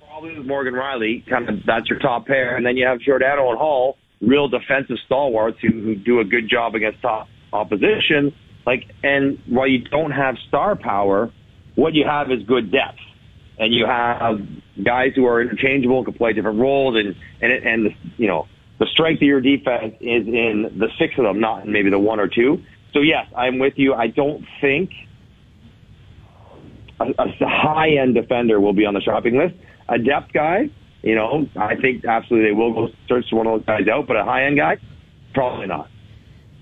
Probably 0.00 0.38
with 0.38 0.46
Morgan 0.46 0.74
Rielly, 0.74 1.28
kind 1.28 1.48
of 1.48 1.66
that's 1.66 1.88
your 1.90 1.98
top 1.98 2.26
pair, 2.26 2.56
and 2.56 2.64
then 2.64 2.76
you 2.76 2.86
have 2.86 3.00
Giordano 3.00 3.50
and 3.50 3.58
Hall, 3.58 3.98
real 4.20 4.48
defensive 4.48 4.96
stalwarts 5.04 5.58
who, 5.60 5.68
who 5.68 5.94
do 5.94 6.20
a 6.20 6.24
good 6.24 6.48
job 6.48 6.74
against 6.74 7.02
top 7.02 7.28
opposition. 7.52 8.34
Like, 8.64 8.84
and 9.02 9.38
while 9.46 9.68
you 9.68 9.80
don't 9.80 10.10
have 10.10 10.36
star 10.48 10.76
power, 10.76 11.30
what 11.74 11.94
you 11.94 12.04
have 12.04 12.30
is 12.30 12.42
good 12.44 12.72
depth, 12.72 12.98
and 13.58 13.72
you 13.72 13.86
have 13.86 14.40
guys 14.82 15.12
who 15.14 15.26
are 15.26 15.40
interchangeable, 15.40 16.04
can 16.04 16.14
play 16.14 16.32
different 16.32 16.58
roles, 16.58 16.96
and 16.96 17.14
and 17.40 17.52
and 17.52 17.86
the, 17.86 17.90
you 18.16 18.26
know 18.26 18.48
the 18.78 18.86
strength 18.86 19.18
of 19.18 19.28
your 19.28 19.40
defense 19.40 19.94
is 20.00 20.26
in 20.26 20.76
the 20.78 20.88
six 20.98 21.14
of 21.16 21.24
them, 21.24 21.40
not 21.40 21.64
in 21.64 21.72
maybe 21.72 21.90
the 21.90 21.98
one 21.98 22.20
or 22.20 22.28
two. 22.28 22.62
So 22.92 23.00
yes, 23.00 23.26
I'm 23.36 23.58
with 23.58 23.74
you. 23.76 23.94
I 23.94 24.08
don't 24.08 24.44
think 24.60 24.90
a, 27.00 27.04
a 27.04 27.48
high 27.48 27.90
end 27.90 28.14
defender 28.14 28.60
will 28.60 28.72
be 28.72 28.84
on 28.84 28.94
the 28.94 29.00
shopping 29.00 29.38
list. 29.38 29.54
A 29.88 29.98
depth 29.98 30.32
guy, 30.32 30.70
you 31.06 31.14
know, 31.14 31.48
I 31.54 31.76
think 31.76 32.04
absolutely 32.04 32.48
they 32.48 32.52
will 32.52 32.72
go 32.72 32.88
search 33.06 33.26
one 33.30 33.46
of 33.46 33.60
those 33.60 33.64
guys 33.64 33.86
out, 33.86 34.08
but 34.08 34.16
a 34.16 34.24
high 34.24 34.44
end 34.44 34.56
guy, 34.56 34.78
probably 35.34 35.68
not. 35.68 35.88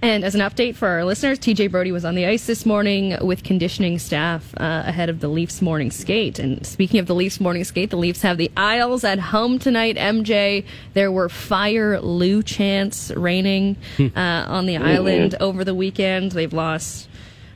And 0.02 0.22
as 0.22 0.34
an 0.34 0.42
update 0.42 0.74
for 0.74 0.86
our 0.86 1.02
listeners, 1.02 1.38
TJ 1.38 1.70
Brodie 1.70 1.90
was 1.90 2.04
on 2.04 2.14
the 2.14 2.26
ice 2.26 2.46
this 2.46 2.66
morning 2.66 3.16
with 3.22 3.42
conditioning 3.42 3.98
staff 3.98 4.52
uh, 4.58 4.82
ahead 4.84 5.08
of 5.08 5.20
the 5.20 5.28
Leafs 5.28 5.62
morning 5.62 5.90
skate. 5.90 6.38
And 6.38 6.66
speaking 6.66 7.00
of 7.00 7.06
the 7.06 7.14
Leafs 7.14 7.40
morning 7.40 7.64
skate, 7.64 7.88
the 7.88 7.96
Leafs 7.96 8.20
have 8.20 8.36
the 8.36 8.50
Isles 8.54 9.02
at 9.02 9.18
home 9.18 9.58
tonight. 9.58 9.96
MJ, 9.96 10.66
there 10.92 11.10
were 11.10 11.30
fire 11.30 11.98
Lou 12.02 12.42
chants 12.42 13.12
raining 13.12 13.78
uh, 13.98 14.10
on 14.14 14.66
the 14.66 14.76
island 14.76 15.36
over 15.40 15.64
the 15.64 15.74
weekend. 15.74 16.32
They've 16.32 16.52
lost 16.52 17.08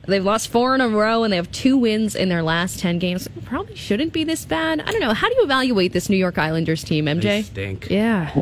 They've 0.09 0.23
lost 0.23 0.49
four 0.49 0.75
in 0.75 0.81
a 0.81 0.89
row 0.89 1.23
and 1.23 1.31
they 1.31 1.37
have 1.37 1.51
two 1.51 1.77
wins 1.77 2.15
in 2.15 2.29
their 2.29 2.43
last 2.43 2.79
10 2.79 2.99
games. 2.99 3.27
Probably 3.45 3.75
shouldn't 3.75 4.13
be 4.13 4.23
this 4.23 4.45
bad. 4.45 4.81
I 4.81 4.91
don't 4.91 4.99
know. 4.99 5.13
How 5.13 5.29
do 5.29 5.35
you 5.35 5.43
evaluate 5.43 5.93
this 5.93 6.09
New 6.09 6.17
York 6.17 6.37
Islanders 6.37 6.83
team, 6.83 7.05
MJ? 7.05 7.21
They 7.21 7.41
stink. 7.43 7.89
Yeah. 7.89 8.41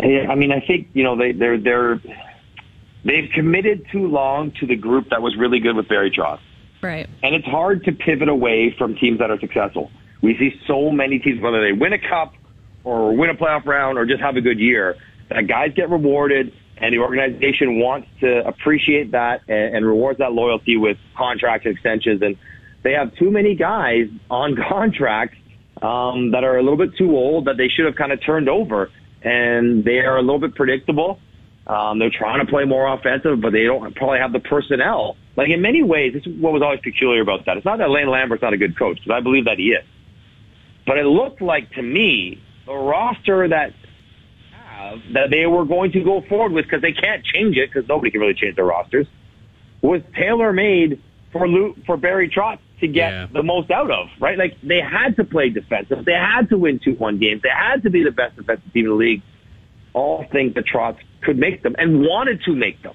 I 0.00 0.34
mean, 0.34 0.52
I 0.52 0.60
think, 0.60 0.88
you 0.94 1.02
know, 1.02 1.16
they, 1.16 1.32
they're, 1.32 1.58
they're, 1.58 2.00
they've 3.04 3.30
committed 3.34 3.86
too 3.90 4.06
long 4.06 4.52
to 4.60 4.66
the 4.66 4.76
group 4.76 5.10
that 5.10 5.20
was 5.20 5.36
really 5.36 5.60
good 5.60 5.76
with 5.76 5.88
Barry 5.88 6.10
Trotz. 6.10 6.40
Right. 6.82 7.08
And 7.22 7.34
it's 7.34 7.46
hard 7.46 7.84
to 7.84 7.92
pivot 7.92 8.28
away 8.28 8.74
from 8.78 8.94
teams 8.96 9.18
that 9.18 9.30
are 9.30 9.38
successful. 9.38 9.90
We 10.22 10.36
see 10.38 10.58
so 10.66 10.90
many 10.90 11.18
teams, 11.18 11.40
whether 11.40 11.60
they 11.60 11.72
win 11.72 11.92
a 11.92 11.98
cup 11.98 12.34
or 12.84 13.14
win 13.14 13.30
a 13.30 13.34
playoff 13.34 13.66
round 13.66 13.98
or 13.98 14.06
just 14.06 14.20
have 14.20 14.36
a 14.36 14.40
good 14.40 14.58
year, 14.58 14.96
that 15.28 15.46
guys 15.46 15.72
get 15.74 15.90
rewarded 15.90 16.52
and 16.80 16.94
the 16.94 16.98
organization 16.98 17.78
wants 17.78 18.08
to 18.20 18.46
appreciate 18.46 19.12
that 19.12 19.42
and, 19.48 19.76
and 19.76 19.86
rewards 19.86 20.18
that 20.18 20.32
loyalty 20.32 20.76
with 20.76 20.96
contract 21.16 21.66
extensions. 21.66 22.22
And 22.22 22.36
they 22.82 22.92
have 22.92 23.14
too 23.16 23.30
many 23.30 23.54
guys 23.54 24.06
on 24.30 24.56
contracts 24.68 25.36
um, 25.82 26.32
that 26.32 26.44
are 26.44 26.56
a 26.56 26.62
little 26.62 26.78
bit 26.78 26.96
too 26.96 27.16
old 27.16 27.46
that 27.46 27.56
they 27.56 27.68
should 27.68 27.86
have 27.86 27.96
kind 27.96 28.12
of 28.12 28.24
turned 28.24 28.48
over, 28.48 28.90
and 29.22 29.84
they 29.84 29.98
are 29.98 30.16
a 30.16 30.22
little 30.22 30.40
bit 30.40 30.54
predictable. 30.54 31.18
Um, 31.66 31.98
they're 31.98 32.10
trying 32.10 32.44
to 32.44 32.50
play 32.50 32.64
more 32.64 32.92
offensive, 32.92 33.40
but 33.40 33.52
they 33.52 33.64
don't 33.64 33.94
probably 33.94 34.18
have 34.18 34.32
the 34.32 34.40
personnel. 34.40 35.16
Like 35.36 35.50
in 35.50 35.62
many 35.62 35.82
ways, 35.82 36.14
this 36.14 36.26
is 36.26 36.40
what 36.40 36.52
was 36.52 36.62
always 36.62 36.80
peculiar 36.80 37.20
about 37.20 37.46
that. 37.46 37.56
It's 37.56 37.66
not 37.66 37.78
that 37.78 37.90
Lane 37.90 38.10
Lambert's 38.10 38.42
not 38.42 38.52
a 38.52 38.58
good 38.58 38.78
coach, 38.78 38.96
because 38.96 39.12
I 39.14 39.20
believe 39.20 39.44
that 39.44 39.58
he 39.58 39.68
is. 39.68 39.84
But 40.86 40.98
it 40.98 41.04
looked 41.04 41.40
like 41.40 41.70
to 41.72 41.82
me 41.82 42.42
the 42.66 42.74
roster 42.74 43.46
that 43.48 43.72
have 44.80 44.98
that 45.14 45.30
they 45.30 45.46
were 45.46 45.64
going 45.64 45.92
to 45.92 46.02
go 46.02 46.22
forward 46.28 46.52
with 46.52 46.64
because 46.64 46.82
they 46.82 46.92
can't 46.92 47.24
change 47.24 47.56
it 47.56 47.70
because 47.72 47.88
nobody 47.88 48.10
can 48.10 48.20
really 48.20 48.34
change 48.34 48.56
their 48.56 48.64
rosters 48.64 49.06
was 49.82 50.02
tailor 50.14 50.52
made 50.52 51.02
for 51.32 51.48
Lou, 51.48 51.74
for 51.86 51.96
Barry 51.96 52.28
Trotz 52.28 52.58
to 52.80 52.88
get 52.88 53.12
yeah. 53.12 53.26
the 53.32 53.42
most 53.42 53.70
out 53.70 53.90
of, 53.90 54.08
right? 54.20 54.38
Like 54.38 54.56
they 54.62 54.80
had 54.80 55.16
to 55.16 55.24
play 55.24 55.50
defensive. 55.50 56.04
They 56.04 56.12
had 56.12 56.48
to 56.50 56.58
win 56.58 56.80
two 56.82 56.94
one 56.94 57.18
games. 57.18 57.42
They 57.42 57.50
had 57.50 57.82
to 57.82 57.90
be 57.90 58.02
the 58.02 58.10
best 58.10 58.36
defensive 58.36 58.72
team 58.72 58.86
in 58.86 58.90
the 58.90 58.96
league. 58.96 59.22
All 59.92 60.24
things 60.30 60.54
that 60.54 60.64
Trotz 60.66 60.98
could 61.22 61.38
make 61.38 61.62
them 61.62 61.74
and 61.78 62.00
wanted 62.00 62.42
to 62.44 62.54
make 62.54 62.82
them. 62.82 62.94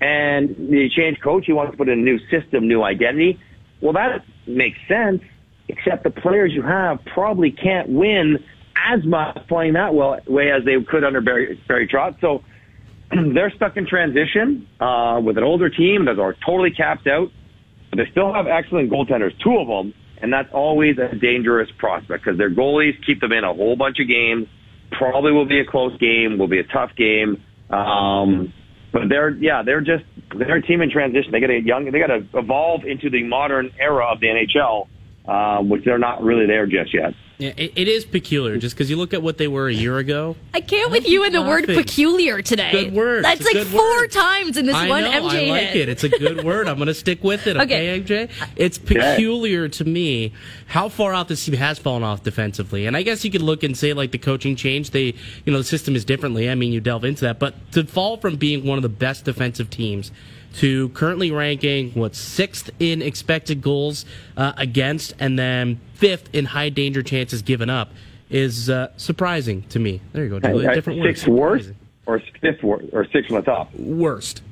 And 0.00 0.48
the 0.70 0.88
change 0.88 1.20
coach, 1.20 1.44
he 1.46 1.52
wants 1.52 1.72
to 1.72 1.76
put 1.76 1.88
in 1.88 1.98
a 1.98 2.02
new 2.02 2.18
system, 2.30 2.66
new 2.66 2.82
identity. 2.82 3.38
Well, 3.82 3.92
that 3.94 4.24
makes 4.46 4.78
sense, 4.88 5.22
except 5.68 6.04
the 6.04 6.10
players 6.10 6.52
you 6.52 6.62
have 6.62 7.04
probably 7.04 7.50
can't 7.50 7.88
win 7.88 8.42
as 8.88 9.04
much 9.04 9.38
playing 9.48 9.74
that 9.74 9.94
well 9.94 10.18
way 10.26 10.50
as 10.50 10.64
they 10.64 10.76
could 10.82 11.04
under 11.04 11.20
Barry, 11.20 11.60
Barry 11.68 11.88
Trotz. 11.88 12.20
So 12.20 12.42
they're 13.34 13.52
stuck 13.56 13.76
in 13.76 13.86
transition 13.86 14.68
uh, 14.80 15.20
with 15.22 15.38
an 15.38 15.44
older 15.44 15.70
team 15.70 16.06
that 16.06 16.18
are 16.18 16.34
totally 16.46 16.70
capped 16.70 17.06
out. 17.06 17.30
But 17.90 17.98
they 17.98 18.10
still 18.10 18.32
have 18.32 18.46
excellent 18.46 18.90
goaltenders, 18.90 19.32
two 19.42 19.56
of 19.58 19.66
them, 19.66 19.92
and 20.22 20.32
that's 20.32 20.52
always 20.52 20.96
a 20.98 21.14
dangerous 21.16 21.68
prospect 21.76 22.24
because 22.24 22.38
their 22.38 22.50
goalies 22.50 22.94
keep 23.04 23.20
them 23.20 23.32
in 23.32 23.42
a 23.42 23.52
whole 23.52 23.74
bunch 23.76 23.98
of 23.98 24.06
games. 24.06 24.46
Probably 24.92 25.32
will 25.32 25.46
be 25.46 25.60
a 25.60 25.66
close 25.66 25.96
game, 25.98 26.38
will 26.38 26.48
be 26.48 26.60
a 26.60 26.64
tough 26.64 26.94
game. 26.96 27.42
Um, 27.68 28.52
but 28.92 29.08
they're 29.08 29.30
yeah, 29.30 29.62
they're 29.64 29.80
just 29.80 30.04
they're 30.36 30.56
a 30.56 30.62
team 30.62 30.82
in 30.82 30.90
transition. 30.90 31.32
They 31.32 31.40
got 31.40 31.50
a 31.50 31.60
young, 31.60 31.90
they 31.90 31.98
got 31.98 32.08
to 32.08 32.26
evolve 32.34 32.84
into 32.84 33.10
the 33.10 33.22
modern 33.24 33.72
era 33.78 34.06
of 34.12 34.20
the 34.20 34.26
NHL 34.26 34.88
um, 35.26 35.68
which 35.68 35.84
they're 35.84 35.98
not 35.98 36.22
really 36.22 36.46
there 36.46 36.66
just 36.66 36.92
yet. 36.92 37.14
Yeah, 37.40 37.52
it, 37.56 37.72
it 37.74 37.88
is 37.88 38.04
peculiar 38.04 38.58
just 38.58 38.76
because 38.76 38.90
you 38.90 38.96
look 38.96 39.14
at 39.14 39.22
what 39.22 39.38
they 39.38 39.48
were 39.48 39.66
a 39.68 39.72
year 39.72 39.96
ago. 39.96 40.36
I 40.52 40.60
can't 40.60 40.90
with 40.90 41.08
you 41.08 41.24
in 41.24 41.32
the 41.32 41.40
word 41.40 41.66
laughing. 41.68 41.82
peculiar 41.82 42.42
today. 42.42 42.70
Good 42.70 42.92
word. 42.92 43.24
That's 43.24 43.40
It's 43.40 43.50
a 43.50 43.54
like 43.58 43.64
good 43.64 43.72
four 43.72 43.80
word. 43.80 44.12
times 44.12 44.56
in 44.58 44.66
this 44.66 44.74
I 44.76 44.88
one 44.88 45.04
know, 45.04 45.10
MJ 45.10 45.48
I 45.48 45.50
like 45.50 45.62
hit. 45.68 45.76
it. 45.76 45.88
It's 45.88 46.04
a 46.04 46.10
good 46.10 46.44
word. 46.44 46.68
I'm 46.68 46.76
going 46.76 46.88
to 46.88 46.94
stick 46.94 47.24
with 47.24 47.46
it. 47.46 47.56
Okay, 47.56 47.98
Okay. 48.00 48.26
MJ. 48.28 48.48
It's 48.56 48.76
peculiar 48.76 49.68
to 49.68 49.84
me 49.84 50.32
how 50.66 50.88
far 50.90 51.14
out 51.14 51.28
this 51.28 51.44
team 51.44 51.54
has 51.54 51.78
fallen 51.78 52.02
off 52.02 52.22
defensively. 52.22 52.84
And 52.86 52.96
I 52.96 53.02
guess 53.02 53.24
you 53.24 53.30
could 53.30 53.42
look 53.42 53.62
and 53.62 53.74
say 53.76 53.94
like 53.94 54.10
the 54.12 54.18
coaching 54.18 54.54
change. 54.54 54.90
They, 54.90 55.14
you 55.46 55.52
know, 55.52 55.58
the 55.58 55.64
system 55.64 55.96
is 55.96 56.04
differently. 56.04 56.50
I 56.50 56.54
mean, 56.54 56.72
you 56.72 56.80
delve 56.80 57.04
into 57.04 57.22
that, 57.24 57.38
but 57.38 57.54
to 57.72 57.84
fall 57.84 58.18
from 58.18 58.36
being 58.36 58.66
one 58.66 58.76
of 58.78 58.82
the 58.82 58.88
best 58.90 59.24
defensive 59.24 59.70
teams 59.70 60.12
to 60.54 60.88
currently 60.90 61.30
ranking 61.30 61.90
what 61.92 62.14
sixth 62.14 62.70
in 62.78 63.02
expected 63.02 63.62
goals 63.62 64.04
uh, 64.36 64.52
against, 64.56 65.14
and 65.18 65.38
then 65.38 65.80
fifth 65.94 66.28
in 66.32 66.46
high 66.46 66.68
danger 66.68 67.02
chances 67.02 67.42
given 67.42 67.70
up. 67.70 67.90
Is 68.30 68.70
uh, 68.70 68.92
surprising 68.96 69.62
to 69.70 69.80
me. 69.80 70.00
There 70.12 70.22
you 70.22 70.30
go, 70.30 70.38
Julia. 70.38 70.72
Different 70.72 71.02
sixth 71.02 71.26
worst 71.26 71.72
or 72.06 72.22
fifth 72.40 72.62
worst 72.62 72.86
or 72.92 73.04
sixth 73.12 73.26
from 73.26 73.36
the 73.36 73.42
top, 73.42 73.74
Worst. 73.74 74.42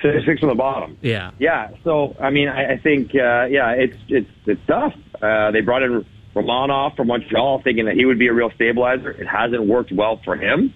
sixth 0.00 0.38
from 0.38 0.48
the 0.48 0.54
bottom. 0.54 0.96
Yeah. 1.02 1.32
Yeah. 1.40 1.70
So 1.82 2.14
I 2.20 2.30
mean, 2.30 2.48
I, 2.48 2.74
I 2.74 2.78
think 2.78 3.10
uh, 3.14 3.46
yeah, 3.46 3.72
it's 3.72 3.96
it's 4.08 4.30
it's 4.46 4.60
tough. 4.68 4.94
Uh, 5.20 5.50
they 5.50 5.60
brought 5.60 5.82
in 5.82 6.06
Romanov 6.36 6.94
from 6.94 7.08
Montreal, 7.08 7.60
thinking 7.62 7.86
that 7.86 7.96
he 7.96 8.04
would 8.04 8.18
be 8.20 8.28
a 8.28 8.32
real 8.32 8.52
stabilizer. 8.54 9.10
It 9.10 9.26
hasn't 9.26 9.66
worked 9.66 9.90
well 9.90 10.20
for 10.24 10.36
him, 10.36 10.72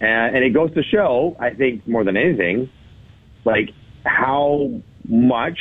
and, 0.00 0.36
and 0.36 0.44
it 0.44 0.50
goes 0.50 0.74
to 0.74 0.82
show, 0.82 1.34
I 1.40 1.54
think, 1.54 1.88
more 1.88 2.04
than 2.04 2.18
anything, 2.18 2.68
like 3.46 3.70
how 4.04 4.82
much 5.08 5.58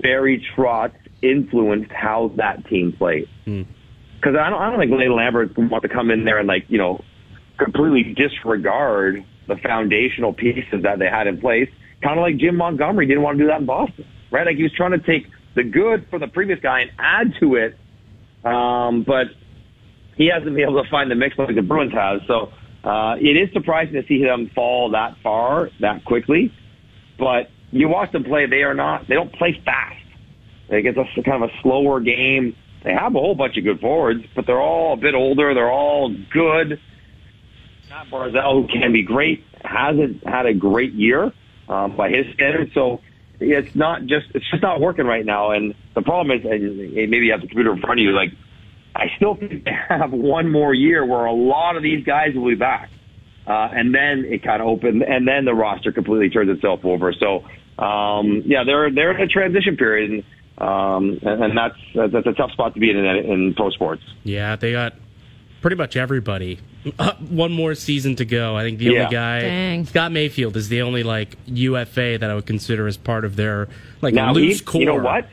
Barry 0.00 0.44
Trotz 0.54 0.94
influenced 1.22 1.92
how 1.92 2.32
that 2.36 2.66
team 2.66 2.92
played. 2.92 3.28
Because 3.44 4.36
I 4.36 4.50
don't, 4.50 4.60
I 4.60 4.70
don't 4.70 4.78
think 4.78 4.92
Lane 4.92 5.14
Lambert 5.14 5.56
want 5.56 5.82
to 5.82 5.88
come 5.88 6.10
in 6.10 6.24
there 6.24 6.38
and 6.38 6.48
like 6.48 6.64
you 6.68 6.78
know 6.78 7.02
completely 7.58 8.14
disregard 8.14 9.24
the 9.46 9.56
foundational 9.56 10.32
pieces 10.32 10.82
that 10.82 10.98
they 10.98 11.06
had 11.06 11.26
in 11.26 11.40
place. 11.40 11.68
Kind 12.02 12.18
of 12.18 12.22
like 12.22 12.36
Jim 12.38 12.56
Montgomery 12.56 13.06
didn't 13.06 13.22
want 13.22 13.38
to 13.38 13.44
do 13.44 13.48
that 13.48 13.60
in 13.60 13.66
Boston, 13.66 14.06
right? 14.30 14.46
Like 14.46 14.56
he 14.56 14.62
was 14.62 14.72
trying 14.72 14.92
to 14.92 14.98
take 14.98 15.26
the 15.54 15.64
good 15.64 16.06
from 16.10 16.20
the 16.20 16.28
previous 16.28 16.60
guy 16.60 16.80
and 16.80 16.90
add 16.98 17.34
to 17.40 17.56
it, 17.56 17.76
um, 18.44 19.02
but 19.02 19.26
he 20.16 20.26
hasn't 20.26 20.54
been 20.54 20.60
able 20.60 20.82
to 20.82 20.90
find 20.90 21.10
the 21.10 21.14
mix 21.14 21.36
like 21.38 21.54
the 21.54 21.62
Bruins 21.62 21.92
have. 21.92 22.20
So 22.26 22.52
uh, 22.84 23.16
it 23.20 23.36
is 23.36 23.52
surprising 23.52 23.94
to 23.94 24.06
see 24.06 24.22
them 24.22 24.50
fall 24.54 24.90
that 24.90 25.16
far 25.22 25.70
that 25.80 26.04
quickly. 26.04 26.52
But 27.20 27.50
you 27.70 27.88
watch 27.88 28.10
them 28.10 28.24
play; 28.24 28.46
they 28.46 28.62
are 28.62 28.74
not. 28.74 29.06
They 29.06 29.14
don't 29.14 29.32
play 29.32 29.60
fast. 29.64 29.96
Like 30.70 30.84
it's 30.84 30.98
a 30.98 31.22
kind 31.22 31.44
of 31.44 31.50
a 31.50 31.52
slower 31.62 32.00
game. 32.00 32.56
They 32.82 32.92
have 32.92 33.14
a 33.14 33.18
whole 33.18 33.34
bunch 33.34 33.56
of 33.58 33.64
good 33.64 33.80
forwards, 33.80 34.24
but 34.34 34.46
they're 34.46 34.60
all 34.60 34.94
a 34.94 34.96
bit 34.96 35.14
older. 35.14 35.52
They're 35.54 35.70
all 35.70 36.14
good. 36.32 36.80
Mat 37.90 38.06
Barzal, 38.10 38.52
who 38.52 38.68
can 38.68 38.92
be 38.92 39.02
great, 39.02 39.44
hasn't 39.62 40.26
had 40.26 40.46
a 40.46 40.54
great 40.54 40.94
year 40.94 41.32
um, 41.68 41.96
by 41.96 42.08
his 42.08 42.32
standards. 42.32 42.72
So 42.72 43.00
it's 43.40 43.74
not 43.74 44.06
just 44.06 44.26
it's 44.34 44.48
just 44.50 44.62
not 44.62 44.80
working 44.80 45.06
right 45.06 45.26
now. 45.26 45.50
And 45.50 45.74
the 45.94 46.02
problem 46.02 46.36
is, 46.38 46.44
maybe 46.44 47.26
you 47.26 47.32
have 47.32 47.42
the 47.42 47.48
computer 47.48 47.72
in 47.72 47.80
front 47.80 48.00
of 48.00 48.04
you. 48.04 48.12
Like 48.12 48.32
I 48.94 49.06
still 49.16 49.34
think 49.34 49.64
they 49.64 49.76
have 49.88 50.12
one 50.12 50.50
more 50.50 50.72
year 50.74 51.04
where 51.04 51.24
a 51.24 51.32
lot 51.32 51.76
of 51.76 51.82
these 51.82 52.04
guys 52.04 52.34
will 52.34 52.48
be 52.48 52.54
back, 52.54 52.90
uh, 53.46 53.68
and 53.72 53.94
then 53.94 54.24
it 54.26 54.42
kind 54.42 54.60
of 54.62 54.68
opened, 54.68 55.02
and 55.02 55.26
then 55.26 55.44
the 55.44 55.54
roster 55.54 55.92
completely 55.92 56.30
turns 56.30 56.50
itself 56.50 56.84
over. 56.84 57.12
So 57.12 57.44
um, 57.82 58.42
yeah, 58.44 58.64
they're 58.64 58.90
they're 58.92 59.12
in 59.16 59.22
a 59.22 59.26
transition 59.28 59.76
period. 59.76 60.10
And, 60.10 60.24
um, 60.58 61.18
and, 61.22 61.44
and 61.44 61.56
that's 61.58 62.12
that's 62.12 62.26
a 62.26 62.32
tough 62.32 62.50
spot 62.52 62.74
to 62.74 62.80
be 62.80 62.90
in 62.90 62.96
in, 62.98 63.16
in 63.30 63.54
pro 63.54 63.70
sports. 63.70 64.02
Yeah, 64.24 64.56
they 64.56 64.72
got 64.72 64.94
pretty 65.62 65.76
much 65.76 65.96
everybody. 65.96 66.58
Uh, 66.98 67.12
one 67.28 67.52
more 67.52 67.74
season 67.74 68.16
to 68.16 68.24
go. 68.24 68.56
I 68.56 68.62
think 68.62 68.78
the 68.78 68.86
Yeah. 68.86 69.00
only 69.04 69.12
guy, 69.14 69.40
Dang. 69.40 69.84
Scott 69.86 70.12
Mayfield, 70.12 70.56
is 70.56 70.68
the 70.70 70.80
only 70.82 71.02
like 71.02 71.36
UFA 71.46 72.16
that 72.18 72.30
I 72.30 72.34
would 72.34 72.46
consider 72.46 72.86
as 72.86 72.96
part 72.96 73.24
of 73.26 73.36
their 73.36 73.68
like 74.00 74.14
Now, 74.14 74.32
loose 74.32 74.60
he, 74.60 74.64
core. 74.64 74.80
you 74.80 74.86
know 74.86 74.94
what? 74.96 75.26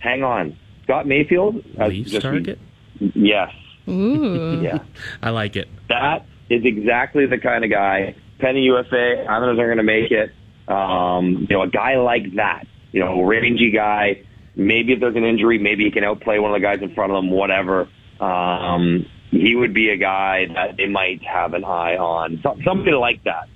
Hang 0.00 0.22
on, 0.22 0.56
Scott 0.84 1.06
Mayfield. 1.06 1.62
has 1.78 1.90
Leafs 1.90 2.18
target. 2.18 2.58
Yes. 2.98 3.50
Ooh. 3.88 4.60
Yeah. 4.62 4.78
I 5.22 5.30
like 5.30 5.56
it. 5.56 5.68
that 5.88 6.24
is 6.50 6.64
exactly 6.64 7.26
the 7.26 7.38
kind 7.38 7.64
of 7.64 7.70
guy. 7.70 8.14
Penny 8.38 8.62
UFA, 8.62 9.24
Islanders 9.28 9.58
are 9.58 9.66
going 9.66 9.78
to 9.78 9.82
make 9.82 10.10
it. 10.10 10.30
Um, 10.68 11.46
you 11.48 11.56
know, 11.56 11.62
a 11.62 11.68
guy 11.68 11.96
like 11.96 12.34
that, 12.36 12.66
you 12.92 13.00
know, 13.00 13.22
rangy 13.22 13.70
guy. 13.70 14.22
Maybe 14.54 14.92
if 14.92 15.00
there's 15.00 15.16
an 15.16 15.24
injury, 15.24 15.58
maybe 15.58 15.84
he 15.84 15.90
can 15.90 16.04
outplay 16.04 16.38
one 16.38 16.50
of 16.50 16.60
the 16.60 16.60
guys 16.60 16.82
in 16.82 16.94
front 16.94 17.12
of 17.12 17.24
him. 17.24 17.30
Whatever. 17.30 17.88
Um, 18.20 19.06
he 19.30 19.54
would 19.54 19.74
be 19.74 19.90
a 19.90 19.96
guy 19.96 20.46
that 20.54 20.76
they 20.76 20.88
might 20.88 21.22
have 21.22 21.54
an 21.54 21.64
eye 21.64 21.96
on. 21.96 22.40
So, 22.42 22.58
somebody 22.64 22.92
like 22.92 23.22
that, 23.24 23.48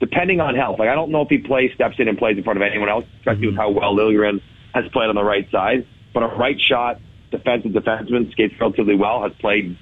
depending 0.00 0.40
on 0.40 0.54
health. 0.54 0.78
Like 0.78 0.88
I 0.88 0.94
don't 0.94 1.10
know 1.10 1.22
if 1.22 1.28
he 1.28 1.38
plays, 1.38 1.72
steps 1.74 1.96
in 1.98 2.08
and 2.08 2.18
plays 2.18 2.36
in 2.36 2.44
front 2.44 2.58
of 2.58 2.62
anyone 2.62 2.88
else, 2.88 3.04
especially 3.18 3.46
with 3.48 3.56
how 3.56 3.70
well 3.70 3.94
Liljegren 3.94 4.42
has 4.74 4.84
played 4.92 5.08
on 5.08 5.14
the 5.14 5.24
right 5.24 5.48
side. 5.50 5.86
But 6.12 6.24
a 6.24 6.26
right 6.26 6.60
shot 6.60 7.00
defensive 7.30 7.72
defenseman 7.72 8.30
skates 8.32 8.54
relatively 8.60 8.94
well, 8.94 9.22
has 9.22 9.32
played 9.40 9.76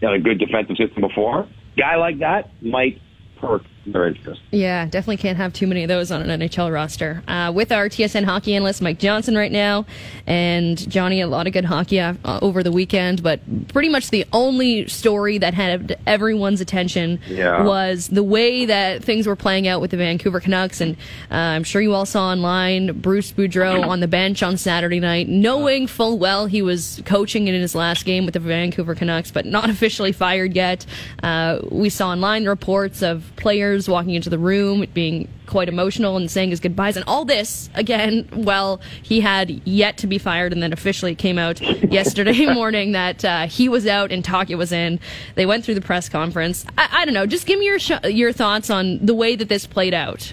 in 0.00 0.08
a 0.08 0.18
good 0.18 0.38
defensive 0.38 0.76
system 0.76 1.02
before. 1.02 1.48
Guy 1.76 1.96
like 1.96 2.20
that 2.20 2.50
might 2.62 3.00
perk 3.40 3.62
their 3.86 4.06
interest. 4.06 4.40
Yeah, 4.50 4.84
definitely 4.86 5.18
can't 5.18 5.36
have 5.36 5.52
too 5.52 5.66
many 5.66 5.82
of 5.82 5.88
those 5.88 6.10
on 6.10 6.28
an 6.28 6.40
NHL 6.40 6.72
roster. 6.72 7.22
Uh, 7.28 7.52
with 7.54 7.70
our 7.72 7.88
TSN 7.88 8.24
hockey 8.24 8.54
analyst 8.54 8.80
Mike 8.82 8.98
Johnson 8.98 9.36
right 9.36 9.52
now, 9.52 9.84
and 10.26 10.78
Johnny, 10.90 11.20
a 11.20 11.26
lot 11.26 11.46
of 11.46 11.52
good 11.52 11.64
hockey 11.64 12.00
uh, 12.00 12.14
over 12.40 12.62
the 12.62 12.72
weekend, 12.72 13.22
but 13.22 13.40
pretty 13.68 13.88
much 13.88 14.10
the 14.10 14.24
only 14.32 14.88
story 14.88 15.38
that 15.38 15.54
had 15.54 15.98
everyone's 16.06 16.60
attention 16.60 17.18
Yeah. 17.28 17.62
was 17.64 18.08
the 18.08 18.22
way 18.22 18.64
that 18.66 19.02
things 19.04 19.26
were 19.26 19.36
playing 19.36 19.68
out 19.68 19.80
with 19.80 19.90
the 19.90 19.96
Vancouver 19.96 20.40
Canucks. 20.40 20.80
And 20.80 20.96
uh, 21.30 21.34
I'm 21.34 21.64
sure 21.64 21.82
you 21.82 21.92
all 21.94 22.06
saw 22.06 22.28
online 22.28 23.00
Bruce 23.00 23.32
Boudreau 23.32 23.86
on 23.86 24.00
the 24.00 24.08
bench 24.08 24.42
on 24.42 24.56
Saturday 24.56 25.00
night, 25.00 25.28
knowing 25.28 25.86
full 25.86 26.18
well 26.18 26.46
he 26.46 26.62
was 26.62 27.02
coaching 27.04 27.48
in 27.48 27.54
his 27.54 27.74
last 27.74 28.04
game 28.04 28.24
with 28.24 28.34
the 28.34 28.40
Vancouver 28.40 28.94
Canucks, 28.94 29.30
but 29.30 29.44
not 29.44 29.68
officially 29.74 30.12
fired 30.12 30.54
yet. 30.54 30.86
Uh, 31.22 31.58
we 31.70 31.88
saw 31.90 32.10
online 32.10 32.46
reports 32.46 33.02
of 33.02 33.30
players 33.36 33.73
walking 33.88 34.14
into 34.14 34.30
the 34.30 34.38
room 34.38 34.84
being 34.94 35.28
quite 35.46 35.68
emotional 35.68 36.16
and 36.16 36.30
saying 36.30 36.50
his 36.50 36.60
goodbyes 36.60 36.96
and 36.96 37.04
all 37.08 37.24
this 37.24 37.68
again 37.74 38.28
well 38.32 38.80
he 39.02 39.20
had 39.20 39.50
yet 39.66 39.98
to 39.98 40.06
be 40.06 40.18
fired 40.18 40.52
and 40.52 40.62
then 40.62 40.72
officially 40.72 41.12
it 41.12 41.18
came 41.18 41.38
out 41.38 41.60
yesterday 41.90 42.46
morning 42.52 42.92
that 42.92 43.24
uh, 43.24 43.46
he 43.46 43.68
was 43.68 43.86
out 43.86 44.10
and 44.12 44.24
Taka 44.24 44.56
was 44.56 44.72
in 44.72 44.98
they 45.34 45.46
went 45.46 45.64
through 45.64 45.74
the 45.74 45.80
press 45.80 46.08
conference 46.08 46.64
I, 46.78 46.88
I 46.92 47.04
don't 47.04 47.14
know 47.14 47.26
just 47.26 47.46
give 47.46 47.58
me 47.58 47.66
your 47.66 47.78
sh- 47.78 47.92
your 48.04 48.32
thoughts 48.32 48.70
on 48.70 49.04
the 49.04 49.14
way 49.14 49.36
that 49.36 49.48
this 49.48 49.66
played 49.66 49.94
out 49.94 50.32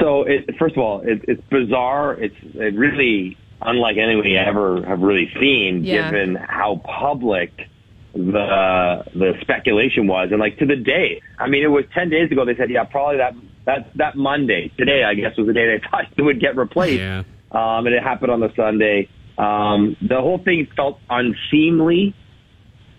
So, 0.00 0.22
it, 0.24 0.56
first 0.58 0.76
of 0.76 0.82
all, 0.82 1.00
it, 1.00 1.22
it's 1.26 1.42
bizarre. 1.48 2.12
It's 2.14 2.34
it 2.54 2.74
really 2.74 3.36
unlike 3.62 3.96
anything 3.96 4.20
we 4.22 4.36
ever 4.36 4.84
have 4.84 5.00
really 5.00 5.30
seen, 5.40 5.82
Yeah. 5.84 6.10
given 6.10 6.34
how 6.36 6.76
public 6.84 7.67
the 8.14 9.04
the 9.14 9.32
speculation 9.40 10.06
was, 10.06 10.28
and 10.30 10.40
like 10.40 10.58
to 10.58 10.66
the 10.66 10.76
day. 10.76 11.20
I 11.38 11.48
mean, 11.48 11.62
it 11.62 11.68
was 11.68 11.84
ten 11.94 12.08
days 12.10 12.30
ago. 12.30 12.44
They 12.44 12.56
said, 12.56 12.70
yeah, 12.70 12.84
probably 12.84 13.18
that 13.18 13.34
that 13.66 13.90
that 13.96 14.16
Monday. 14.16 14.72
Today, 14.78 15.04
I 15.04 15.14
guess, 15.14 15.36
was 15.36 15.46
the 15.46 15.52
day 15.52 15.66
they 15.66 15.82
thought 15.90 16.04
it 16.16 16.22
would 16.22 16.40
get 16.40 16.56
replaced. 16.56 17.00
Yeah. 17.00 17.22
um, 17.52 17.86
and 17.86 17.94
it 17.94 18.02
happened 18.02 18.30
on 18.32 18.40
the 18.40 18.52
Sunday. 18.56 19.08
Um, 19.36 19.96
the 20.00 20.20
whole 20.20 20.38
thing 20.44 20.66
felt 20.74 20.98
unseemly, 21.08 22.14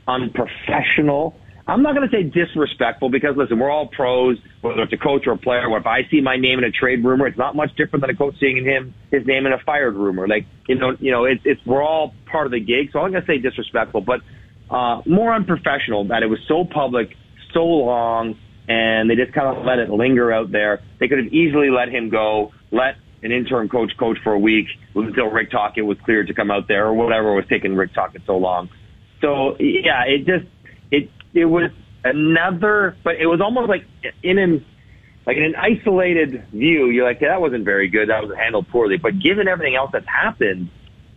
unprofessional. 0.08 1.36
I'm 1.67 1.84
not 1.84 1.93
going 1.93 2.10
to 2.10 2.15
say 2.15 2.24
disrespectful 2.24 3.10
because 3.10 3.36
listen, 3.38 3.60
we're 3.60 3.69
all 3.69 3.88
pros, 3.88 4.38
whether 4.62 4.82
it's 4.82 4.93
a 4.93 4.98
coach 4.98 5.28
or 5.28 5.34
a 5.34 5.38
player. 5.38 5.62
If 5.78 5.86
I 5.86 6.02
see 6.10 6.19
my 6.19 6.36
name 6.36 6.58
in 6.58 6.63
a 6.65 6.72
trade 6.72 7.04
rumor, 7.04 7.28
it's 7.28 7.38
not 7.38 7.56
much 7.56 7.76
different 7.76 8.02
than 8.02 8.10
a 8.10 8.15
coach 8.15 8.36
seeing 8.39 8.63
him 8.63 8.95
his 9.12 9.26
name 9.28 9.45
in 9.45 9.54
a 9.54 9.60
fired 9.60 9.95
rumor. 9.95 10.28
Like 10.28 10.45
you 10.67 10.76
know, 10.76 10.95
you 11.00 11.12
know, 11.12 11.26
it's 11.26 11.41
it's 11.45 11.63
we're 11.65 11.84
all 11.84 12.13
part 12.32 12.48
of 12.48 12.52
the 12.52 12.60
gig. 12.60 12.89
So 12.91 13.00
I'm 13.00 13.12
going 13.12 13.22
to 13.22 13.28
say 13.28 13.38
disrespectful, 13.38 14.02
but 14.02 14.22
uh, 14.70 15.02
more 15.06 15.34
unprofessional 15.34 16.08
that 16.10 16.24
it 16.24 16.28
was 16.28 16.40
so 16.48 16.66
public, 16.66 17.16
so 17.54 17.66
long, 17.66 18.38
and 18.68 19.10
they 19.10 19.16
just 19.16 19.34
kind 19.34 19.58
of 19.58 19.66
let 19.66 19.80
it 19.80 19.90
linger 19.90 20.32
out 20.32 20.52
there. 20.52 20.82
They 21.00 21.08
could 21.08 21.18
have 21.18 21.34
easily 21.34 21.70
let 21.70 21.90
him 21.90 22.10
go, 22.10 22.52
let 22.72 22.96
an 23.24 23.32
interim 23.32 23.68
coach 23.68 23.92
coach 23.98 24.18
for 24.24 24.34
a 24.34 24.40
week 24.40 24.68
until 24.96 25.26
Rick 25.26 25.52
Tocchet 25.52 25.86
was 25.86 25.98
cleared 26.06 26.28
to 26.28 26.34
come 26.34 26.52
out 26.52 26.68
there 26.68 26.88
or 26.88 26.94
whatever 26.94 27.34
was 27.34 27.46
taking 27.50 27.76
Rick 27.76 27.94
Tocchet 27.94 28.22
so 28.26 28.38
long. 28.38 28.70
So 29.22 29.58
yeah, 29.60 30.04
it 30.06 30.26
just 30.26 30.46
it 30.92 31.10
it 31.34 31.46
was 31.46 31.72
another, 32.04 32.96
but 33.04 33.16
it 33.20 33.26
was 33.26 33.42
almost 33.42 33.70
like 33.70 33.86
in 34.24 34.38
an 34.38 34.66
like 35.26 35.38
in 35.38 35.44
an 35.44 35.56
isolated 35.56 36.46
view. 36.52 36.90
You're 36.90 37.06
like 37.06 37.20
yeah, 37.22 37.30
that 37.30 37.42
wasn't 37.42 37.66
very 37.66 37.90
good. 37.90 38.10
That 38.10 38.24
was 38.24 38.38
handled 38.38 38.68
poorly. 38.70 38.98
But 38.98 39.20
given 39.20 39.48
everything 39.48 39.76
else 39.76 39.90
that's 39.92 40.08
happened 40.08 40.70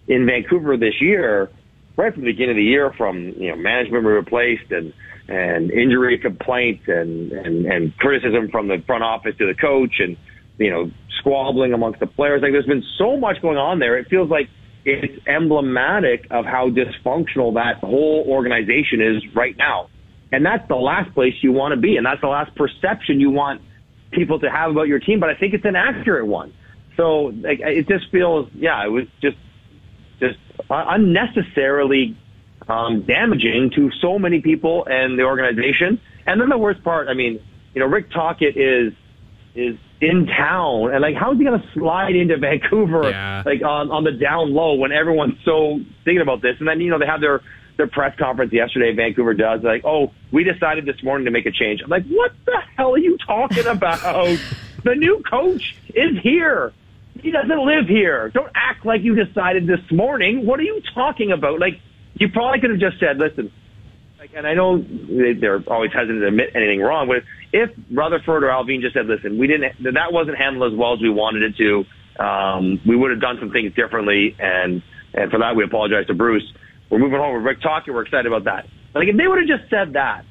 in 0.09 0.27
Vancouver 0.27 0.77
this 0.77 1.01
year, 1.01 1.51
right 1.96 2.12
from 2.12 2.22
the 2.22 2.33
beginning 2.33 2.50
of 2.50 2.57
the 2.57 2.64
year, 2.64 2.92
from 2.96 3.35
you 3.37 3.50
know 3.50 3.57
management 3.57 4.05
being 4.05 4.14
replaced 4.14 4.70
and 4.70 4.92
and 5.28 5.70
injury 5.70 6.18
complaints 6.18 6.85
and 6.87 7.33
and 7.33 7.66
and 7.66 7.96
criticism 7.98 8.48
from 8.50 8.68
the 8.68 8.83
front 8.87 9.02
office 9.05 9.35
to 9.38 9.46
the 9.46 9.55
coach 9.55 9.94
and 9.98 10.16
you 10.59 10.70
know 10.70 10.90
squabbling 11.20 11.72
amongst 11.72 12.00
the 12.00 12.07
players. 12.07 12.42
Like 12.42 12.52
there's 12.52 12.66
been 12.66 12.85
so 12.98 13.16
much 13.16 13.40
going 13.40 13.59
on 13.59 13.78
there. 13.78 13.98
It 13.98 14.09
feels 14.09 14.31
like 14.31 14.48
it's 14.85 15.26
emblematic 15.26 16.26
of 16.31 16.44
how 16.44 16.68
dysfunctional 16.68 17.55
that 17.55 17.78
whole 17.81 18.24
organization 18.28 19.00
is 19.00 19.22
right 19.35 19.57
now. 19.57 19.88
And 20.33 20.44
that's 20.44 20.66
the 20.68 20.76
last 20.76 21.14
place 21.14 21.35
you 21.42 21.52
want 21.52 21.74
to 21.74 21.81
be. 21.81 21.96
And 21.96 22.07
that's 22.07 22.20
the 22.20 22.28
last 22.28 22.55
perception 22.57 23.20
you 23.20 23.31
want 23.31 23.61
people 24.11 24.40
to 24.40 24.50
have 24.50 24.70
about 24.70 24.88
your 24.88 24.98
team. 24.98 25.20
But 25.20 25.31
I 25.31 25.35
think 25.35 25.55
it's 25.55 25.64
an 25.64 25.76
accurate 25.76 26.26
one. 26.26 26.52
So 26.96 27.33
like, 27.35 27.61
it 27.61 27.87
just 27.87 28.11
feels, 28.11 28.48
yeah, 28.55 28.85
it 28.85 28.90
was 28.90 29.05
just, 29.20 29.37
just 30.22 30.38
unnecessarily 30.70 32.16
um, 32.68 33.02
damaging 33.02 33.70
to 33.74 33.90
so 34.00 34.18
many 34.18 34.40
people 34.40 34.87
and 34.88 35.18
the 35.18 35.24
organization. 35.24 36.00
And 36.26 36.40
then 36.40 36.48
the 36.48 36.58
worst 36.58 36.82
part, 36.85 37.08
I 37.08 37.14
mean, 37.14 37.40
you 37.74 37.80
know, 37.80 37.87
Rick 37.87 38.11
Tocchet 38.11 38.56
is 38.56 38.92
is 39.54 39.76
in 40.00 40.26
town, 40.26 40.92
and 40.92 41.02
like, 41.02 41.14
how's 41.14 41.37
he 41.37 41.44
going 41.44 41.61
to 41.61 41.66
slide 41.74 42.16
into 42.16 42.37
Vancouver, 42.38 43.11
Yeah. 43.11 43.42
like 43.44 43.62
on 43.62 43.90
on 43.90 44.04
the 44.04 44.12
down 44.12 44.52
low 44.52 44.74
when 44.74 44.92
everyone's 44.92 45.37
so 45.44 45.80
thinking 46.04 46.22
about 46.22 46.40
this? 46.42 46.56
And 46.58 46.66
then 46.68 46.80
you 46.80 46.90
know 46.90 46.98
they 46.98 47.06
have 47.06 47.20
their 47.20 47.40
their 47.76 47.87
press 47.88 48.16
conference 48.18 48.52
yesterday. 48.52 48.94
Vancouver 48.94 49.35
does 49.35 49.62
like, 49.62 49.82
oh, 49.85 50.12
we 50.30 50.44
decided 50.44 50.85
this 50.87 51.02
morning 51.02 51.24
to 51.24 51.30
make 51.30 51.46
a 51.46 51.50
change. 51.50 51.80
I'm 51.82 51.90
like, 51.90 52.04
what 52.06 52.32
the 52.46 52.58
hell 52.76 52.92
are 52.94 52.98
you 52.98 53.16
talking 53.26 53.66
about? 53.66 54.00
the 54.85 54.94
new 54.94 55.22
coach 55.28 55.74
is 55.94 56.18
here. 56.22 56.72
He 57.22 57.30
doesn't 57.30 57.64
live 57.66 57.87
here. 57.87 58.30
Don't 58.35 58.50
act 58.54 58.85
like 58.85 59.02
you 59.02 59.14
decided 59.14 59.66
this 59.66 59.80
morning. 59.92 60.44
What 60.44 60.58
are 60.58 60.64
you 60.64 60.82
talking 60.92 61.30
about? 61.30 61.61
Like, 61.61 61.80
you 62.14 62.28
probably 62.28 62.61
could 62.61 62.70
have 62.70 62.80
just 62.80 62.98
said, 62.98 63.18
listen, 63.18 63.52
like, 64.18 64.30
and 64.35 64.46
I 64.46 64.54
know 64.54 64.78
they- 64.78 65.35
they're 65.35 65.62
always 65.68 65.92
hesitant 65.92 66.20
to 66.20 66.26
admit 66.26 66.50
anything 66.54 66.80
wrong, 66.80 67.06
but 67.06 67.22
if 67.52 67.70
Rutherford 67.92 68.42
or 68.44 68.48
Allvin 68.50 68.80
just 68.80 68.94
said, 68.94 69.06
listen, 69.06 69.38
we 69.38 69.46
didn't, 69.46 69.82
that 69.85 70.12
wasn't 70.12 70.37
handled 70.37 70.72
as 70.72 70.78
well 70.78 70.94
as 70.94 71.00
we 71.00 71.11
wanted 71.11 71.42
it 71.42 71.56
to, 71.56 71.87
um, 72.22 72.80
we 72.85 72.96
would 72.96 73.11
have 73.12 73.20
done 73.20 73.38
some 73.38 73.50
things 73.50 73.72
differently, 73.74 74.35
and, 74.38 74.82
and 75.14 75.30
for 75.30 75.38
that 75.38 75.54
we 75.54 75.64
apologize 75.64 76.06
to 76.08 76.14
Bruce. 76.14 76.44
We're 76.90 76.98
moving 76.98 77.20
with 77.20 77.42
Rick 77.44 77.62
Tocchet. 77.62 77.94
We're 77.94 78.02
excited 78.02 78.26
about 78.26 78.44
that. 78.44 78.66
Like, 78.94 79.08
if 79.08 79.16
they 79.16 79.26
would 79.26 79.38
have 79.38 79.61
just 79.61 79.70
said 79.70 79.94
that, 79.94 80.24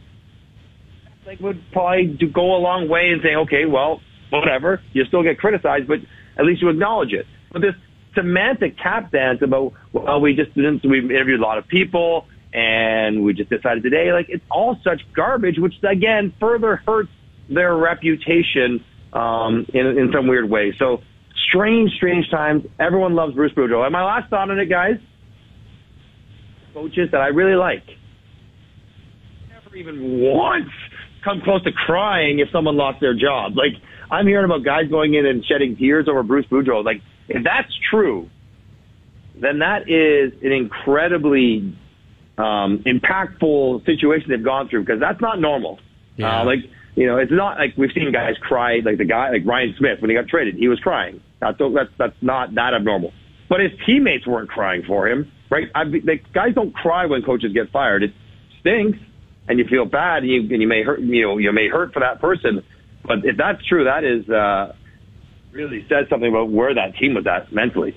like, 1.25 1.39
would 1.39 1.61
probably 1.71 2.07
do, 2.07 2.27
go 2.27 2.55
a 2.55 2.59
long 2.59 2.87
way 2.89 3.09
in 3.11 3.21
saying, 3.23 3.37
okay, 3.37 3.65
well, 3.65 4.01
whatever, 4.31 4.81
you 4.93 5.05
still 5.05 5.23
get 5.23 5.37
criticized, 5.37 5.87
but 5.87 5.99
at 6.37 6.45
least 6.45 6.61
you 6.61 6.69
acknowledge 6.69 7.13
it. 7.13 7.25
But 7.51 7.61
this 7.61 7.75
semantic 8.15 8.75
tap 8.81 9.11
dance 9.11 9.39
about, 9.41 9.73
well, 9.93 10.19
we 10.19 10.35
just 10.35 10.53
didn't, 10.55 10.81
we 10.83 10.99
interviewed 10.99 11.39
a 11.39 11.43
lot 11.43 11.57
of 11.57 11.67
people 11.67 12.25
and 12.53 13.23
we 13.23 13.33
just 13.33 13.49
decided 13.49 13.83
today, 13.83 14.11
like, 14.11 14.25
it's 14.29 14.43
all 14.51 14.77
such 14.83 15.01
garbage, 15.15 15.55
which 15.57 15.73
again 15.89 16.33
further 16.39 16.81
hurts 16.85 17.09
their 17.49 17.75
reputation, 17.75 18.83
um, 19.13 19.65
in, 19.73 19.85
in 19.85 20.11
some 20.13 20.27
weird 20.27 20.49
way. 20.49 20.73
So 20.77 20.97
strange, 21.49 21.91
strange 21.97 22.29
times. 22.29 22.63
Everyone 22.79 23.13
loves 23.15 23.35
Bruce 23.35 23.53
Boudreau. 23.53 23.83
And 23.83 23.93
my 23.93 24.03
last 24.03 24.29
thought 24.29 24.49
on 24.49 24.59
it, 24.59 24.69
guys, 24.69 24.95
coaches 26.73 27.09
that 27.11 27.21
I 27.21 27.27
really 27.27 27.55
like 27.55 27.83
never 29.49 29.75
even 29.75 30.21
once 30.21 30.71
come 31.23 31.41
close 31.43 31.63
to 31.63 31.71
crying 31.71 32.39
if 32.39 32.49
someone 32.51 32.77
lost 32.77 32.99
their 32.99 33.13
job. 33.13 33.53
Like 33.55 33.73
I'm 34.11 34.27
hearing 34.27 34.45
about 34.45 34.63
guys 34.63 34.89
going 34.89 35.13
in 35.13 35.25
and 35.25 35.43
shedding 35.45 35.77
tears 35.77 36.07
over 36.09 36.21
Bruce 36.21 36.45
Boudreau. 36.47 36.83
Like 36.83 37.01
if 37.29 37.43
that's 37.43 37.71
true, 37.89 38.29
then 39.39 39.59
that 39.59 39.89
is 39.89 40.33
an 40.43 40.51
incredibly 40.51 41.77
um, 42.37 42.83
impactful 42.85 43.85
situation 43.85 44.29
they've 44.29 44.43
gone 44.43 44.67
through 44.67 44.81
because 44.81 44.99
that's 44.99 45.21
not 45.21 45.39
normal. 45.39 45.79
Yeah. 46.17 46.41
Uh, 46.41 46.45
like 46.45 46.59
you 46.95 47.07
know, 47.07 47.17
it's 47.17 47.31
not 47.31 47.57
like 47.57 47.77
we've 47.77 47.91
seen 47.95 48.11
guys 48.11 48.35
cry. 48.41 48.79
Like 48.83 48.97
the 48.97 49.05
guy, 49.05 49.31
like 49.31 49.45
Ryan 49.45 49.73
Smyth, 49.77 50.01
when 50.01 50.09
he 50.09 50.15
got 50.15 50.27
traded, 50.27 50.55
he 50.55 50.67
was 50.67 50.79
crying. 50.79 51.21
That's 51.39 51.57
that's 51.57 51.89
that's 51.97 52.15
not 52.21 52.53
that 52.55 52.73
abnormal. 52.75 53.13
But 53.49 53.61
his 53.61 53.71
teammates 53.85 54.27
weren't 54.27 54.49
crying 54.49 54.83
for 54.85 55.07
him, 55.07 55.31
right? 55.49 55.67
I, 55.73 55.83
like 55.83 56.31
guys 56.33 56.53
don't 56.53 56.73
cry 56.73 57.05
when 57.05 57.21
coaches 57.21 57.53
get 57.53 57.71
fired. 57.71 58.03
It 58.03 58.11
stinks, 58.59 58.99
and 59.47 59.57
you 59.57 59.65
feel 59.69 59.85
bad, 59.85 60.23
and 60.23 60.31
you 60.31 60.41
and 60.41 60.61
you 60.61 60.67
may 60.67 60.83
hurt. 60.83 60.99
You 60.99 61.27
know, 61.27 61.37
you 61.37 61.51
may 61.53 61.69
hurt 61.69 61.93
for 61.93 62.01
that 62.01 62.19
person. 62.19 62.63
But 63.03 63.25
if 63.25 63.37
that's 63.37 63.63
true, 63.65 63.85
that 63.85 64.03
is 64.03 64.29
uh, 64.29 64.75
really 65.51 65.85
says 65.89 66.07
something 66.09 66.29
about 66.29 66.49
where 66.49 66.73
that 66.73 66.95
team 66.97 67.13
was 67.15 67.25
at 67.27 67.51
mentally. 67.51 67.95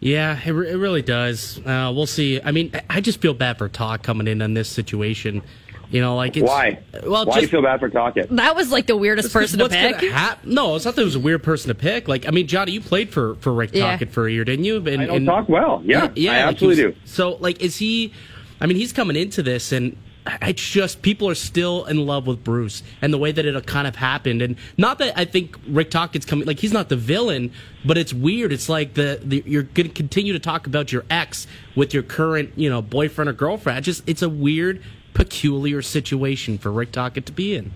Yeah, 0.00 0.38
it, 0.44 0.50
re- 0.50 0.70
it 0.70 0.76
really 0.76 1.02
does. 1.02 1.58
Uh, 1.64 1.92
we'll 1.94 2.06
see. 2.06 2.40
I 2.42 2.50
mean, 2.50 2.70
I- 2.74 2.82
I 2.96 3.00
just 3.00 3.20
feel 3.20 3.34
bad 3.34 3.58
for 3.58 3.68
Talk 3.68 4.02
coming 4.02 4.26
in 4.26 4.42
on 4.42 4.54
this 4.54 4.68
situation. 4.68 5.42
You 5.90 6.00
know, 6.00 6.16
like 6.16 6.36
it's 6.38 6.46
Why? 6.48 6.78
Well, 7.04 7.26
Why 7.26 7.34
just, 7.34 7.36
do 7.36 7.42
you 7.42 7.48
feel 7.48 7.62
bad 7.62 7.78
for 7.78 7.90
talking? 7.90 8.24
That 8.36 8.56
was 8.56 8.72
like 8.72 8.86
the 8.86 8.96
weirdest 8.96 9.30
person 9.30 9.58
to 9.58 9.66
what's 9.66 9.74
gonna 9.74 9.98
pick. 9.98 10.10
hap- 10.10 10.42
no, 10.44 10.74
it's 10.74 10.86
not 10.86 10.94
that 10.96 11.02
it 11.02 11.04
was 11.04 11.16
a 11.16 11.20
weird 11.20 11.42
person 11.42 11.68
to 11.68 11.74
pick. 11.74 12.08
Like, 12.08 12.26
I 12.26 12.30
mean, 12.30 12.46
Johnny, 12.46 12.72
you 12.72 12.80
played 12.80 13.10
for 13.10 13.34
for 13.36 13.52
Rick 13.52 13.70
Yeah. 13.74 13.90
Tocchet 13.90 14.10
for 14.10 14.26
a 14.26 14.32
year, 14.32 14.42
didn't 14.42 14.64
you? 14.64 14.76
And, 14.78 15.02
I 15.02 15.06
don't 15.06 15.16
and- 15.18 15.26
talk 15.26 15.50
well. 15.50 15.82
Yeah, 15.84 16.08
yeah, 16.16 16.32
I 16.32 16.34
absolutely 16.48 16.82
he's- 16.82 16.94
do. 16.94 17.00
So, 17.04 17.36
like, 17.40 17.60
is 17.60 17.76
he? 17.76 18.12
I 18.58 18.66
mean, 18.66 18.78
he's 18.78 18.92
coming 18.92 19.16
into 19.16 19.42
this, 19.42 19.70
and 19.70 19.94
it's 20.42 20.62
just 20.62 21.02
people 21.02 21.28
are 21.28 21.34
still 21.34 21.84
in 21.84 22.06
love 22.06 22.26
with 22.26 22.44
Bruce 22.44 22.82
and 23.00 23.12
the 23.12 23.18
way 23.18 23.32
that 23.32 23.44
it 23.44 23.66
kind 23.66 23.86
of 23.86 23.96
happened. 23.96 24.40
And 24.40 24.56
not 24.76 24.98
that 24.98 25.18
I 25.18 25.24
think 25.24 25.56
Rick 25.66 25.90
Tocchet's 25.90 26.24
coming, 26.24 26.46
like 26.46 26.60
he's 26.60 26.72
not 26.72 26.88
the 26.88 26.96
villain, 26.96 27.52
but 27.84 27.98
it's 27.98 28.14
weird. 28.14 28.52
It's 28.52 28.68
like 28.68 28.94
the, 28.94 29.20
the 29.22 29.42
you're 29.46 29.64
going 29.64 29.88
to 29.88 29.94
continue 29.94 30.32
to 30.32 30.38
talk 30.38 30.66
about 30.66 30.92
your 30.92 31.04
ex 31.10 31.46
with 31.74 31.92
your 31.92 32.02
current, 32.02 32.52
you 32.56 32.70
know, 32.70 32.80
boyfriend 32.80 33.28
or 33.28 33.32
girlfriend. 33.32 33.78
It's 33.78 33.86
just 33.86 34.08
it's 34.08 34.22
a 34.22 34.28
weird, 34.28 34.82
peculiar 35.14 35.82
situation 35.82 36.58
for 36.58 36.70
Rick 36.70 36.92
Tocchet 36.92 37.26
to 37.26 37.32
be 37.32 37.56
in. 37.56 37.72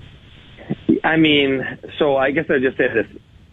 I 1.02 1.16
mean, 1.16 1.78
so 1.98 2.16
I 2.16 2.30
guess 2.30 2.46
I 2.48 2.58
just 2.58 2.76
say 2.76 2.88
this. 2.92 3.06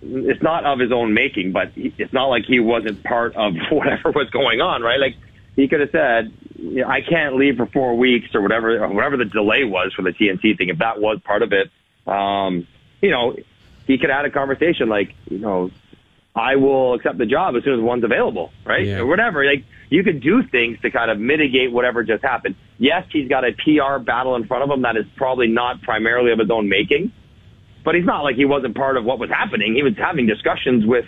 It's 0.05 0.41
not 0.41 0.65
of 0.65 0.79
his 0.79 0.91
own 0.91 1.13
making, 1.13 1.53
but 1.53 1.71
it's 1.75 2.11
not 2.11 2.25
like 2.25 2.45
he 2.45 2.59
wasn't 2.59 3.03
part 3.03 3.35
of 3.35 3.53
whatever 3.71 4.11
was 4.11 4.29
going 4.31 4.59
on, 4.61 4.81
right? 4.81 4.99
Like 4.99 5.15
he 5.55 5.67
could 5.67 5.79
have 5.79 5.91
said, 5.91 6.33
you 6.63 6.81
know, 6.81 6.87
"I 6.87 7.01
can't 7.01 7.35
leave 7.35 7.57
for 7.57 7.65
four 7.67 7.95
weeks" 7.97 8.33
or 8.33 8.41
whatever, 8.41 8.83
or 8.83 8.87
whatever 8.89 9.17
the 9.17 9.25
delay 9.25 9.63
was 9.63 9.93
for 9.93 10.01
the 10.01 10.11
TNT 10.11 10.57
thing. 10.57 10.69
If 10.69 10.79
that 10.79 10.99
was 10.99 11.19
part 11.23 11.41
of 11.41 11.51
it, 11.51 11.69
um, 12.07 12.67
you 13.01 13.11
know, 13.11 13.35
he 13.85 13.97
could 13.97 14.09
add 14.09 14.25
a 14.25 14.29
conversation 14.29 14.89
like, 14.89 15.13
you 15.29 15.39
know, 15.39 15.71
I 16.35 16.55
will 16.55 16.95
accept 16.95 17.17
the 17.17 17.25
job 17.25 17.55
as 17.55 17.63
soon 17.63 17.75
as 17.75 17.81
one's 17.81 18.03
available, 18.03 18.51
right? 18.65 18.85
Yeah. 18.85 18.99
Or 18.99 19.05
whatever. 19.05 19.45
Like 19.45 19.65
you 19.89 20.03
could 20.03 20.21
do 20.21 20.41
things 20.43 20.79
to 20.81 20.89
kind 20.89 21.11
of 21.11 21.19
mitigate 21.19 21.71
whatever 21.71 22.03
just 22.03 22.23
happened. 22.23 22.55
Yes, 22.79 23.05
he's 23.11 23.29
got 23.29 23.43
a 23.43 23.51
PR 23.51 23.99
battle 23.99 24.35
in 24.35 24.45
front 24.47 24.63
of 24.63 24.69
him 24.69 24.81
that 24.81 24.97
is 24.97 25.05
probably 25.15 25.47
not 25.47 25.81
primarily 25.83 26.31
of 26.31 26.39
his 26.39 26.49
own 26.49 26.69
making, 26.69 27.11
but 27.85 27.93
he's 27.93 28.05
not 28.05 28.21
like 28.21 28.35
he 28.35 28.45
wasn't 28.45 28.75
part 28.75 28.97
of 28.97 29.05
what 29.05 29.19
was 29.19 29.29
happening. 29.29 29.75
He 29.75 29.83
was 29.83 29.93
having 29.97 30.25
discussions 30.25 30.85
with 30.85 31.05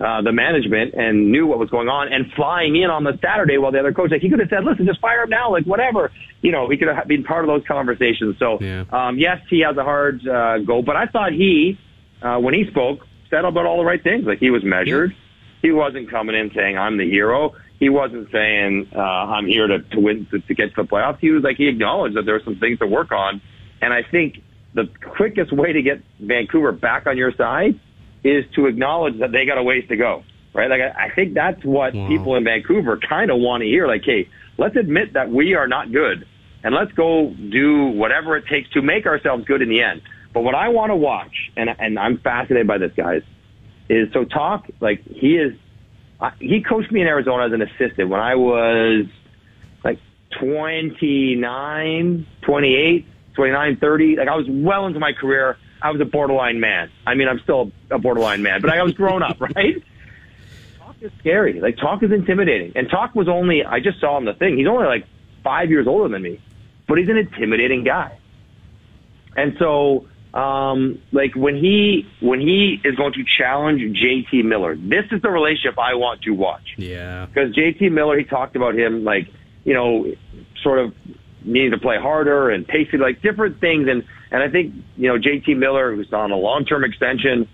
uh, 0.00 0.20
the 0.22 0.32
management 0.32 0.94
and 0.94 1.30
knew 1.32 1.46
what 1.46 1.58
was 1.58 1.70
going 1.70 1.88
on 1.88 2.12
and 2.12 2.30
flying 2.32 2.76
in 2.76 2.90
on 2.90 3.04
the 3.04 3.18
Saturday 3.22 3.56
while 3.56 3.72
the 3.72 3.78
other 3.78 3.92
coach, 3.92 4.10
like 4.10 4.20
he 4.20 4.28
could 4.28 4.40
have 4.40 4.48
said, 4.50 4.64
listen, 4.64 4.86
just 4.86 5.00
fire 5.00 5.22
him 5.22 5.30
now, 5.30 5.50
like 5.50 5.64
whatever. 5.64 6.12
You 6.42 6.52
know, 6.52 6.68
he 6.68 6.76
could 6.76 6.88
have 6.88 7.08
been 7.08 7.24
part 7.24 7.44
of 7.44 7.48
those 7.48 7.66
conversations. 7.66 8.36
So, 8.38 8.58
Yeah. 8.60 8.84
um, 8.92 9.18
yes, 9.18 9.40
he 9.48 9.60
has 9.60 9.76
a 9.76 9.84
hard 9.84 10.26
uh, 10.26 10.58
go, 10.58 10.82
but 10.82 10.96
I 10.96 11.06
thought 11.06 11.32
he, 11.32 11.78
uh, 12.20 12.38
when 12.38 12.52
he 12.52 12.66
spoke, 12.66 13.06
said 13.30 13.44
about 13.44 13.66
all 13.66 13.78
the 13.78 13.84
right 13.84 14.02
things. 14.02 14.24
Like 14.26 14.38
he 14.38 14.50
was 14.50 14.62
measured. 14.64 15.14
He 15.62 15.72
wasn't 15.72 16.10
coming 16.10 16.36
in 16.36 16.52
saying, 16.54 16.76
I'm 16.76 16.96
the 16.98 17.08
hero. 17.08 17.54
He 17.80 17.88
wasn't 17.88 18.30
saying, 18.30 18.90
uh, 18.94 19.00
I'm 19.00 19.46
here 19.46 19.66
to, 19.66 19.80
to 19.80 20.00
win, 20.00 20.26
to, 20.30 20.40
to 20.40 20.54
get 20.54 20.74
to 20.74 20.82
the 20.82 20.88
playoffs. 20.88 21.18
He 21.20 21.30
was 21.30 21.42
like, 21.42 21.56
he 21.56 21.68
acknowledged 21.68 22.16
that 22.16 22.24
there 22.24 22.34
were 22.34 22.42
some 22.44 22.56
things 22.56 22.78
to 22.78 22.86
work 22.86 23.12
on. 23.12 23.40
And 23.80 23.92
I 23.92 24.02
think 24.02 24.42
the 24.74 24.88
quickest 25.16 25.52
way 25.52 25.72
to 25.72 25.82
get 25.82 26.02
Vancouver 26.20 26.72
back 26.72 27.06
on 27.06 27.16
your 27.16 27.32
side 27.32 27.80
is 28.26 28.44
to 28.54 28.66
acknowledge 28.66 29.18
that 29.20 29.30
they 29.32 29.46
got 29.46 29.58
a 29.58 29.62
ways 29.62 29.86
to 29.88 29.96
go, 29.96 30.24
right? 30.54 30.68
Like 30.68 30.80
I, 30.80 31.06
I 31.06 31.10
think 31.14 31.34
that's 31.34 31.62
what 31.64 31.94
Wow. 31.94 32.08
people 32.08 32.34
in 32.36 32.44
Vancouver 32.44 32.98
kind 32.98 33.30
of 33.30 33.38
want 33.38 33.62
to 33.62 33.66
hear. 33.66 33.86
Like, 33.86 34.02
hey, 34.04 34.28
let's 34.58 34.76
admit 34.76 35.12
that 35.14 35.30
we 35.30 35.54
are 35.54 35.68
not 35.68 35.92
good, 35.92 36.26
and 36.62 36.74
let's 36.74 36.92
go 36.92 37.30
do 37.30 37.86
whatever 37.86 38.36
it 38.36 38.46
takes 38.48 38.68
to 38.70 38.82
make 38.82 39.06
ourselves 39.06 39.44
good 39.44 39.62
in 39.62 39.68
the 39.68 39.80
end. 39.82 40.02
But 40.34 40.42
what 40.42 40.54
I 40.54 40.68
want 40.68 40.90
to 40.90 40.96
watch, 40.96 41.50
and 41.56 41.70
and 41.78 41.98
I'm 41.98 42.18
fascinated 42.18 42.66
by 42.66 42.78
this, 42.78 42.92
guys, 42.96 43.22
is 43.88 44.12
so 44.12 44.24
talk 44.24 44.66
like 44.80 45.02
he 45.04 45.36
is. 45.36 45.54
Uh, 46.18 46.30
he 46.40 46.62
coached 46.62 46.90
me 46.90 47.02
in 47.02 47.06
Arizona 47.06 47.44
as 47.46 47.52
an 47.52 47.60
assistant 47.60 48.08
when 48.08 48.20
I 48.20 48.36
was 48.36 49.04
like 49.84 49.98
29, 50.40 52.26
28, 52.42 53.06
29, 53.34 53.76
30. 53.76 54.16
Like 54.16 54.28
I 54.28 54.34
was 54.36 54.46
well 54.48 54.86
into 54.86 54.98
my 54.98 55.12
career. 55.12 55.58
I 55.82 55.90
was 55.90 56.00
a 56.00 56.04
borderline 56.04 56.60
man. 56.60 56.90
I 57.06 57.14
mean, 57.14 57.28
I'm 57.28 57.38
still 57.40 57.70
a 57.90 57.98
borderline 57.98 58.42
man, 58.42 58.60
but 58.60 58.70
I 58.70 58.82
was 58.82 58.94
grown 58.94 59.22
up, 59.22 59.40
right? 59.56 59.82
Talk 60.78 60.96
is 61.00 61.12
scary. 61.18 61.60
Like 61.60 61.76
talk 61.76 62.02
is 62.02 62.10
intimidating. 62.12 62.72
And 62.76 62.88
talk 62.88 63.14
was 63.14 63.28
only, 63.28 63.64
I 63.64 63.80
just 63.80 64.00
saw 64.00 64.16
him 64.18 64.24
the 64.24 64.34
thing. 64.34 64.56
He's 64.56 64.66
only 64.66 64.86
like 64.86 65.06
five 65.44 65.70
years 65.70 65.86
older 65.86 66.08
than 66.08 66.22
me, 66.22 66.40
but 66.88 66.98
he's 66.98 67.08
an 67.08 67.16
intimidating 67.18 67.84
guy. 67.84 68.18
And 69.36 69.54
so, 69.58 70.08
um, 70.32 71.00
like 71.12 71.34
when 71.34 71.56
he, 71.56 72.06
when 72.20 72.40
he 72.40 72.80
is 72.84 72.94
going 72.96 73.12
to 73.14 73.24
challenge 73.38 73.80
JT 73.98 74.44
Miller, 74.44 74.76
this 74.76 75.04
is 75.10 75.22
the 75.22 75.30
relationship 75.30 75.78
I 75.78 75.94
want 75.94 76.22
to 76.22 76.30
watch 76.30 76.74
Yeah. 76.76 77.26
because 77.26 77.54
JT 77.54 77.92
Miller, 77.92 78.18
he 78.18 78.24
talked 78.24 78.56
about 78.56 78.74
him 78.74 79.04
like, 79.04 79.28
you 79.64 79.74
know, 79.74 80.06
sort 80.62 80.78
of 80.78 80.94
needing 81.44 81.70
to 81.72 81.78
play 81.78 81.96
harder 81.98 82.50
and 82.50 82.66
pacing, 82.66 83.00
like 83.00 83.22
different 83.22 83.60
things. 83.60 83.88
And, 83.88 84.04
and 84.30 84.42
I 84.42 84.48
think, 84.50 84.74
you 84.96 85.08
know, 85.08 85.18
JT 85.18 85.56
Miller, 85.56 85.94
who's 85.94 86.12
on 86.12 86.30
a 86.32 86.36
long-term 86.36 86.84
extension, 86.84 87.48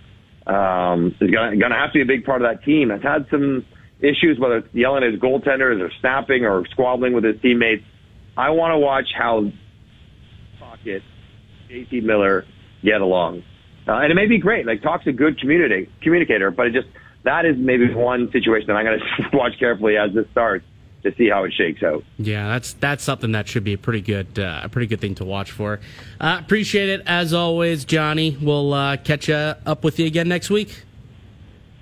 um, 0.47 1.15
is 1.21 1.31
gonna, 1.31 1.57
gonna 1.57 1.79
have 1.79 1.93
to 1.93 1.99
be 1.99 2.03
a 2.03 2.07
big 2.07 2.25
part 2.25 2.43
of 2.43 2.49
that 2.49 2.65
team. 2.65 2.91
Has 2.91 3.03
had 3.03 3.27
some, 3.31 3.65
issues, 4.03 4.39
whether 4.39 4.59
it's 4.59 4.75
yelling 4.75 5.05
at 5.05 5.13
his 5.13 5.21
goaltenders 5.21 5.81
or 5.81 5.91
snapping 6.01 6.45
or 6.45 6.67
squabbling 6.71 7.15
with 7.15 7.25
his 7.25 7.41
teammates. 7.41 7.85
I 8.37 8.51
want 8.51 8.73
to 8.73 8.79
watch 8.79 9.07
how 9.17 9.51
Pocket, 10.59 11.03
JT 11.71 12.03
Miller 12.03 12.45
get 12.85 13.01
along. 13.01 13.43
Uh, 13.87 13.93
and 13.95 14.11
it 14.11 14.15
may 14.15 14.27
be 14.27 14.39
great. 14.39 14.67
Like 14.67 14.83
Talk's 14.83 15.07
a 15.07 15.13
good 15.13 15.41
community 15.41 15.89
communicator, 16.03 16.51
but 16.51 16.67
it 16.67 16.73
just 16.73 16.89
that 17.25 17.45
is 17.45 17.57
maybe 17.57 17.93
one 17.95 18.31
situation 18.33 18.67
that 18.69 18.75
I'm 18.75 18.85
going 18.85 18.99
to 19.31 19.37
watch 19.37 19.53
carefully 19.59 19.97
as 19.97 20.15
this 20.15 20.27
starts 20.33 20.65
to 21.03 21.15
see 21.17 21.29
how 21.29 21.45
it 21.45 21.53
shakes 21.53 21.83
out. 21.83 22.05
Yeah, 22.19 22.49
that's 22.49 22.75
that's 22.75 23.03
something 23.03 23.33
that 23.33 23.49
should 23.49 23.65
be 23.65 23.75
a 23.75 23.79
pretty 23.79 24.01
good 24.01 24.39
uh, 24.39 24.61
a 24.65 24.69
pretty 24.69 24.87
good 24.87 25.01
thing 25.01 25.15
to 25.17 25.25
watch 25.25 25.51
for. 25.51 25.81
Uh, 26.21 26.39
appreciate 26.41 26.89
it 26.89 27.03
as 27.07 27.33
always, 27.33 27.85
Johnny. 27.85 28.37
We'll 28.41 28.73
uh, 28.73 28.97
catch 28.99 29.29
up 29.31 29.85
with 29.85 29.99
you 29.99 30.07
again 30.07 30.29
next 30.29 30.51
week. 30.51 30.85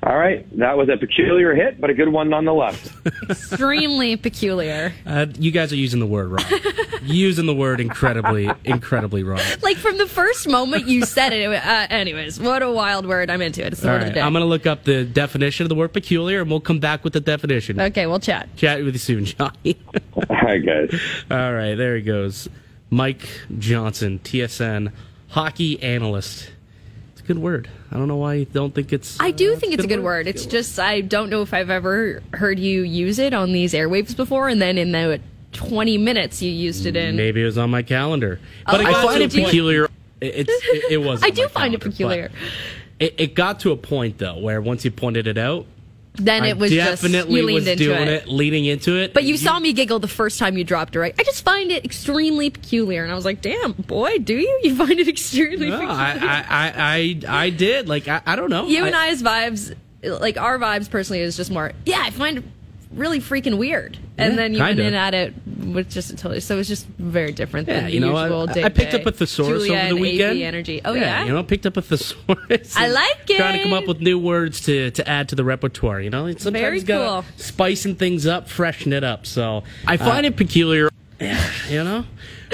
All 0.02 0.16
right, 0.16 0.46
that 0.58 0.78
was 0.78 0.88
a 0.88 0.96
peculiar 0.96 1.54
hit, 1.54 1.78
but 1.78 1.90
a 1.90 1.94
good 1.94 2.08
one 2.08 2.30
nonetheless. 2.30 2.90
Extremely 3.28 4.16
peculiar. 4.16 4.94
Uh, 5.04 5.26
you 5.38 5.50
guys 5.50 5.74
are 5.74 5.76
using 5.76 6.00
the 6.00 6.06
word 6.06 6.30
wrong. 6.30 6.60
using 7.02 7.44
the 7.44 7.54
word 7.54 7.80
incredibly, 7.80 8.50
incredibly 8.64 9.22
wrong. 9.22 9.42
Like 9.60 9.76
from 9.76 9.98
the 9.98 10.06
first 10.06 10.48
moment 10.48 10.86
you 10.88 11.04
said 11.04 11.34
it. 11.34 11.44
Uh, 11.44 11.86
anyways, 11.90 12.40
what 12.40 12.62
a 12.62 12.70
wild 12.70 13.04
word. 13.06 13.28
I'm 13.28 13.42
into 13.42 13.60
it. 13.62 13.74
It's 13.74 13.82
the 13.82 13.88
All 13.88 13.94
word 13.96 14.02
of 14.02 14.08
the 14.08 14.14
day. 14.14 14.20
I'm 14.22 14.32
going 14.32 14.42
to 14.42 14.48
look 14.48 14.66
up 14.66 14.84
the 14.84 15.04
definition 15.04 15.64
of 15.64 15.68
the 15.68 15.74
word 15.74 15.92
peculiar, 15.92 16.40
and 16.40 16.50
we'll 16.50 16.60
come 16.60 16.80
back 16.80 17.04
with 17.04 17.12
the 17.12 17.20
definition. 17.20 17.78
okay, 17.78 18.06
we'll 18.06 18.20
chat. 18.20 18.48
Chat 18.56 18.82
with 18.82 18.94
you 18.94 18.98
soon, 18.98 19.26
Johnny. 19.26 19.76
All 20.14 20.36
right, 20.42 20.64
guys. 20.64 20.98
All 21.30 21.52
right, 21.52 21.74
there 21.74 21.96
he 21.96 22.02
goes. 22.02 22.48
Mike 22.88 23.28
Johnson, 23.58 24.18
TSN 24.24 24.92
hockey 25.28 25.80
analyst. 25.82 26.50
It's 27.12 27.20
a 27.20 27.24
good 27.24 27.38
word. 27.38 27.68
I 27.92 27.96
don't 27.96 28.06
know 28.06 28.16
why 28.16 28.34
you 28.34 28.44
don't 28.44 28.74
think 28.74 28.92
it's. 28.92 29.18
I 29.18 29.32
do 29.32 29.54
uh, 29.54 29.56
think 29.56 29.74
it's 29.74 29.84
a 29.84 29.88
good 29.88 30.02
word. 30.02 30.28
It's 30.28 30.46
just 30.46 30.78
I 30.78 31.00
don't 31.00 31.28
know 31.28 31.42
if 31.42 31.52
I've 31.52 31.70
ever 31.70 32.22
heard 32.32 32.58
you 32.58 32.82
use 32.82 33.18
it 33.18 33.34
on 33.34 33.52
these 33.52 33.72
airwaves 33.72 34.16
before, 34.16 34.48
and 34.48 34.62
then 34.62 34.78
in 34.78 34.92
the 34.92 35.20
20 35.52 35.98
minutes 35.98 36.40
you 36.40 36.52
used 36.52 36.86
it 36.86 36.96
in. 36.96 37.16
Maybe 37.16 37.42
it 37.42 37.46
was 37.46 37.58
on 37.58 37.70
my 37.70 37.82
calendar, 37.82 38.38
Oh, 38.66 38.72
but 38.72 38.80
it 38.82 38.86
I 38.86 39.02
find 39.02 39.22
it 39.22 39.32
peculiar. 39.32 39.86
It, 40.20 40.48
it's, 40.48 40.50
it, 40.50 40.92
it 40.92 40.98
was. 41.04 41.22
I 41.24 41.30
do 41.30 41.48
find 41.48 41.74
it 41.74 41.80
peculiar. 41.80 42.30
It, 43.00 43.14
it 43.18 43.34
got 43.34 43.60
to 43.60 43.72
a 43.72 43.76
point 43.76 44.18
though 44.18 44.38
where 44.38 44.60
once 44.60 44.84
you 44.84 44.92
pointed 44.92 45.26
it 45.26 45.38
out, 45.38 45.66
Then 46.14 46.42
I 46.42 46.48
it 46.48 46.58
was 46.58 46.70
just 46.70 47.02
definitely 47.02 47.40
you 47.40 47.46
leaned 47.46 47.54
was 47.54 47.66
into 47.68 47.84
doing 47.84 48.02
it. 48.08 48.24
it. 48.24 48.28
leading 48.28 48.64
into 48.64 48.96
it. 48.96 49.14
But 49.14 49.24
you 49.24 49.36
saw 49.36 49.58
me 49.58 49.72
giggle 49.72 50.00
the 50.00 50.08
first 50.08 50.38
time 50.38 50.58
you 50.58 50.64
dropped 50.64 50.96
it, 50.96 50.98
right? 50.98 51.14
I 51.18 51.22
just 51.22 51.44
find 51.44 51.70
it 51.70 51.84
extremely 51.84 52.50
peculiar, 52.50 53.02
and 53.02 53.12
I 53.12 53.14
was 53.14 53.24
like, 53.24 53.40
"Damn, 53.40 53.72
boy, 53.72 54.18
do 54.18 54.34
you? 54.34 54.60
You 54.62 54.74
find 54.76 54.98
it 54.98 55.08
extremely 55.08 55.70
No, 55.70 55.78
peculiar?" 55.78 55.96
I, 55.98 56.44
I, 56.48 56.72
I, 57.28 57.44
I, 57.44 57.50
did. 57.50 57.88
Like 57.88 58.08
I, 58.08 58.20
I 58.26 58.36
don't 58.36 58.50
know. 58.50 58.66
you 58.66 58.84
and 58.84 58.94
I, 58.94 59.06
I's 59.06 59.22
vibes, 59.22 59.74
like 60.02 60.36
our 60.36 60.58
vibes 60.58 60.90
personally, 60.90 61.20
is 61.20 61.36
just 61.36 61.50
more. 61.50 61.72
Yeah, 61.86 62.02
I 62.02 62.10
find 62.10 62.50
really 62.92 63.20
freaking 63.20 63.56
weird, 63.58 63.96
and 64.18 64.32
Yeah, 64.32 64.36
then 64.36 64.54
you 64.54 64.60
went 64.60 64.76
kinda. 64.78 64.88
in 64.88 64.94
at 64.94 65.14
it 65.14 65.34
with 65.72 65.88
just 65.90 66.10
a 66.10 66.16
totally. 66.16 66.40
So 66.40 66.58
it's 66.58 66.68
just 66.68 66.86
very 66.98 67.32
different 67.32 67.68
Yeah, 67.68 67.74
than 67.76 67.84
the 67.86 67.92
you 67.92 68.00
know, 68.00 68.20
usual. 68.20 68.48
I, 68.50 68.52
day 68.52 68.64
I 68.64 68.68
picked 68.68 68.94
up 68.94 69.06
a 69.06 69.12
thesaurus 69.12 69.64
Julia 69.64 69.72
over 69.74 69.82
the 69.82 69.88
and 69.90 70.00
weekend. 70.00 70.36
AV 70.38 70.42
energy. 70.42 70.80
Oh 70.84 70.94
yeah, 70.94 71.24
you 71.24 71.32
know, 71.32 71.42
picked 71.44 71.66
up 71.66 71.76
a 71.76 71.82
thesaurus. 71.82 72.74
I 72.76 72.88
like 72.88 73.28
it. 73.30 73.36
Trying 73.36 73.58
to 73.58 73.62
come 73.64 73.72
up 73.74 73.86
with 73.86 74.00
new 74.00 74.18
words 74.18 74.60
to, 74.62 74.90
to 74.90 75.08
add 75.08 75.28
to 75.28 75.34
the 75.36 75.44
repertoire. 75.44 76.00
You 76.00 76.10
know, 76.10 76.26
It's 76.26 76.42
sometimes 76.42 76.62
Very 76.62 76.82
cool. 76.82 77.24
spicing 77.36 77.94
things 77.94 78.26
up, 78.26 78.48
freshen 78.48 78.92
it 78.92 79.04
up. 79.04 79.26
So 79.26 79.62
I 79.86 79.96
find 79.96 80.26
uh, 80.26 80.28
it 80.28 80.36
peculiar. 80.36 80.90
You 81.20 81.84
know, 81.84 82.04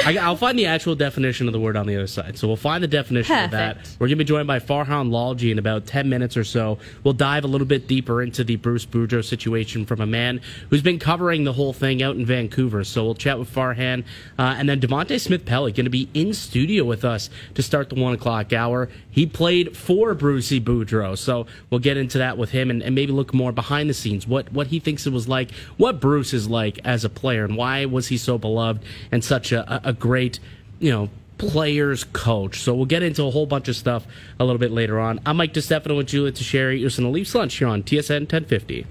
I, 0.04 0.16
I'll 0.18 0.36
find 0.36 0.58
the 0.58 0.66
actual 0.66 0.94
definition 0.94 1.46
of 1.46 1.52
the 1.52 1.60
word 1.60 1.76
on 1.76 1.86
the 1.86 1.96
other 1.96 2.06
side. 2.06 2.38
So 2.38 2.46
we'll 2.46 2.56
find 2.56 2.82
the 2.82 2.88
definition 2.88 3.34
of 3.44 3.50
that. 3.52 3.76
We're 3.98 4.08
going 4.08 4.18
to 4.18 4.24
be 4.24 4.28
joined 4.28 4.46
by 4.46 4.58
Farhan 4.58 5.10
Lalji 5.10 5.50
in 5.50 5.58
about 5.58 5.86
10 5.86 6.08
minutes 6.08 6.36
or 6.36 6.44
so. 6.44 6.78
We'll 7.02 7.14
dive 7.14 7.44
a 7.44 7.46
little 7.46 7.66
bit 7.66 7.88
deeper 7.88 8.22
into 8.22 8.44
the 8.44 8.56
Bruce 8.56 8.84
Boudreau 8.84 9.24
situation 9.24 9.86
from 9.86 10.00
a 10.00 10.06
man 10.06 10.40
who's 10.70 10.82
been 10.82 10.98
covering 10.98 11.44
the 11.44 11.52
whole 11.52 11.72
thing 11.72 12.02
out 12.02 12.16
in 12.16 12.26
Vancouver. 12.26 12.84
So 12.84 13.04
we'll 13.04 13.14
chat 13.14 13.38
with 13.38 13.52
Farhan. 13.52 14.04
Uh, 14.38 14.54
and 14.58 14.68
then 14.68 14.80
Devante 14.80 15.20
Smith 15.20 15.44
Pelly 15.44 15.72
going 15.72 15.84
to 15.84 15.90
be 15.90 16.08
in 16.14 16.34
studio 16.34 16.84
with 16.84 17.04
us 17.04 17.30
to 17.54 17.62
start 17.62 17.88
the 17.88 17.94
one 17.94 18.14
o'clock 18.14 18.52
hour. 18.52 18.88
He 19.10 19.26
played 19.26 19.76
for 19.76 20.14
Brucey 20.14 20.60
Boudreau. 20.60 21.16
So 21.16 21.46
we'll 21.70 21.80
get 21.80 21.96
into 21.96 22.18
that 22.18 22.36
with 22.36 22.50
him 22.50 22.70
and, 22.70 22.82
and 22.82 22.94
maybe 22.94 23.12
look 23.12 23.32
more 23.32 23.52
behind 23.52 23.88
the 23.88 23.94
scenes, 23.94 24.26
what, 24.26 24.52
what 24.52 24.68
he 24.68 24.78
thinks 24.78 25.06
it 25.06 25.12
was 25.12 25.28
like, 25.28 25.50
what 25.76 26.00
Bruce 26.00 26.32
is 26.32 26.48
like 26.48 26.78
as 26.84 27.04
a 27.04 27.08
player, 27.08 27.44
and 27.44 27.56
why 27.56 27.84
was 27.84 28.08
he 28.08 28.16
so 28.16 28.38
beloved 28.38 28.84
and 29.10 29.24
such 29.24 29.52
a, 29.52 29.85
a, 29.85 29.85
a 29.86 29.94
great, 29.94 30.38
you 30.80 30.90
know, 30.90 31.08
players 31.38 32.04
coach. 32.04 32.60
So 32.60 32.74
we'll 32.74 32.84
get 32.86 33.02
into 33.02 33.24
a 33.24 33.30
whole 33.30 33.46
bunch 33.46 33.68
of 33.68 33.76
stuff 33.76 34.06
a 34.38 34.44
little 34.44 34.58
bit 34.58 34.72
later 34.72 34.98
on. 35.00 35.20
I'm 35.24 35.38
Mike 35.38 35.54
DeStefano 35.54 35.96
with 35.96 36.08
Julia 36.08 36.32
Tasheri. 36.32 36.74
You're 36.74 36.84
listening 36.84 37.08
to 37.08 37.12
Leafs 37.12 37.34
Lunch 37.34 37.54
here 37.54 37.68
on 37.68 37.82
TSN 37.82 38.20
1050. 38.22 38.86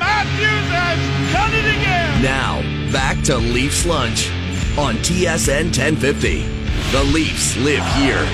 Matthews 0.00 0.70
has 0.72 1.32
done 1.32 1.52
it 1.52 1.76
again. 1.76 2.22
Now, 2.22 2.62
back 2.92 3.22
to 3.24 3.36
Leafs 3.36 3.86
Lunch 3.86 4.30
on 4.78 4.96
TSN 4.96 5.64
1050. 5.66 6.42
The 6.90 7.04
Leafs 7.12 7.56
live 7.58 7.84
here. 7.96 8.26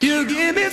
You 0.00 0.26
give 0.26 0.54
me 0.54 0.68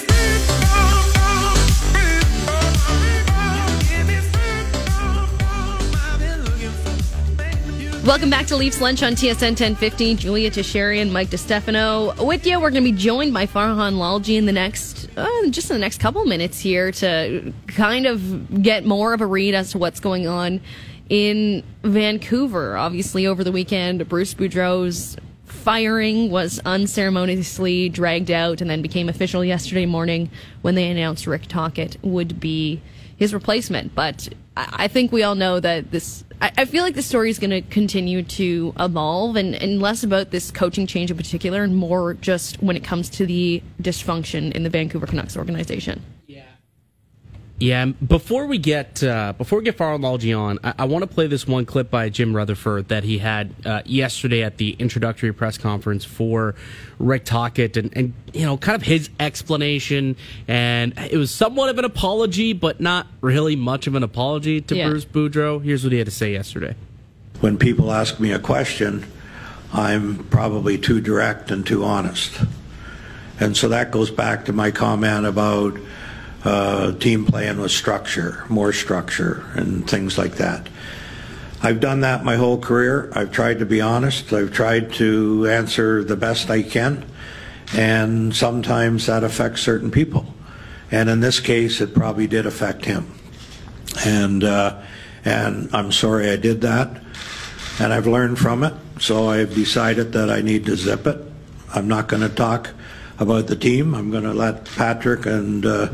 Welcome 8.07 8.29
back 8.29 8.45
to 8.47 8.55
Leafs 8.55 8.79
Lunch 8.79 9.03
on 9.03 9.15
TSN 9.15 9.59
1050. 9.59 10.15
Julia 10.15 10.49
and 10.49 11.11
Mike 11.11 11.27
DeStefano 11.27 12.25
with 12.25 12.47
you. 12.47 12.57
We're 12.57 12.71
going 12.71 12.85
to 12.85 12.91
be 12.93 12.97
joined 12.97 13.33
by 13.33 13.47
Farhan 13.47 13.95
Lalji 13.95 14.37
in 14.37 14.45
the 14.45 14.53
next, 14.53 15.09
uh, 15.17 15.27
just 15.49 15.69
in 15.69 15.75
the 15.75 15.81
next 15.81 15.99
couple 15.99 16.23
minutes 16.23 16.57
here 16.57 16.89
to 16.93 17.51
kind 17.67 18.05
of 18.05 18.63
get 18.63 18.85
more 18.85 19.13
of 19.13 19.19
a 19.19 19.25
read 19.25 19.53
as 19.55 19.71
to 19.71 19.77
what's 19.77 19.99
going 19.99 20.25
on 20.25 20.61
in 21.09 21.65
Vancouver. 21.83 22.77
Obviously, 22.77 23.27
over 23.27 23.43
the 23.43 23.51
weekend, 23.51 24.07
Bruce 24.07 24.33
Boudreau's 24.33 25.17
firing 25.43 26.31
was 26.31 26.61
unceremoniously 26.63 27.89
dragged 27.89 28.31
out 28.31 28.61
and 28.61 28.69
then 28.69 28.81
became 28.81 29.09
official 29.09 29.43
yesterday 29.43 29.85
morning 29.85 30.29
when 30.61 30.75
they 30.75 30.89
announced 30.89 31.27
Rick 31.27 31.47
Tocchet 31.47 31.97
would 32.03 32.39
be 32.39 32.81
his 33.17 33.33
replacement. 33.33 33.93
But 33.93 34.29
I 34.57 34.87
think 34.87 35.11
we 35.11 35.23
all 35.23 35.35
know 35.35 35.59
that 35.59 35.91
this. 35.91 36.23
I 36.41 36.51
I 36.57 36.65
feel 36.65 36.83
like 36.83 36.95
the 36.95 37.01
story 37.03 37.29
is 37.29 37.39
going 37.39 37.51
to 37.51 37.61
continue 37.61 38.23
to 38.23 38.73
evolve 38.79 39.35
and, 39.35 39.55
and 39.55 39.81
less 39.81 40.03
about 40.03 40.31
this 40.31 40.51
coaching 40.51 40.87
change 40.87 41.11
in 41.11 41.17
particular 41.17 41.63
and 41.63 41.75
more 41.75 42.15
just 42.15 42.61
when 42.61 42.75
it 42.75 42.83
comes 42.83 43.09
to 43.11 43.25
the 43.25 43.61
dysfunction 43.81 44.51
in 44.53 44.63
the 44.63 44.69
Vancouver 44.69 45.05
Canucks 45.05 45.37
organization. 45.37 46.03
Yeah, 47.59 47.85
before 47.85 48.45
we 48.45 48.59
get 48.59 49.01
uh, 49.03 49.33
before 49.33 49.57
we 49.57 49.65
get 49.65 49.77
Farology 49.77 50.37
on, 50.37 50.59
I, 50.63 50.73
I 50.79 50.85
want 50.85 51.01
to 51.01 51.07
play 51.07 51.25
this 51.25 51.47
one 51.47 51.65
clip 51.65 51.89
by 51.89 52.09
Jim 52.09 52.35
Rutherford 52.35 52.89
that 52.89 53.03
he 53.03 53.17
had 53.17 53.55
uh, 53.65 53.81
yesterday 53.83 54.43
at 54.43 54.57
the 54.57 54.75
introductory 54.77 55.33
press 55.33 55.57
conference 55.57 56.05
for 56.05 56.53
Rick 56.99 57.25
Tocchet, 57.25 57.75
and, 57.75 57.91
and 57.97 58.13
you 58.31 58.45
know, 58.45 58.57
kind 58.57 58.75
of 58.75 58.83
his 58.83 59.09
explanation, 59.19 60.15
and 60.47 60.93
it 61.09 61.17
was 61.17 61.31
somewhat 61.31 61.69
of 61.69 61.79
an 61.79 61.85
apology, 61.85 62.53
but 62.53 62.79
not 62.79 63.07
really 63.21 63.55
much 63.55 63.87
of 63.87 63.95
an 63.95 64.03
apology 64.03 64.61
to 64.61 64.75
Yeah. 64.75 64.89
Bruce 64.89 65.05
Boudreau. 65.05 65.63
Here's 65.63 65.83
what 65.83 65.91
he 65.91 65.97
had 65.97 66.05
to 66.07 66.11
say 66.11 66.33
yesterday. 66.33 66.75
when 67.41 67.57
people 67.57 67.91
ask 67.91 68.19
me 68.19 68.31
a 68.31 68.39
question, 68.39 69.03
I'm 69.73 70.25
probably 70.25 70.77
too 70.77 71.01
direct 71.01 71.49
and 71.49 71.65
too 71.65 71.83
honest. 71.83 72.39
And 73.39 73.57
so 73.57 73.69
that 73.69 73.91
goes 73.91 74.09
back 74.11 74.45
to 74.45 74.53
my 74.53 74.69
comment 74.71 75.25
about 75.25 75.77
uh, 76.47 76.93
team 76.93 77.25
playing 77.25 77.59
with 77.59 77.71
structure, 77.71 78.45
more 78.47 78.71
structure, 78.71 79.43
and 79.55 79.89
things 79.89 80.17
like 80.17 80.35
that. 80.35 80.69
I've 81.61 81.81
done 81.81 81.99
that 82.01 82.23
my 82.23 82.37
whole 82.37 82.57
career. 82.57 83.11
I've 83.13 83.33
tried 83.33 83.59
to 83.59 83.65
be 83.65 83.81
honest. 83.81 84.31
I've 84.31 84.53
tried 84.53 84.93
to 84.93 85.45
answer 85.49 86.05
the 86.05 86.15
best 86.15 86.49
I 86.49 86.63
can. 86.63 87.05
And 87.75 88.33
sometimes 88.33 89.07
that 89.07 89.25
affects 89.25 89.61
certain 89.61 89.91
people. 89.91 90.25
And 90.89 91.09
in 91.09 91.19
this 91.19 91.41
case, 91.41 91.81
it 91.81 91.93
probably 91.93 92.27
did 92.27 92.45
affect 92.45 92.85
him. 92.85 93.11
And, 94.05 94.41
uh, 94.45 94.81
and 95.25 95.69
I'm 95.73 95.91
sorry 95.91 96.29
I 96.29 96.37
did 96.37 96.61
that. 96.61 97.01
And 97.81 97.91
I've 97.91 98.07
learned 98.07 98.39
from 98.39 98.63
it. 98.63 98.73
So 99.01 99.27
I've 99.27 99.53
decided 99.53 100.13
that 100.13 100.29
I 100.29 100.39
need 100.39 100.65
to 100.67 100.77
zip 100.77 101.07
it. 101.07 101.19
I'm 101.75 101.89
not 101.89 102.07
going 102.07 102.23
to 102.23 102.33
talk 102.33 102.69
about 103.19 103.47
the 103.47 103.57
team. 103.57 103.93
I'm 103.93 104.11
going 104.11 104.23
to 104.23 104.33
let 104.33 104.63
Patrick 104.63 105.25
and, 105.25 105.65
uh, 105.65 105.89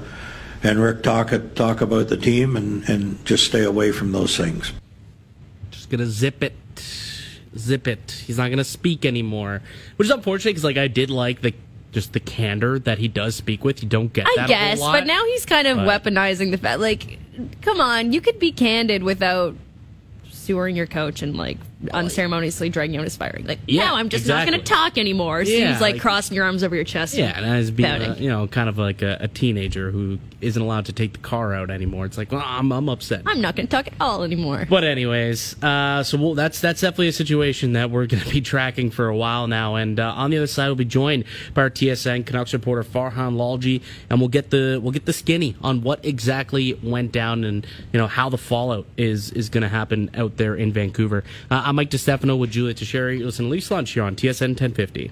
and 0.63 0.79
Rick 0.81 1.03
talk, 1.03 1.31
talk 1.55 1.81
about 1.81 2.07
the 2.07 2.17
team 2.17 2.55
and, 2.55 2.87
and 2.89 3.23
just 3.25 3.45
stay 3.45 3.63
away 3.63 3.91
from 3.91 4.11
those 4.11 4.35
things. 4.37 4.71
Just 5.71 5.89
gonna 5.89 6.05
zip 6.05 6.41
it, 6.43 6.53
zip 7.57 7.87
it. 7.87 8.23
He's 8.25 8.37
not 8.37 8.49
gonna 8.49 8.63
speak 8.63 9.05
anymore, 9.05 9.61
which 9.97 10.07
is 10.07 10.11
unfortunate 10.11 10.51
because 10.51 10.63
like 10.63 10.77
I 10.77 10.87
did 10.87 11.09
like 11.09 11.41
the 11.41 11.53
just 11.91 12.13
the 12.13 12.19
candor 12.19 12.79
that 12.79 12.97
he 12.97 13.07
does 13.07 13.35
speak 13.35 13.63
with. 13.63 13.83
You 13.83 13.89
don't 13.89 14.11
get 14.11 14.25
I 14.25 14.33
that 14.37 14.45
a 14.45 14.47
guess, 14.47 14.79
whole 14.79 14.87
lot. 14.87 14.99
but 15.01 15.05
now 15.07 15.23
he's 15.25 15.45
kind 15.45 15.67
of 15.67 15.77
But- 15.77 16.03
weaponizing 16.03 16.49
the 16.51 16.57
fact. 16.57 16.79
Like, 16.79 17.19
come 17.61 17.79
on, 17.79 18.13
you 18.13 18.21
could 18.21 18.39
be 18.39 18.51
candid 18.51 19.03
without 19.03 19.55
sewering 20.31 20.75
your 20.75 20.87
coach 20.87 21.21
and 21.21 21.35
like 21.37 21.57
unceremoniously 21.91 22.69
dragging 22.69 22.97
out 22.97 23.03
his 23.03 23.15
firing. 23.15 23.45
Like, 23.45 23.59
Yeah, 23.67 23.87
no, 23.87 23.95
I'm 23.95 24.09
just 24.09 24.27
not 24.27 24.47
going 24.47 24.59
to 24.59 24.65
talk 24.65 24.97
anymore. 24.97 25.45
So 25.45 25.51
Yeah, 25.51 25.71
he's 25.71 25.81
like, 25.81 25.93
like- 25.93 26.01
crossing 26.01 26.35
your 26.35 26.45
arms 26.45 26.63
over 26.63 26.75
your 26.75 26.83
chest. 26.85 27.13
Yeah, 27.15 27.33
and 27.35 27.45
as 27.45 27.71
being 27.71 27.89
a, 27.89 28.15
you 28.15 28.29
know 28.29 28.47
kind 28.47 28.69
of 28.69 28.77
like 28.77 29.01
a, 29.01 29.17
a 29.21 29.27
teenager 29.27 29.91
who 29.91 30.19
isn't 30.41 30.61
allowed 30.61 30.85
to 30.85 30.93
take 30.93 31.13
the 31.13 31.19
car 31.19 31.53
out 31.53 31.69
anymore. 31.71 32.05
It's 32.05 32.17
like, 32.17 32.31
well, 32.31 32.43
I'm 32.45 32.71
I'm 32.71 32.89
upset. 32.89 33.23
I'm 33.25 33.41
not 33.41 33.55
going 33.55 33.67
to 33.67 33.71
talk 33.75 33.87
at 33.87 33.93
all 33.99 34.23
anymore. 34.23 34.65
But 34.69 34.83
anyways, 34.83 35.61
uh, 35.63 36.03
so 36.03 36.17
we'll, 36.17 36.33
that's 36.35 36.59
that's 36.61 36.81
definitely 36.81 37.07
a 37.09 37.13
situation 37.13 37.73
that 37.73 37.89
we're 37.91 38.05
going 38.13 38.23
to 38.23 38.29
be 38.29 38.41
tracking 38.41 38.91
for 38.91 39.07
a 39.07 39.15
while 39.15 39.47
now. 39.47 39.75
And 39.75 39.99
uh, 39.99 40.13
on 40.15 40.29
the 40.31 40.37
other 40.37 40.47
side, 40.47 40.67
we'll 40.67 40.75
be 40.75 40.85
joined 40.85 41.25
by 41.53 41.63
our 41.63 41.69
TSN 41.69 42.25
Canucks 42.25 42.53
reporter 42.53 42.83
Farhan 42.83 43.35
Lalji, 43.35 43.81
and 44.09 44.19
we'll 44.19 44.29
get 44.29 44.49
the 44.49 44.79
we'll 44.81 44.91
get 44.91 45.05
the 45.05 45.13
skinny 45.13 45.55
on 45.61 45.81
what 45.81 46.03
exactly 46.05 46.73
went 46.83 47.11
down 47.11 47.43
and 47.43 47.65
you 47.91 47.99
know 47.99 48.07
how 48.07 48.29
the 48.29 48.37
fallout 48.37 48.85
is 48.97 49.31
is 49.31 49.49
going 49.49 49.61
to 49.63 49.69
happen 49.69 50.09
out 50.15 50.37
there 50.37 50.55
in 50.55 50.71
Vancouver. 50.73 51.23
Uh, 51.49 51.61
I'm 51.73 51.77
Mike 51.77 51.89
DeStefano 51.89 52.37
with 52.37 52.51
Julia 52.51 52.75
Tasheri. 52.75 53.17
You 53.17 53.25
Listen 53.25 53.45
to 53.45 53.49
Leafs 53.49 53.71
Lunch 53.71 53.93
here 53.93 54.03
on 54.03 54.15
TSN 54.15 54.49
1050. 54.49 55.09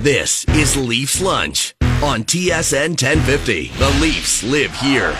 This 0.00 0.44
is 0.56 0.76
Leafs 0.76 1.22
Lunch 1.22 1.76
on 2.02 2.24
TSN 2.24 3.00
1050. 3.00 3.68
The 3.68 3.90
Leafs 4.00 4.42
live 4.42 4.74
here. 4.74 5.16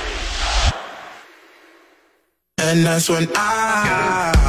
And 2.58 2.84
that's 2.84 3.08
when 3.08 3.28
I 3.36 4.32
thought 4.32 4.32
you 4.32 4.32
ready. 4.32 4.41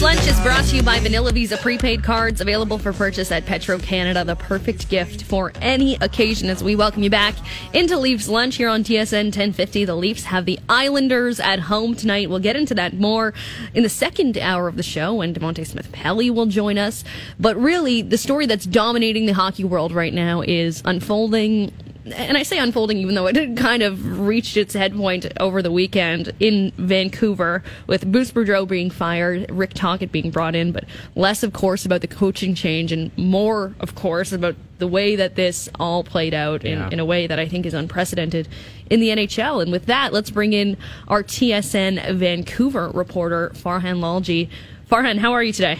Lunch 0.00 0.28
is 0.28 0.40
brought 0.42 0.64
to 0.66 0.76
you 0.76 0.82
by 0.84 1.00
Vanilla 1.00 1.32
Visa 1.32 1.56
prepaid 1.56 2.04
cards 2.04 2.40
available 2.40 2.78
for 2.78 2.92
purchase 2.92 3.32
at 3.32 3.44
Petro 3.46 3.80
Canada. 3.80 4.24
The 4.24 4.36
perfect 4.36 4.88
gift 4.88 5.24
for 5.24 5.50
any 5.60 5.96
occasion 5.96 6.48
as 6.48 6.62
we 6.62 6.76
welcome 6.76 7.02
you 7.02 7.10
back 7.10 7.34
into 7.72 7.98
Leafs 7.98 8.28
Lunch 8.28 8.54
here 8.54 8.68
on 8.68 8.84
TSN 8.84 9.24
1050. 9.24 9.86
The 9.86 9.96
Leafs 9.96 10.22
have 10.22 10.44
the 10.44 10.60
Islanders 10.68 11.40
at 11.40 11.58
home 11.58 11.96
tonight. 11.96 12.30
We'll 12.30 12.38
get 12.38 12.54
into 12.54 12.74
that 12.74 12.94
more 12.94 13.34
in 13.74 13.82
the 13.82 13.88
second 13.88 14.38
hour 14.38 14.68
of 14.68 14.76
the 14.76 14.84
show 14.84 15.14
when 15.14 15.34
Devante 15.34 15.66
Smith 15.66 15.90
Pelly 15.90 16.30
will 16.30 16.46
join 16.46 16.78
us. 16.78 17.02
But 17.40 17.56
really, 17.56 18.00
the 18.00 18.18
story 18.18 18.46
that's 18.46 18.66
dominating 18.66 19.26
the 19.26 19.34
hockey 19.34 19.64
world 19.64 19.90
right 19.90 20.14
now 20.14 20.42
is 20.42 20.80
unfolding 20.84 21.72
and 22.12 22.36
I 22.36 22.42
say 22.42 22.58
unfolding 22.58 22.98
even 22.98 23.14
though 23.14 23.26
it 23.26 23.56
kind 23.56 23.82
of 23.82 24.18
reached 24.18 24.56
its 24.56 24.74
head 24.74 24.94
point 24.94 25.26
over 25.40 25.62
the 25.62 25.70
weekend 25.70 26.32
in 26.40 26.72
Vancouver 26.76 27.62
with 27.86 28.10
Bruce 28.10 28.30
Boudreau 28.32 28.66
being 28.66 28.90
fired, 28.90 29.50
Rick 29.50 29.74
Tocchet 29.74 30.10
being 30.12 30.30
brought 30.30 30.54
in, 30.54 30.72
but 30.72 30.84
less, 31.14 31.42
of 31.42 31.52
course, 31.52 31.84
about 31.86 32.00
the 32.00 32.06
coaching 32.08 32.54
change 32.54 32.92
and 32.92 33.16
more, 33.16 33.74
of 33.80 33.94
course, 33.94 34.32
about 34.32 34.56
the 34.78 34.86
way 34.86 35.16
that 35.16 35.34
this 35.34 35.68
all 35.78 36.04
played 36.04 36.34
out 36.34 36.64
in, 36.64 36.78
Yeah. 36.78 36.90
in 36.90 37.00
a 37.00 37.04
way 37.04 37.26
that 37.26 37.38
I 37.38 37.46
think 37.48 37.66
is 37.66 37.74
unprecedented 37.74 38.48
in 38.90 39.00
the 39.00 39.08
NHL. 39.10 39.60
And 39.60 39.72
with 39.72 39.86
that, 39.86 40.12
let's 40.12 40.30
bring 40.30 40.52
in 40.52 40.76
our 41.08 41.22
TSN 41.22 42.14
Vancouver 42.16 42.90
reporter, 42.90 43.50
Farhan 43.54 43.98
Lalji. 44.00 44.48
Farhan, 44.90 45.18
how 45.18 45.32
are 45.32 45.42
you 45.42 45.52
today? 45.52 45.78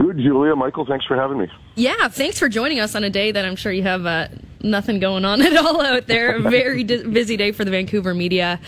Good, 0.00 0.16
Julia. 0.18 0.56
Michael, 0.56 0.86
thanks 0.86 1.04
for 1.04 1.14
having 1.14 1.38
me. 1.38 1.48
Yeah, 1.74 2.08
thanks 2.08 2.38
for 2.38 2.48
joining 2.48 2.80
us 2.80 2.94
on 2.94 3.04
a 3.04 3.10
day 3.10 3.32
that 3.32 3.44
I'm 3.44 3.56
sure 3.56 3.70
you 3.70 3.82
have 3.82 4.06
uh, 4.06 4.28
nothing 4.62 4.98
going 4.98 5.26
on 5.26 5.42
at 5.46 5.54
all 5.56 5.82
out 5.82 6.06
there. 6.06 6.36
A 6.36 6.40
very 6.40 6.84
busy 6.84 7.36
day 7.36 7.52
for 7.52 7.66
the 7.66 7.70
Vancouver 7.70 8.14
media. 8.14 8.58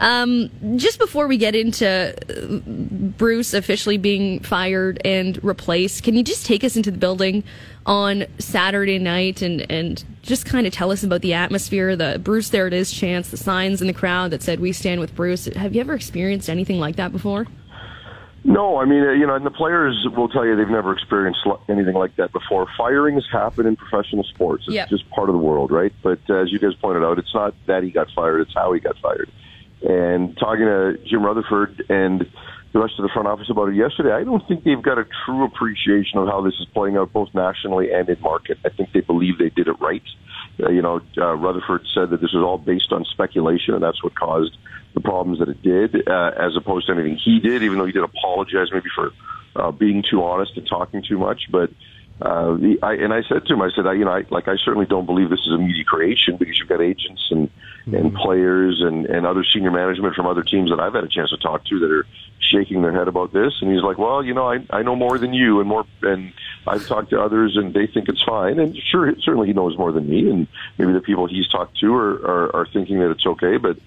Um, 0.00 0.50
just 0.76 0.98
before 0.98 1.28
we 1.28 1.36
get 1.36 1.54
into 1.54 1.86
uh, 1.88 2.58
Bruce 3.16 3.54
officially 3.54 3.98
being 3.98 4.40
fired 4.40 5.00
and 5.04 5.42
replaced, 5.44 6.02
can 6.02 6.16
you 6.16 6.24
just 6.24 6.44
take 6.44 6.64
us 6.64 6.76
into 6.76 6.90
the 6.90 6.98
building 6.98 7.44
on 7.86 8.24
Saturday 8.38 8.98
night 8.98 9.42
and, 9.42 9.70
and 9.70 10.04
just 10.22 10.44
kind 10.44 10.66
of 10.66 10.72
tell 10.72 10.90
us 10.90 11.04
about 11.04 11.20
the 11.20 11.34
atmosphere, 11.34 11.94
the 11.94 12.20
Bruce 12.22 12.48
There 12.48 12.66
It 12.66 12.72
Is 12.72 12.90
chants, 12.90 13.30
the 13.30 13.36
signs 13.36 13.80
in 13.80 13.86
the 13.86 13.92
crowd 13.92 14.32
that 14.32 14.42
said, 14.42 14.58
We 14.58 14.72
stand 14.72 15.00
with 15.00 15.14
Bruce? 15.14 15.44
Have 15.46 15.74
you 15.74 15.80
ever 15.80 15.94
experienced 15.94 16.50
anything 16.50 16.80
like 16.80 16.96
that 16.96 17.12
before? 17.12 17.46
No, 18.42 18.78
I 18.78 18.86
mean, 18.86 19.02
uh, 19.02 19.12
you 19.12 19.26
know, 19.26 19.34
and 19.34 19.44
the 19.44 19.50
players 19.50 20.06
will 20.16 20.28
tell 20.28 20.46
you 20.46 20.56
they've 20.56 20.68
never 20.68 20.92
experienced 20.92 21.40
anything 21.68 21.94
like 21.94 22.16
that 22.16 22.32
before. 22.32 22.66
Firings 22.76 23.24
happen 23.30 23.66
in 23.66 23.76
professional 23.76 24.24
sports. 24.24 24.64
It's 24.66 24.74
Yep. 24.76 24.88
just 24.88 25.10
part 25.10 25.28
of 25.28 25.34
the 25.34 25.38
world, 25.40 25.70
right? 25.70 25.92
But 26.02 26.20
uh, 26.30 26.36
as 26.36 26.50
you 26.50 26.58
guys 26.58 26.74
pointed 26.80 27.04
out, 27.04 27.18
it's 27.18 27.34
not 27.34 27.54
that 27.66 27.82
he 27.82 27.90
got 27.90 28.08
fired, 28.14 28.40
it's 28.40 28.54
how 28.54 28.72
he 28.72 28.80
got 28.80 28.96
fired. 28.98 29.30
And 29.82 30.36
talking 30.38 30.64
to 30.64 30.98
Jim 31.06 31.24
Rutherford 31.24 31.84
and 31.90 32.26
the 32.72 32.78
rest 32.78 32.94
of 32.98 33.02
the 33.02 33.08
front 33.12 33.28
office 33.28 33.50
about 33.50 33.68
it 33.68 33.74
yesterday, 33.74 34.12
I 34.12 34.24
don't 34.24 34.46
think 34.46 34.64
they've 34.64 34.80
got 34.80 34.98
a 34.98 35.04
true 35.26 35.44
appreciation 35.44 36.18
of 36.18 36.28
how 36.28 36.40
this 36.40 36.54
is 36.60 36.66
playing 36.72 36.96
out 36.96 37.12
both 37.12 37.28
nationally 37.34 37.92
and 37.92 38.08
in 38.08 38.20
market. 38.20 38.58
I 38.64 38.68
think 38.70 38.92
they 38.92 39.00
believe 39.00 39.38
they 39.38 39.50
did 39.50 39.68
it 39.68 39.80
right. 39.80 40.02
Uh, 40.62 40.70
you 40.70 40.80
know, 40.80 41.00
uh, 41.18 41.34
Rutherford 41.34 41.82
said 41.92 42.10
that 42.10 42.20
this 42.20 42.32
was 42.32 42.42
all 42.44 42.58
based 42.58 42.92
on 42.92 43.04
speculation, 43.04 43.74
and 43.74 43.82
that's 43.82 44.02
what 44.02 44.14
caused 44.14 44.56
the 44.94 45.00
problems 45.00 45.38
that 45.38 45.48
it 45.48 45.62
did, 45.62 46.08
uh, 46.08 46.32
as 46.36 46.56
opposed 46.56 46.86
to 46.86 46.92
anything 46.92 47.16
he 47.16 47.40
did, 47.40 47.62
even 47.62 47.78
though 47.78 47.86
he 47.86 47.92
did 47.92 48.02
apologize 48.02 48.68
maybe 48.72 48.88
for 48.94 49.12
uh, 49.56 49.70
being 49.70 50.02
too 50.08 50.22
honest 50.22 50.56
and 50.56 50.66
talking 50.66 51.02
too 51.02 51.18
much. 51.18 51.50
But 51.50 51.70
uh, 52.22 52.54
the, 52.56 52.78
I, 52.82 52.94
and 52.94 53.14
I 53.14 53.22
said 53.22 53.46
to 53.46 53.54
him, 53.54 53.62
I 53.62 53.70
said, 53.74 53.86
I, 53.86 53.94
you 53.94 54.04
know, 54.04 54.12
I, 54.12 54.24
like 54.30 54.46
I 54.46 54.56
certainly 54.56 54.86
don't 54.86 55.06
believe 55.06 55.30
this 55.30 55.40
is 55.40 55.52
a 55.52 55.58
media 55.58 55.84
creation 55.84 56.36
because 56.36 56.58
you've 56.58 56.68
got 56.68 56.82
agents 56.82 57.28
and 57.30 57.50
and 57.86 58.14
players 58.14 58.82
and 58.82 59.06
and 59.06 59.26
other 59.26 59.42
senior 59.42 59.70
management 59.70 60.14
from 60.14 60.26
other 60.26 60.42
teams 60.42 60.70
that 60.70 60.78
I've 60.78 60.92
had 60.92 61.04
a 61.04 61.08
chance 61.08 61.30
to 61.30 61.38
talk 61.38 61.64
to 61.66 61.78
that 61.78 61.90
are 61.90 62.06
shaking 62.38 62.82
their 62.82 62.92
head 62.92 63.08
about 63.08 63.32
this. 63.32 63.54
And 63.62 63.72
he's 63.72 63.82
like, 63.82 63.96
well, 63.96 64.22
you 64.22 64.34
know, 64.34 64.52
I 64.52 64.58
I 64.68 64.82
know 64.82 64.96
more 64.96 65.18
than 65.18 65.32
you 65.32 65.60
and 65.60 65.68
more 65.68 65.86
and 66.02 66.32
I've 66.66 66.86
talked 66.86 67.10
to 67.10 67.20
others 67.20 67.56
and 67.56 67.72
they 67.72 67.86
think 67.86 68.08
it's 68.10 68.22
fine. 68.22 68.58
And 68.58 68.76
sure, 68.76 69.14
certainly 69.20 69.46
he 69.48 69.54
knows 69.54 69.78
more 69.78 69.92
than 69.92 70.08
me 70.08 70.30
and 70.30 70.46
maybe 70.76 70.92
the 70.92 71.00
people 71.00 71.26
he's 71.26 71.48
talked 71.48 71.78
to 71.80 71.94
are 71.94 72.14
are, 72.26 72.56
are 72.56 72.66
thinking 72.66 72.98
that 73.00 73.10
it's 73.10 73.26
okay, 73.26 73.56
but. 73.56 73.78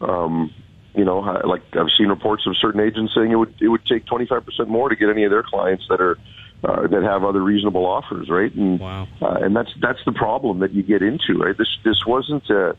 Um 0.00 0.50
you 0.94 1.04
know, 1.04 1.20
like 1.44 1.62
I've 1.74 1.90
seen 1.96 2.08
reports 2.08 2.46
of 2.46 2.56
certain 2.56 2.80
agents 2.80 3.14
saying 3.14 3.30
it 3.30 3.36
would 3.36 3.54
it 3.60 3.68
would 3.68 3.86
take 3.86 4.06
25% 4.06 4.66
more 4.66 4.88
to 4.88 4.96
get 4.96 5.08
any 5.08 5.24
of 5.24 5.30
their 5.30 5.44
clients 5.44 5.84
that 5.88 6.00
are 6.00 6.18
uh, 6.64 6.86
that 6.88 7.02
have 7.02 7.24
other 7.24 7.40
reasonable 7.40 7.86
offers, 7.86 8.28
right? 8.28 8.52
And 8.54 8.80
Wow. 8.80 9.08
uh, 9.22 9.38
and 9.40 9.54
that's 9.54 9.70
that's 9.80 10.00
the 10.04 10.12
problem 10.12 10.58
that 10.60 10.72
you 10.72 10.82
get 10.82 11.02
into, 11.02 11.38
right? 11.38 11.56
This 11.56 11.68
this 11.84 12.04
wasn't 12.06 12.50
uh, 12.50 12.72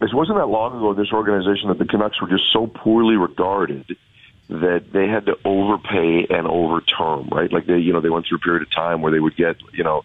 this 0.00 0.12
wasn't 0.12 0.38
that 0.38 0.46
long 0.46 0.76
ago. 0.76 0.94
This 0.94 1.12
organization 1.12 1.68
that 1.68 1.78
the 1.78 1.84
Canucks 1.84 2.20
were 2.20 2.28
just 2.28 2.52
so 2.52 2.66
poorly 2.68 3.16
regarded 3.16 3.96
that 4.48 4.92
they 4.92 5.08
had 5.08 5.26
to 5.26 5.36
overpay 5.44 6.26
and 6.30 6.46
overterm, 6.46 7.30
right? 7.32 7.52
Like 7.52 7.66
they, 7.66 7.78
you 7.78 7.92
know, 7.92 8.00
they 8.00 8.10
went 8.10 8.26
through 8.28 8.38
a 8.38 8.40
period 8.40 8.62
of 8.62 8.70
time 8.70 9.02
where 9.02 9.10
they 9.10 9.18
would 9.18 9.36
get, 9.36 9.56
you 9.72 9.82
know, 9.82 10.04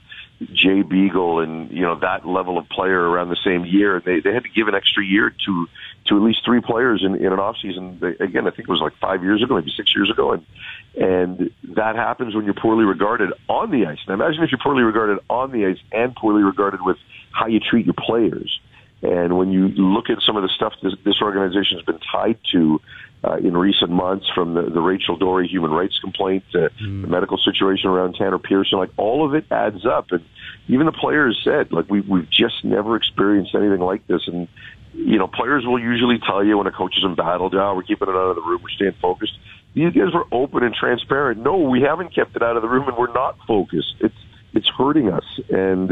Jay 0.51 0.81
Beagle 0.81 1.39
and 1.41 1.69
you 1.71 1.81
know 1.81 1.99
that 1.99 2.27
level 2.27 2.57
of 2.57 2.67
player 2.69 2.99
around 2.99 3.29
the 3.29 3.37
same 3.45 3.63
year. 3.65 4.01
They 4.03 4.19
they 4.21 4.33
had 4.33 4.43
to 4.43 4.49
give 4.49 4.67
an 4.67 4.75
extra 4.75 5.05
year 5.05 5.29
to 5.45 5.67
to 6.11 6.17
at 6.17 6.23
least 6.23 6.43
three 6.43 6.59
players 6.59 7.03
in, 7.05 7.15
in 7.15 7.31
an 7.31 7.39
off 7.39 7.55
season. 7.61 7.97
They, 8.01 8.23
again, 8.23 8.45
I 8.45 8.51
think 8.51 8.67
it 8.67 8.71
was 8.71 8.81
like 8.81 8.93
five 8.99 9.23
years 9.23 9.41
ago, 9.41 9.55
maybe 9.55 9.71
six 9.75 9.95
years 9.95 10.11
ago, 10.11 10.33
and 10.33 10.45
and 10.93 11.51
that 11.75 11.95
happens 11.95 12.35
when 12.35 12.43
you're 12.43 12.53
poorly 12.53 12.83
regarded 12.83 13.31
on 13.47 13.71
the 13.71 13.85
ice. 13.85 13.99
Now 14.09 14.15
imagine 14.15 14.43
if 14.43 14.51
you're 14.51 14.59
poorly 14.61 14.83
regarded 14.83 15.19
on 15.29 15.51
the 15.51 15.65
ice 15.65 15.79
and 15.93 16.13
poorly 16.13 16.43
regarded 16.43 16.81
with 16.81 16.97
how 17.31 17.47
you 17.47 17.61
treat 17.61 17.85
your 17.85 17.95
players. 17.97 18.59
And 19.01 19.37
when 19.37 19.51
you 19.51 19.69
look 19.69 20.09
at 20.09 20.21
some 20.21 20.35
of 20.35 20.43
the 20.43 20.49
stuff 20.49 20.73
this, 20.83 20.93
this 21.05 21.21
organization 21.21 21.77
has 21.77 21.85
been 21.85 21.99
tied 22.11 22.37
to 22.51 22.81
uh, 23.23 23.37
in 23.37 23.55
recent 23.55 23.89
months, 23.91 24.27
from 24.33 24.55
the, 24.55 24.63
the 24.63 24.81
Rachel 24.81 25.15
Doerrie 25.15 25.47
human 25.47 25.71
rights 25.71 25.97
complaint 25.99 26.43
to 26.51 26.69
the 26.79 27.07
medical 27.07 27.37
situation 27.37 27.89
around 27.89 28.15
Tanner 28.15 28.39
Pearson, 28.39 28.79
like 28.79 28.89
all 28.97 29.25
of 29.25 29.35
it 29.35 29.45
adds 29.51 29.85
up. 29.85 30.11
And 30.11 30.25
even 30.67 30.87
the 30.87 30.91
players 30.91 31.39
said, 31.43 31.71
like 31.71 31.89
we 31.89 32.01
we've 32.01 32.29
just 32.29 32.65
never 32.65 32.95
experienced 32.95 33.53
anything 33.55 33.79
like 33.79 34.05
this. 34.07 34.27
And 34.27 34.47
you 34.93 35.17
know, 35.17 35.27
players 35.27 35.65
will 35.65 35.79
usually 35.79 36.19
tell 36.19 36.43
you 36.43 36.57
when 36.57 36.67
a 36.67 36.71
coach 36.71 36.97
is 36.97 37.03
in 37.03 37.15
battle, 37.15 37.49
oh, 37.53 37.75
we're 37.75 37.83
keeping 37.83 38.09
it 38.09 38.15
out 38.15 38.29
of 38.29 38.35
the 38.35 38.41
room, 38.41 38.61
we're 38.61 38.69
staying 38.69 38.95
focused. 39.01 39.33
These 39.73 39.93
guys 39.93 40.13
were 40.13 40.27
open 40.31 40.63
and 40.63 40.75
transparent. 40.75 41.41
No, 41.41 41.57
we 41.57 41.81
haven't 41.81 42.13
kept 42.13 42.35
it 42.35 42.43
out 42.43 42.57
of 42.57 42.61
the 42.61 42.67
room, 42.67 42.87
and 42.87 42.97
we're 42.97 43.13
not 43.13 43.37
focused. 43.47 43.95
It's 44.01 44.15
it's 44.53 44.67
hurting 44.67 45.09
us, 45.09 45.23
and 45.49 45.91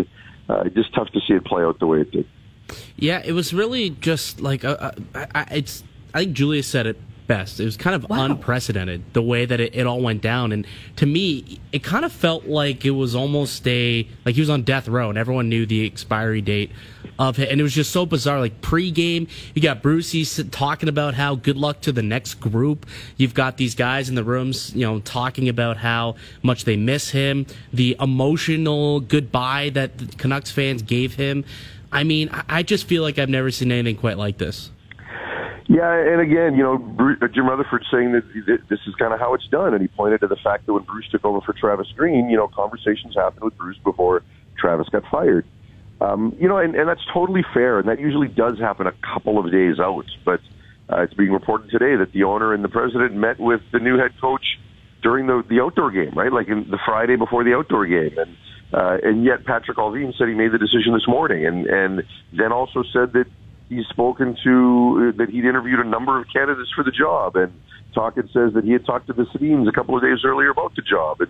uh, 0.50 0.64
it's 0.66 0.76
just 0.76 0.93
tough 0.93 1.10
to 1.12 1.22
see 1.22 1.34
it 1.34 1.45
play 1.45 1.64
out 1.64 1.80
the 1.80 1.88
way 1.88 2.02
it 2.02 2.12
did. 2.12 2.28
Yeah, 2.97 3.22
it 3.24 3.32
was 3.32 3.54
really 3.54 3.91
just 3.91 4.41
like 4.41 4.66
uh, 4.66 4.78
uh, 4.80 4.91
I, 5.16 5.28
I, 5.34 5.41
it's. 5.52 5.84
I 6.14 6.24
think 6.24 6.34
Julia 6.34 6.64
said 6.64 6.88
it 6.88 7.00
best. 7.28 7.60
It 7.60 7.66
was 7.66 7.78
kind 7.78 7.95
of 7.95 8.08
unprecedented 8.10 9.14
the 9.14 9.22
way 9.22 9.45
that 9.45 9.60
it, 9.60 9.76
it 9.76 9.88
all 9.88 10.02
went 10.02 10.22
down, 10.22 10.52
and 10.52 10.68
to 10.97 11.06
me, 11.06 11.62
it 11.72 11.82
kind 11.82 12.04
of 12.04 12.12
felt 12.12 12.47
like 12.47 12.84
it 12.84 12.91
was 12.91 13.16
almost 13.16 13.66
a 13.66 14.06
like 14.26 14.36
he 14.36 14.41
was 14.41 14.50
on 14.50 14.64
death 14.64 14.89
row, 14.89 15.08
and 15.08 15.18
everyone 15.18 15.47
knew 15.47 15.66
the 15.66 15.86
expiry 15.86 16.41
date 16.41 16.72
of 17.20 17.38
and 17.38 17.59
it 17.59 17.63
was 17.63 17.76
just 17.76 17.91
so 17.91 18.05
bizarre. 18.05 18.39
Like 18.39 18.61
pregame, 18.61 19.30
you 19.53 19.61
got 19.61 19.84
Brucey 19.84 20.26
talking 20.45 20.89
about 20.89 21.13
how 21.13 21.36
good 21.36 21.57
luck 21.57 21.82
to 21.82 21.91
the 21.91 22.01
next 22.01 22.36
group. 22.36 22.86
You've 23.17 23.34
got 23.34 23.57
these 23.57 23.76
guys 23.76 24.09
in 24.09 24.15
the 24.15 24.24
rooms, 24.24 24.74
you 24.74 24.86
know, 24.86 25.01
talking 25.01 25.49
about 25.49 25.78
how 25.78 26.15
much 26.41 26.63
they 26.63 26.78
miss 26.78 27.09
him, 27.09 27.45
the 27.74 27.95
emotional 27.99 29.01
goodbye 29.01 29.70
that 29.74 29.97
the 29.97 30.05
Canucks 30.15 30.49
fans 30.49 30.82
gave 30.82 31.15
him. 31.15 31.43
I 31.91 32.03
mean, 32.03 32.30
I- 32.47 32.63
just 32.63 32.88
feel 32.88 33.01
like 33.01 33.17
I've 33.17 33.30
never 33.30 33.49
seen 33.49 33.72
anything 33.72 33.95
quite 33.95 34.17
like 34.17 34.38
this. 34.38 34.70
Yeah, 35.67 35.91
and 35.91 36.22
again, 36.22 36.55
you 36.55 36.63
know, 36.63 36.76
uh, 37.22 37.28
Jim 37.28 37.47
Rutherford 37.47 37.84
saying 37.91 38.11
that 38.11 38.24
this 38.70 38.80
is 38.88 38.95
kind 38.95 39.13
of 39.13 39.20
how 39.20 39.34
it's 39.34 39.47
done, 39.47 39.74
and 39.74 39.82
he 39.82 39.88
pointed 39.88 40.22
to 40.22 40.28
the 40.28 40.36
fact 40.36 40.65
that 40.67 40.74
when 40.74 40.84
Bruce 40.84 41.07
took 41.11 41.26
over 41.26 41.41
for 41.41 41.53
Travis 41.53 41.88
Green, 41.95 42.30
you 42.30 42.38
know, 42.38 42.47
conversations 42.47 43.15
happened 43.15 43.43
with 43.43 43.57
Bruce 43.57 43.78
before 43.84 44.24
Travis 44.57 44.88
got 44.89 45.03
fired. 45.09 45.45
Um, 46.02 46.36
you 46.39 46.47
know, 46.47 46.58
and, 46.58 46.76
and 46.76 46.88
that's 46.88 47.06
totally 47.14 47.43
fair, 47.54 47.80
and 47.80 47.88
that 47.89 48.00
usually 48.00 48.28
does 48.28 48.58
happen 48.60 48.88
a 48.88 48.93
couple 49.14 49.38
of 49.38 49.52
days 49.52 49.80
out. 49.80 50.06
But 50.26 50.41
Uh, 50.91 51.04
it's 51.04 51.14
being 51.14 51.32
reported 51.32 51.70
today 51.70 51.95
that 51.95 52.12
the 52.14 52.24
owner 52.24 52.52
and 52.52 52.64
the 52.64 52.74
president 52.80 53.14
met 53.14 53.38
with 53.39 53.62
the 53.72 53.78
new 53.78 53.95
head 54.02 54.12
coach 54.20 54.58
during 55.04 55.28
the 55.28 55.43
the 55.47 55.62
outdoor 55.62 55.91
game, 55.91 56.14
right? 56.18 56.34
Like 56.34 56.47
in 56.50 56.66
the 56.72 56.80
Friday 56.84 57.16
before 57.16 57.43
the 57.43 57.54
outdoor 57.54 57.86
game, 57.86 58.18
and 58.18 58.32
uh, 58.74 58.97
and 59.08 59.24
yet 59.24 59.45
Patrick 59.45 59.78
Allvin 59.78 60.18
said 60.18 60.28
he 60.28 60.34
made 60.34 60.52
the 60.52 60.58
decision 60.58 60.91
this 60.97 61.08
morning, 61.08 61.45
and 61.45 61.68
and 61.68 61.93
then 62.34 62.52
also 62.52 62.82
said 62.91 63.14
that 63.14 63.28
he's 63.70 63.86
spoken 63.95 64.36
to 64.45 64.54
uh, 65.14 65.18
that 65.20 65.30
he'd 65.30 65.45
interviewed 65.45 65.80
a 65.80 65.89
number 65.95 66.20
of 66.20 66.26
candidates 66.34 66.72
for 66.74 66.84
the 66.84 66.95
job, 67.06 67.36
and 67.36 67.52
Tocchet 67.93 68.26
says 68.34 68.54
that 68.56 68.64
he 68.66 68.72
had 68.74 68.84
talked 68.84 69.06
to 69.08 69.14
the 69.14 69.28
Sedins 69.32 69.70
a 69.70 69.72
couple 69.72 69.95
of 69.95 70.02
days 70.02 70.26
earlier 70.26 70.50
about 70.50 70.74
the 70.76 70.82
job, 70.82 71.22
and 71.22 71.30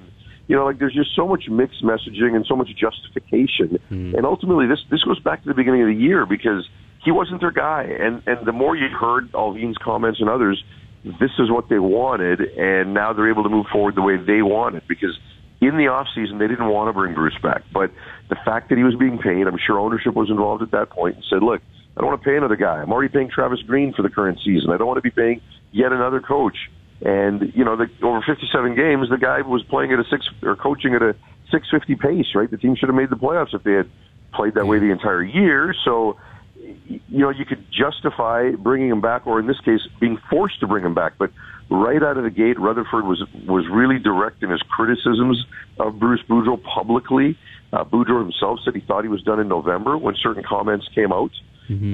you 0.50 0.56
know, 0.56 0.66
like 0.66 0.80
there's 0.80 0.94
just 0.96 1.16
so 1.16 1.26
much 1.28 1.48
mixed 1.48 1.84
messaging 1.84 2.36
and 2.36 2.46
so 2.46 2.56
much 2.56 2.70
justification, 2.76 3.80
Hmm. 3.90 4.16
and 4.16 4.26
ultimately 4.26 4.68
this 4.68 4.84
this 4.90 5.04
goes 5.04 5.20
back 5.20 5.44
to 5.44 5.48
the 5.48 5.54
beginning 5.54 5.82
of 5.84 5.88
the 5.88 5.94
year 5.96 6.26
because 6.26 6.68
he 7.06 7.12
wasn't 7.12 7.40
their 7.40 7.52
guy, 7.52 7.84
and 7.84 8.22
and 8.28 8.46
the 8.46 8.52
more 8.52 8.76
you 8.76 8.90
heard 8.90 9.32
Allvin's 9.32 9.78
comments 9.78 10.20
and 10.20 10.28
others, 10.30 10.62
this 11.06 11.32
is 11.40 11.50
what 11.50 11.70
they 11.70 11.80
wanted, 11.80 12.42
and 12.42 12.94
now 12.94 13.14
they're 13.14 13.30
able 13.30 13.44
to 13.44 13.50
move 13.50 13.68
forward 13.72 13.96
the 13.96 14.02
way 14.02 14.18
they 14.18 14.42
wanted 14.42 14.84
because 14.88 15.18
in 15.62 15.78
the 15.78 15.88
off 15.88 16.08
season 16.16 16.40
they 16.40 16.48
didn't 16.48 16.68
want 16.70 16.90
to 16.90 16.94
bring 16.94 17.14
Bruce 17.14 17.38
back, 17.44 17.64
but 17.74 17.92
the 18.30 18.36
fact 18.44 18.70
that 18.70 18.78
he 18.78 18.84
was 18.84 18.96
being 18.96 19.18
paid, 19.18 19.46
I'm 19.48 19.58
sure 19.58 19.78
ownership 19.80 20.14
was 20.16 20.30
involved 20.30 20.64
at 20.64 20.72
that 20.72 20.90
point 20.90 21.16
and 21.16 21.24
said, 21.30 21.44
look, 21.44 21.62
I 21.96 22.02
don't 22.02 22.10
want 22.10 22.22
to 22.22 22.26
pay 22.30 22.38
another 22.38 22.56
guy. 22.56 22.82
I'm 22.82 22.92
already 22.92 23.12
paying 23.12 23.30
Travis 23.30 23.62
Green 23.64 23.94
for 23.94 24.02
the 24.02 24.10
current 24.10 24.40
season. 24.44 24.72
I 24.72 24.78
don't 24.78 24.88
want 24.88 24.98
to 24.98 25.02
be 25.02 25.10
paying 25.12 25.42
yet 25.72 25.92
another 25.92 26.22
coach. 26.22 26.56
And 27.02 27.54
you 27.56 27.64
know, 27.64 27.78
the, 27.78 27.90
over 28.04 28.22
57 28.22 28.76
games, 28.76 29.10
the 29.10 29.18
guy 29.18 29.42
was 29.42 29.64
playing 29.64 29.94
at 29.94 30.00
a 30.00 30.04
six 30.10 30.28
or 30.44 30.56
coaching 30.56 30.96
at 30.96 31.02
a 31.02 31.16
650 31.52 31.96
pace. 31.96 32.36
Right, 32.36 32.50
the 32.50 32.58
team 32.58 32.76
should 32.76 32.90
have 32.90 32.96
made 32.96 33.10
the 33.10 33.16
playoffs 33.16 33.54
if 33.54 33.64
they 33.64 33.74
had 33.74 33.90
played 34.34 34.56
that 34.56 34.68
way 34.68 34.80
the 34.80 34.92
entire 34.92 35.24
year. 35.24 35.74
So, 35.86 36.18
you 36.56 37.00
know, 37.10 37.30
you 37.30 37.46
could 37.46 37.66
justify 37.72 38.52
bringing 38.52 38.90
him 38.90 39.02
back, 39.02 39.26
or 39.26 39.40
in 39.40 39.48
this 39.48 39.60
case, 39.62 39.82
being 40.00 40.18
forced 40.30 40.60
to 40.60 40.68
bring 40.68 40.84
him 40.84 40.94
back. 40.94 41.14
But 41.18 41.32
right 41.70 42.02
out 42.04 42.18
of 42.18 42.24
the 42.24 42.30
gate, 42.30 42.60
Rutherford 42.60 43.06
was 43.06 43.24
was 43.48 43.66
really 43.72 44.00
direct 44.00 44.44
in 44.44 44.50
his 44.50 44.62
criticisms 44.64 45.46
of 45.80 46.00
Bruce 46.00 46.22
Boudreau 46.28 46.62
publicly. 46.62 47.38
Uh, 47.72 47.84
Boudreau 47.84 48.22
himself 48.22 48.60
said 48.66 48.76
he 48.76 48.82
thought 48.82 49.04
he 49.04 49.10
was 49.10 49.22
done 49.24 49.40
in 49.40 49.48
November 49.48 49.98
when 49.98 50.16
certain 50.16 50.44
comments 50.44 50.88
came 50.94 51.14
out. 51.14 51.32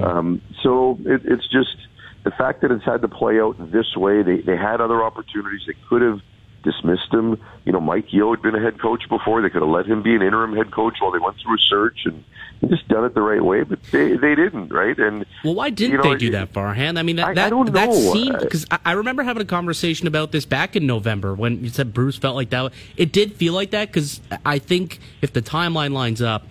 Um, 0.02 0.40
so 0.62 0.98
it, 1.04 1.20
it's 1.24 1.46
just 1.48 1.76
the 2.26 2.32
fact 2.32 2.60
that 2.62 2.72
it's 2.72 2.84
had 2.84 3.02
to 3.02 3.08
play 3.08 3.40
out 3.40 3.54
this 3.70 3.94
way. 3.96 4.22
They 4.24 4.38
they 4.38 4.56
had 4.56 4.80
other 4.80 5.00
opportunities. 5.04 5.60
They 5.64 5.76
could 5.88 6.02
have 6.02 6.20
dismissed 6.64 7.12
him. 7.12 7.40
You 7.64 7.70
know, 7.72 7.80
Mike 7.80 8.12
Yeo 8.12 8.32
had 8.34 8.42
been 8.42 8.56
a 8.56 8.60
head 8.60 8.80
coach 8.82 9.08
before. 9.08 9.40
They 9.42 9.48
could 9.48 9.62
have 9.62 9.70
let 9.70 9.86
him 9.86 10.02
be 10.02 10.12
an 10.16 10.22
interim 10.22 10.56
head 10.56 10.72
coach 10.72 10.96
while 10.98 11.12
they 11.12 11.20
went 11.20 11.36
through 11.40 11.54
a 11.54 11.58
search 11.70 12.00
and 12.04 12.24
just 12.68 12.88
done 12.88 13.04
it 13.04 13.14
the 13.14 13.22
right 13.22 13.44
way. 13.44 13.62
But 13.62 13.78
they 13.92 14.16
they 14.16 14.34
didn't, 14.34 14.72
right? 14.72 14.98
And 14.98 15.24
Well, 15.44 15.54
why 15.54 15.70
didn't 15.70 15.92
you 15.92 15.98
know, 15.98 16.12
they 16.14 16.18
do 16.18 16.30
that, 16.32 16.52
Farhan? 16.52 16.98
I 16.98 17.02
mean, 17.04 17.14
that 17.16 17.26
I- 17.26 17.30
I 17.30 17.34
that, 17.34 17.50
don't 17.50 17.72
that 17.72 17.94
seemed 17.94 18.40
because 18.40 18.66
I, 18.72 18.78
I 18.86 18.92
remember 18.92 19.22
having 19.22 19.42
a 19.42 19.46
conversation 19.46 20.08
about 20.08 20.32
this 20.32 20.44
back 20.44 20.74
in 20.74 20.84
November 20.84 21.32
when 21.32 21.62
you 21.62 21.70
said 21.70 21.94
Bruce 21.94 22.16
felt 22.16 22.34
like 22.34 22.50
that. 22.50 22.72
It 22.96 23.12
did 23.12 23.36
feel 23.36 23.52
like 23.52 23.70
that 23.70 23.86
because 23.92 24.20
I 24.44 24.58
think 24.58 24.98
if 25.22 25.32
the 25.32 25.42
timeline 25.42 25.92
lines 25.92 26.20
up, 26.20 26.48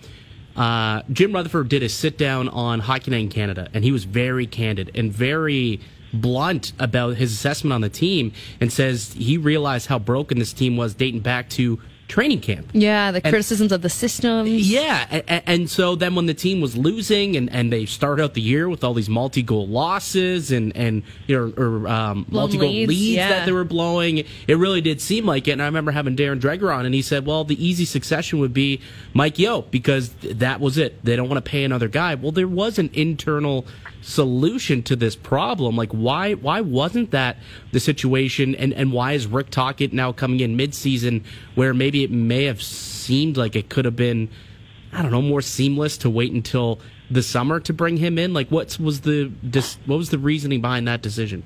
uh, 0.56 1.02
Jim 1.12 1.32
Rutherford 1.32 1.68
did 1.68 1.82
a 1.82 1.88
sit 1.88 2.16
down 2.16 2.48
on 2.48 2.80
Hockey 2.80 3.10
Night 3.10 3.20
in 3.20 3.28
Canada, 3.28 3.68
and 3.74 3.84
he 3.84 3.92
was 3.92 4.04
very 4.04 4.46
candid 4.46 4.90
and 4.94 5.12
very 5.12 5.80
blunt 6.12 6.72
about 6.78 7.16
his 7.16 7.32
assessment 7.32 7.72
on 7.72 7.82
the 7.82 7.88
team, 7.88 8.32
and 8.60 8.72
says 8.72 9.12
he 9.12 9.36
realized 9.36 9.86
how 9.86 9.98
broken 9.98 10.38
this 10.38 10.52
team 10.52 10.76
was 10.76 10.94
dating 10.94 11.20
back 11.20 11.48
to 11.50 11.80
training 12.08 12.40
camp. 12.40 12.68
Yeah, 12.72 13.10
the 13.10 13.20
And- 13.24 13.32
criticisms 13.32 13.72
of 13.72 13.82
the 13.82 13.88
system. 13.88 14.46
Yeah, 14.46 15.06
and, 15.10 15.42
and 15.46 15.70
so 15.70 15.94
then 15.94 16.14
when 16.14 16.26
the 16.26 16.34
team 16.34 16.60
was 16.60 16.76
losing 16.76 17.36
and, 17.36 17.50
and 17.50 17.72
they 17.72 17.86
start 17.86 18.20
out 18.20 18.34
the 18.34 18.40
year 18.40 18.68
with 18.68 18.84
all 18.84 18.94
these 18.94 19.08
multi 19.08 19.42
goal 19.42 19.66
losses 19.66 20.50
and 20.50 20.76
and 20.76 21.02
you 21.26 21.36
know 21.36 21.62
or 21.62 21.88
um, 21.88 22.26
multi 22.28 22.58
goal 22.58 22.68
leads, 22.68 22.88
leads, 22.88 23.16
yeah. 23.16 23.28
that 23.30 23.46
they 23.46 23.52
were 23.52 23.64
blowing, 23.64 24.18
it 24.18 24.56
really 24.56 24.80
did 24.80 25.00
seem 25.00 25.26
like 25.26 25.48
it. 25.48 25.52
And 25.52 25.62
I 25.62 25.66
remember 25.66 25.90
having 25.90 26.16
Darren 26.16 26.40
Dreger 26.40 26.74
on, 26.74 26.86
and 26.86 26.94
he 26.94 27.02
said, 27.02 27.26
"Well, 27.26 27.44
the 27.44 27.62
easy 27.64 27.84
succession 27.84 28.38
would 28.38 28.54
be 28.54 28.80
Mike 29.12 29.38
Yeo 29.38 29.62
because 29.62 30.10
that 30.22 30.60
was 30.60 30.78
it. 30.78 31.04
They 31.04 31.16
don't 31.16 31.28
want 31.28 31.44
to 31.44 31.48
pay 31.48 31.64
another 31.64 31.88
guy." 31.88 32.14
Well, 32.14 32.32
there 32.32 32.48
was 32.48 32.78
an 32.78 32.90
internal 32.92 33.66
solution 34.06 34.84
to 34.84 34.94
this 34.94 35.16
problem. 35.16 35.76
Like 35.76 35.90
why 35.90 36.34
why 36.34 36.60
wasn't 36.60 37.10
that 37.10 37.38
the 37.72 37.80
situation 37.80 38.54
and, 38.54 38.72
and 38.72 38.92
why 38.92 39.12
is 39.12 39.26
Rick 39.26 39.50
Tocchet 39.50 39.92
now 39.92 40.12
coming 40.12 40.40
in 40.40 40.56
mid 40.56 40.74
season 40.74 41.24
where 41.56 41.74
maybe 41.74 42.04
it 42.04 42.10
may 42.10 42.44
have 42.44 42.62
seemed 42.62 43.36
like 43.36 43.56
it 43.56 43.68
could 43.68 43.84
have 43.84 43.96
been 43.96 44.28
I 44.92 45.02
don't 45.02 45.10
know, 45.10 45.20
more 45.20 45.42
seamless 45.42 45.98
to 45.98 46.10
wait 46.10 46.32
until 46.32 46.78
the 47.10 47.22
summer 47.22 47.58
to 47.60 47.72
bring 47.72 47.96
him 47.96 48.16
in? 48.16 48.32
Like 48.32 48.48
what 48.48 48.78
was 48.78 49.00
the 49.00 49.32
what 49.86 49.96
was 49.96 50.10
the 50.10 50.18
reasoning 50.18 50.60
behind 50.60 50.86
that 50.86 51.02
decision? 51.02 51.42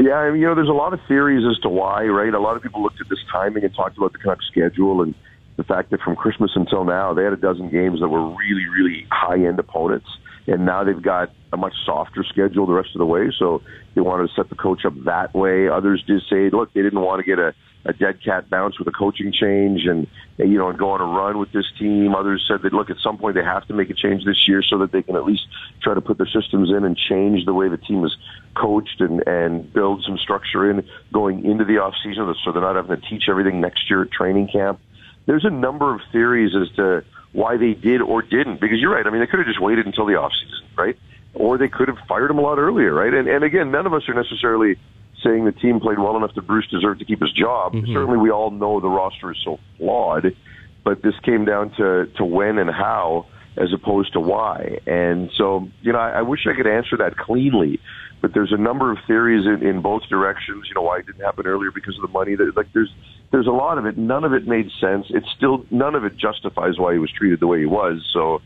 Yeah, 0.00 0.14
I 0.14 0.30
mean, 0.30 0.40
you 0.40 0.46
know, 0.46 0.54
there's 0.54 0.68
a 0.68 0.72
lot 0.72 0.92
of 0.92 1.00
theories 1.06 1.44
as 1.48 1.60
to 1.60 1.68
why, 1.68 2.04
right? 2.06 2.32
A 2.32 2.40
lot 2.40 2.56
of 2.56 2.62
people 2.62 2.82
looked 2.82 3.00
at 3.00 3.08
this 3.08 3.20
timing 3.30 3.62
and 3.62 3.72
talked 3.74 3.96
about 3.96 4.12
the 4.12 4.18
Canucks 4.18 4.46
schedule 4.50 5.02
and 5.02 5.14
the 5.56 5.62
fact 5.62 5.90
that 5.90 6.00
from 6.00 6.16
Christmas 6.16 6.50
until 6.56 6.84
now, 6.84 7.14
they 7.14 7.22
had 7.22 7.32
a 7.32 7.36
dozen 7.36 7.68
games 7.70 8.00
that 8.00 8.08
were 8.08 8.26
really, 8.26 8.66
really 8.66 9.06
high 9.12 9.44
end 9.46 9.58
opponents. 9.60 10.08
And 10.46 10.66
now 10.66 10.84
they've 10.84 11.00
got 11.00 11.30
a 11.52 11.56
much 11.56 11.74
softer 11.86 12.24
schedule 12.24 12.66
the 12.66 12.72
rest 12.72 12.90
of 12.94 12.98
the 12.98 13.06
way. 13.06 13.32
So 13.38 13.62
they 13.94 14.00
wanted 14.00 14.28
to 14.28 14.34
set 14.34 14.50
the 14.50 14.56
coach 14.56 14.84
up 14.84 14.92
that 15.04 15.34
way. 15.34 15.68
Others 15.68 16.04
did 16.06 16.22
say, 16.28 16.50
look, 16.50 16.72
they 16.74 16.82
didn't 16.82 17.00
want 17.00 17.20
to 17.20 17.24
get 17.24 17.38
a, 17.38 17.54
a 17.86 17.92
dead 17.94 18.22
cat 18.22 18.50
bounce 18.50 18.78
with 18.78 18.88
a 18.88 18.92
coaching 18.92 19.32
change 19.32 19.86
and, 19.86 20.06
you 20.36 20.58
know, 20.58 20.68
and 20.68 20.78
go 20.78 20.90
on 20.90 21.00
a 21.00 21.04
run 21.04 21.38
with 21.38 21.50
this 21.52 21.64
team. 21.78 22.14
Others 22.14 22.44
said 22.46 22.62
that, 22.62 22.74
look, 22.74 22.90
at 22.90 22.98
some 23.02 23.16
point 23.16 23.36
they 23.36 23.42
have 23.42 23.66
to 23.68 23.74
make 23.74 23.88
a 23.88 23.94
change 23.94 24.24
this 24.24 24.46
year 24.46 24.62
so 24.62 24.78
that 24.78 24.92
they 24.92 25.02
can 25.02 25.16
at 25.16 25.24
least 25.24 25.46
try 25.82 25.94
to 25.94 26.00
put 26.00 26.18
their 26.18 26.28
systems 26.28 26.70
in 26.70 26.84
and 26.84 26.96
change 26.96 27.46
the 27.46 27.54
way 27.54 27.68
the 27.68 27.78
team 27.78 28.04
is 28.04 28.14
coached 28.54 29.00
and, 29.00 29.26
and 29.26 29.72
build 29.72 30.04
some 30.04 30.18
structure 30.18 30.70
in 30.70 30.86
going 31.12 31.44
into 31.44 31.64
the 31.64 31.78
off 31.78 31.94
season 32.02 32.34
so 32.44 32.52
they're 32.52 32.62
not 32.62 32.76
having 32.76 33.00
to 33.00 33.08
teach 33.08 33.24
everything 33.28 33.60
next 33.60 33.88
year 33.88 34.02
at 34.02 34.10
training 34.10 34.48
camp. 34.48 34.78
There's 35.26 35.44
a 35.44 35.50
number 35.50 35.94
of 35.94 36.02
theories 36.12 36.54
as 36.54 36.74
to 36.76 37.02
why 37.34 37.56
they 37.56 37.74
did 37.74 38.00
or 38.00 38.22
didn't, 38.22 38.60
because 38.60 38.78
you're 38.80 38.94
right. 38.94 39.06
I 39.06 39.10
mean, 39.10 39.20
they 39.20 39.26
could 39.26 39.40
have 39.40 39.48
just 39.48 39.60
waited 39.60 39.86
until 39.86 40.06
the 40.06 40.14
off 40.14 40.32
season, 40.32 40.66
right? 40.78 40.96
Or 41.34 41.58
they 41.58 41.68
could 41.68 41.88
have 41.88 41.98
fired 42.08 42.30
him 42.30 42.38
a 42.38 42.40
lot 42.40 42.58
earlier, 42.58 42.94
right? 42.94 43.12
And, 43.12 43.28
and 43.28 43.42
again, 43.42 43.72
none 43.72 43.86
of 43.86 43.92
us 43.92 44.02
are 44.08 44.14
necessarily 44.14 44.78
saying 45.22 45.44
the 45.44 45.52
team 45.52 45.80
played 45.80 45.98
well 45.98 46.16
enough 46.16 46.32
that 46.36 46.46
Bruce 46.46 46.68
deserved 46.70 47.00
to 47.00 47.04
keep 47.04 47.20
his 47.20 47.32
job. 47.32 47.72
Mm-hmm. 47.72 47.92
Certainly, 47.92 48.18
we 48.18 48.30
all 48.30 48.50
know 48.50 48.78
the 48.78 48.88
roster 48.88 49.32
is 49.32 49.38
so 49.44 49.58
flawed, 49.78 50.36
but 50.84 51.02
this 51.02 51.14
came 51.24 51.44
down 51.44 51.72
to 51.76 52.06
to 52.18 52.24
when 52.24 52.58
and 52.58 52.70
how 52.70 53.26
as 53.56 53.72
opposed 53.72 54.12
to 54.12 54.20
why. 54.20 54.78
And 54.86 55.30
so, 55.36 55.68
you 55.82 55.92
know, 55.92 55.98
I, 55.98 56.18
I 56.18 56.22
wish 56.22 56.40
I 56.46 56.56
could 56.56 56.66
answer 56.66 56.96
that 56.98 57.16
cleanly, 57.16 57.80
but 58.20 58.34
there's 58.34 58.52
a 58.52 58.56
number 58.56 58.90
of 58.90 58.98
theories 59.06 59.46
in, 59.46 59.66
in 59.66 59.80
both 59.80 60.02
directions. 60.08 60.66
You 60.68 60.74
know, 60.74 60.82
why 60.82 60.98
it 60.98 61.06
didn't 61.06 61.24
happen 61.24 61.46
earlier 61.46 61.70
because 61.70 61.96
of 61.96 62.02
the 62.02 62.12
money. 62.12 62.34
That 62.36 62.52
like 62.56 62.72
there's 62.72 62.92
there's 63.34 63.48
a 63.48 63.50
lot 63.50 63.78
of 63.78 63.84
it. 63.84 63.98
None 63.98 64.22
of 64.22 64.32
it 64.32 64.46
made 64.46 64.70
sense. 64.80 65.06
It's 65.10 65.26
still 65.36 65.66
none 65.68 65.96
of 65.96 66.04
it 66.04 66.16
justifies 66.16 66.78
why 66.78 66.92
he 66.92 67.00
was 67.00 67.10
treated 67.10 67.40
the 67.40 67.48
way 67.48 67.58
he 67.58 67.66
was. 67.66 68.08
So. 68.12 68.40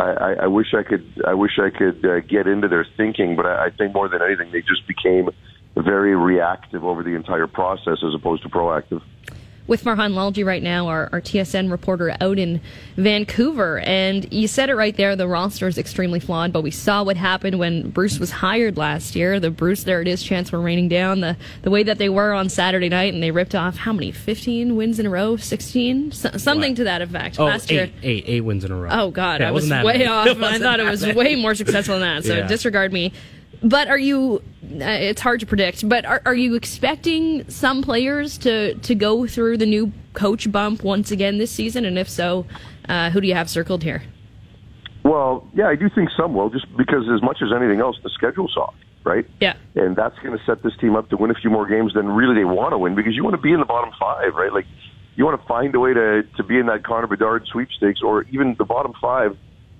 I, 0.00 0.10
I, 0.10 0.32
I 0.44 0.46
wish 0.46 0.74
I 0.74 0.84
could. 0.84 1.04
I 1.26 1.34
wish 1.34 1.58
I 1.58 1.76
could 1.76 2.06
uh, 2.06 2.20
get 2.20 2.46
into 2.46 2.68
their 2.68 2.86
thinking, 2.96 3.34
but 3.34 3.46
I, 3.46 3.66
I 3.66 3.70
think 3.76 3.94
more 3.94 4.08
than 4.08 4.22
anything, 4.22 4.52
they 4.52 4.60
just 4.60 4.86
became 4.86 5.28
very 5.74 6.14
reactive 6.14 6.84
over 6.84 7.02
the 7.02 7.16
entire 7.16 7.48
process 7.48 7.98
as 8.06 8.14
opposed 8.14 8.44
to 8.44 8.48
proactive. 8.48 9.02
With 9.68 9.84
Farhan 9.84 10.14
Lalji 10.14 10.44
right 10.44 10.62
now, 10.62 10.88
our, 10.88 11.08
our 11.12 11.20
TSN 11.20 11.70
reporter 11.70 12.16
out 12.20 12.38
in 12.38 12.60
Vancouver. 12.96 13.78
And 13.80 14.30
you 14.32 14.48
said 14.48 14.70
it 14.70 14.74
right 14.74 14.96
there 14.96 15.14
the 15.14 15.28
roster 15.28 15.68
is 15.68 15.78
extremely 15.78 16.18
flawed, 16.20 16.52
but 16.52 16.62
we 16.62 16.70
saw 16.72 17.04
what 17.04 17.16
happened 17.16 17.58
when 17.58 17.90
Bruce 17.90 18.18
was 18.18 18.30
hired 18.30 18.76
last 18.76 19.14
year. 19.14 19.38
The 19.38 19.50
Bruce, 19.50 19.84
there 19.84 20.00
it 20.00 20.08
is, 20.08 20.22
chance 20.22 20.50
were 20.50 20.60
raining 20.60 20.88
down. 20.88 21.20
The, 21.20 21.36
the 21.62 21.70
way 21.70 21.82
that 21.84 21.98
they 21.98 22.08
were 22.08 22.32
on 22.32 22.48
Saturday 22.48 22.88
night, 22.88 23.14
and 23.14 23.22
they 23.22 23.30
ripped 23.30 23.54
off 23.54 23.76
how 23.76 23.92
many? 23.92 24.10
15 24.10 24.74
wins 24.74 24.98
in 24.98 25.06
a 25.06 25.10
row? 25.10 25.36
16? 25.36 26.12
So, 26.12 26.30
something 26.36 26.72
What? 26.72 26.76
to 26.78 26.84
that 26.84 27.02
effect. 27.02 27.38
Oh, 27.38 27.44
last 27.44 27.70
year. 27.70 27.84
eight, 27.84 27.92
eight, 28.02 28.24
eight 28.26 28.40
wins 28.40 28.64
in 28.64 28.72
a 28.72 28.76
row. 28.76 28.88
Oh 28.90 29.10
God, 29.10 29.40
Yeah, 29.40 29.48
I 29.48 29.50
was 29.52 29.68
way 29.68 29.82
many. 29.82 30.06
off. 30.06 30.26
I 30.28 30.58
thought 30.58 30.80
it 30.80 30.84
was 30.88 31.02
many. 31.02 31.14
way 31.14 31.34
more 31.36 31.54
successful 31.54 31.98
than 31.98 32.16
that. 32.16 32.24
So 32.24 32.34
Yeah. 32.36 32.46
disregard 32.46 32.92
me. 32.92 33.12
But 33.62 33.88
are 33.88 33.98
you? 33.98 34.42
Uh, 34.62 34.84
it's 34.84 35.20
hard 35.20 35.40
to 35.40 35.46
predict. 35.46 35.88
But 35.88 36.04
are, 36.04 36.22
are 36.24 36.34
you 36.34 36.54
expecting 36.54 37.48
some 37.50 37.82
players 37.82 38.38
to 38.38 38.74
to 38.74 38.94
go 38.94 39.26
through 39.26 39.58
the 39.58 39.66
new 39.66 39.92
coach 40.12 40.50
bump 40.50 40.84
once 40.84 41.10
again 41.10 41.38
this 41.38 41.50
season? 41.50 41.84
And 41.84 41.98
if 41.98 42.08
so, 42.08 42.46
uh, 42.88 43.10
who 43.10 43.20
do 43.20 43.26
you 43.26 43.34
have 43.34 43.50
circled 43.50 43.82
here? 43.82 44.02
Well, 45.04 45.48
yeah, 45.54 45.68
I 45.68 45.74
do 45.74 45.88
think 45.88 46.10
some 46.16 46.34
will, 46.34 46.50
just 46.50 46.66
because 46.76 47.08
as 47.12 47.22
much 47.22 47.38
as 47.42 47.48
anything 47.54 47.80
else, 47.80 47.96
the 48.02 48.10
schedule's 48.10 48.52
soft, 48.52 48.76
right? 49.04 49.26
Yeah. 49.40 49.54
And 49.74 49.96
that's 49.96 50.18
going 50.18 50.36
to 50.36 50.44
set 50.44 50.62
this 50.62 50.76
team 50.80 50.96
up 50.96 51.08
to 51.10 51.16
win 51.16 51.30
a 51.30 51.34
few 51.34 51.50
more 51.50 51.66
games 51.66 51.94
than 51.94 52.08
really 52.08 52.34
they 52.34 52.44
want 52.44 52.72
to 52.72 52.78
win 52.78 52.94
because 52.94 53.14
you 53.14 53.24
want 53.24 53.34
to 53.34 53.40
be 53.40 53.52
in 53.52 53.60
the 53.60 53.66
bottom 53.66 53.90
five, 53.98 54.34
right? 54.34 54.52
Like 54.52 54.66
you 55.16 55.24
want 55.24 55.40
to 55.40 55.46
find 55.48 55.74
a 55.74 55.80
way 55.80 55.94
to 55.94 56.22
to 56.36 56.42
be 56.42 56.58
in 56.58 56.66
that 56.66 56.84
Connor 56.84 57.06
Bedard 57.06 57.46
sweepstakes 57.46 58.02
or 58.02 58.22
even 58.24 58.54
the 58.58 58.64
bottom 58.64 58.92
five. 59.00 59.36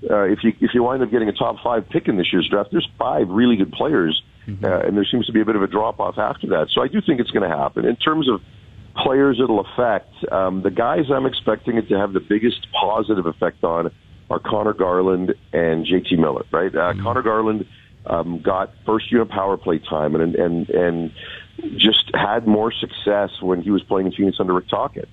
Uh, 0.08 0.22
if 0.22 0.44
you 0.44 0.52
if 0.60 0.70
you 0.74 0.82
wind 0.82 1.02
up 1.02 1.10
getting 1.10 1.28
a 1.28 1.32
top 1.32 1.56
five 1.62 1.88
pick 1.88 2.08
in 2.08 2.16
this 2.16 2.32
year's 2.32 2.48
draft, 2.48 2.70
there's 2.70 2.88
five 2.98 3.28
really 3.28 3.56
good 3.56 3.72
players, 3.72 4.22
uh, 4.64 4.80
and 4.86 4.96
there 4.96 5.04
seems 5.04 5.26
to 5.26 5.32
be 5.32 5.40
a 5.40 5.44
bit 5.44 5.56
of 5.56 5.62
a 5.62 5.66
drop 5.66 5.98
off 5.98 6.18
after 6.18 6.46
that. 6.48 6.68
So 6.72 6.82
I 6.82 6.88
do 6.88 7.00
think 7.00 7.20
it's 7.20 7.30
going 7.30 7.48
to 7.48 7.56
happen 7.56 7.84
in 7.84 7.96
terms 7.96 8.28
of 8.28 8.40
players 8.96 9.40
it'll 9.42 9.60
affect. 9.60 10.12
Um, 10.30 10.62
the 10.62 10.70
guys 10.70 11.10
I'm 11.10 11.26
expecting 11.26 11.76
it 11.76 11.88
to 11.88 11.98
have 11.98 12.12
the 12.12 12.20
biggest 12.20 12.66
positive 12.72 13.26
effect 13.26 13.64
on 13.64 13.90
are 14.30 14.38
Conor 14.38 14.74
Garland 14.74 15.34
and 15.52 15.86
JT 15.86 16.18
Miller, 16.18 16.44
right? 16.52 16.74
Uh, 16.74 16.94
Conor 17.02 17.22
Garland 17.22 17.66
um, 18.06 18.40
got 18.40 18.72
first 18.86 19.10
unit 19.10 19.28
power 19.28 19.56
play 19.56 19.78
time 19.78 20.14
and 20.14 20.34
and 20.34 20.70
and 20.70 21.12
just 21.76 22.10
had 22.14 22.46
more 22.46 22.72
success 22.72 23.30
when 23.40 23.62
he 23.62 23.70
was 23.70 23.82
playing 23.82 24.06
in 24.06 24.12
Phoenix 24.12 24.38
under 24.38 24.54
Rick 24.54 24.68
Tocchet. 24.68 25.08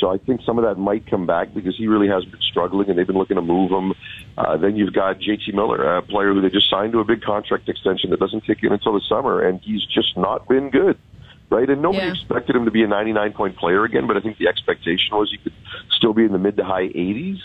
So 0.00 0.10
I 0.10 0.18
think 0.18 0.40
some 0.42 0.58
of 0.58 0.64
that 0.64 0.80
might 0.80 1.06
come 1.06 1.26
back 1.26 1.52
because 1.54 1.76
he 1.76 1.86
really 1.86 2.08
has 2.08 2.24
been 2.24 2.40
struggling, 2.40 2.88
and 2.88 2.98
they've 2.98 3.06
been 3.06 3.18
looking 3.18 3.36
to 3.36 3.42
move 3.42 3.70
him. 3.70 3.92
Uh, 4.38 4.56
then 4.56 4.76
you've 4.76 4.94
got 4.94 5.20
JT 5.20 5.52
Miller, 5.52 5.96
a 5.98 6.02
player 6.02 6.32
who 6.32 6.40
they 6.40 6.48
just 6.48 6.70
signed 6.70 6.92
to 6.92 7.00
a 7.00 7.04
big 7.04 7.20
contract 7.20 7.68
extension 7.68 8.10
that 8.10 8.18
doesn't 8.18 8.44
kick 8.46 8.58
in 8.62 8.72
until 8.72 8.94
the 8.94 9.02
summer, 9.08 9.42
and 9.46 9.60
he's 9.62 9.84
just 9.84 10.16
not 10.16 10.48
been 10.48 10.70
good 10.70 10.98
right? 11.50 11.68
And 11.68 11.82
nobody 11.82 12.06
Yeah. 12.06 12.12
expected 12.12 12.54
him 12.56 12.64
to 12.64 12.70
be 12.70 12.84
a 12.84 12.86
99 12.86 13.32
point 13.32 13.56
player 13.56 13.84
again, 13.84 14.06
but 14.06 14.16
I 14.16 14.20
think 14.20 14.38
the 14.38 14.46
expectation 14.48 15.16
was 15.16 15.30
he 15.30 15.38
could 15.38 15.52
still 15.90 16.12
be 16.12 16.24
in 16.24 16.30
the 16.32 16.38
mid 16.38 16.56
to 16.58 16.64
high 16.64 16.88
80s. 16.94 17.40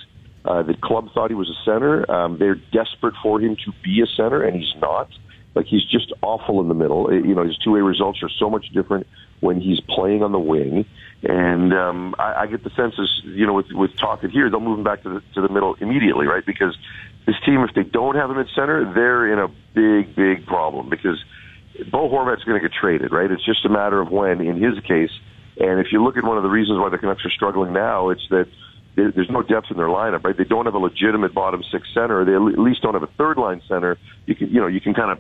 Uh, 0.46 0.62
the 0.62 0.76
club 0.76 1.12
thought 1.12 1.32
he 1.32 1.36
was 1.36 1.50
a 1.50 1.56
center. 1.66 2.10
Um, 2.12 2.38
they're 2.38 2.60
desperate 2.72 3.16
for 3.24 3.40
him 3.42 3.56
to 3.66 3.74
be 3.84 4.02
a 4.02 4.06
center, 4.06 4.44
and 4.44 4.56
he's 4.56 4.76
not. 4.80 5.10
Like 5.56 5.66
he's 5.66 5.84
just 5.86 6.14
awful 6.22 6.62
in 6.62 6.68
the 6.68 6.76
middle. 6.76 7.08
Uh, 7.08 7.14
You 7.14 7.34
know, 7.34 7.44
his 7.44 7.58
two-way 7.58 7.82
results 7.82 8.22
are 8.22 8.30
so 8.30 8.50
much 8.50 8.70
different 8.70 9.08
when 9.40 9.60
he's 9.60 9.80
playing 9.80 10.22
on 10.22 10.32
the 10.32 10.40
wing. 10.40 10.86
And 11.24 11.74
um, 11.74 12.16
I, 12.20 12.42
I 12.42 12.48
get 12.48 12.64
the 12.64 12.70
sense, 12.72 12.94
is 13.00 13.22
you 13.24 13.48
know, 13.48 13.54
with 13.54 13.72
with 13.72 13.96
Tocchet 13.98 14.32
here, 14.32 14.50
they'll 14.50 14.60
move 14.60 14.78
him 14.78 14.84
back 14.84 15.04
to 15.04 15.10
the 15.10 15.22
to 15.34 15.42
the 15.42 15.50
middle 15.50 15.76
immediately, 15.76 16.28
right? 16.28 16.46
Because 16.46 16.78
this 17.26 17.36
team, 17.46 17.62
if 17.62 17.74
they 17.74 17.84
don't 17.84 18.16
have 18.16 18.30
him 18.30 18.38
at 18.38 18.48
center, 18.56 18.94
they're 18.94 19.32
in 19.32 19.40
a 19.40 19.48
big, 19.74 20.16
big 20.16 20.46
problem 20.46 20.90
because 20.90 21.24
Bo 21.92 22.10
Horvat's 22.10 22.44
going 22.44 22.62
to 22.62 22.68
get 22.68 22.76
traded, 22.80 23.12
right? 23.12 23.30
It's 23.32 23.44
just 23.44 23.66
a 23.66 23.70
matter 23.70 24.00
of 24.00 24.12
when, 24.12 24.42
in 24.42 24.62
his 24.62 24.80
case. 24.84 25.12
And 25.58 25.80
if 25.80 25.88
you 25.92 26.04
look 26.04 26.18
at 26.18 26.24
one 26.24 26.38
of 26.38 26.44
the 26.44 26.50
reasons 26.50 26.80
why 26.80 26.90
the 26.90 26.98
Canucks 26.98 27.26
are 27.26 27.32
struggling 27.32 27.74
now, 27.74 28.10
it's 28.10 28.28
that 28.30 28.48
there's 28.96 29.30
no 29.30 29.42
depth 29.42 29.72
in 29.72 29.78
their 29.78 29.88
lineup, 29.88 30.24
right? 30.24 30.38
They 30.38 30.46
don't 30.46 30.66
have 30.66 30.74
a 30.74 30.80
legitimate 30.80 31.34
bottom 31.34 31.64
six 31.72 31.88
center. 31.94 32.24
They 32.24 32.34
at 32.34 32.60
least 32.60 32.82
don't 32.82 32.94
have 32.94 33.04
a 33.04 33.12
third 33.18 33.38
line 33.38 33.62
center. 33.68 33.98
You 34.26 34.36
can, 34.36 34.50
you 34.50 34.62
know, 34.62 34.68
you 34.68 34.80
can 34.80 34.94
kind 34.94 35.12
of 35.12 35.20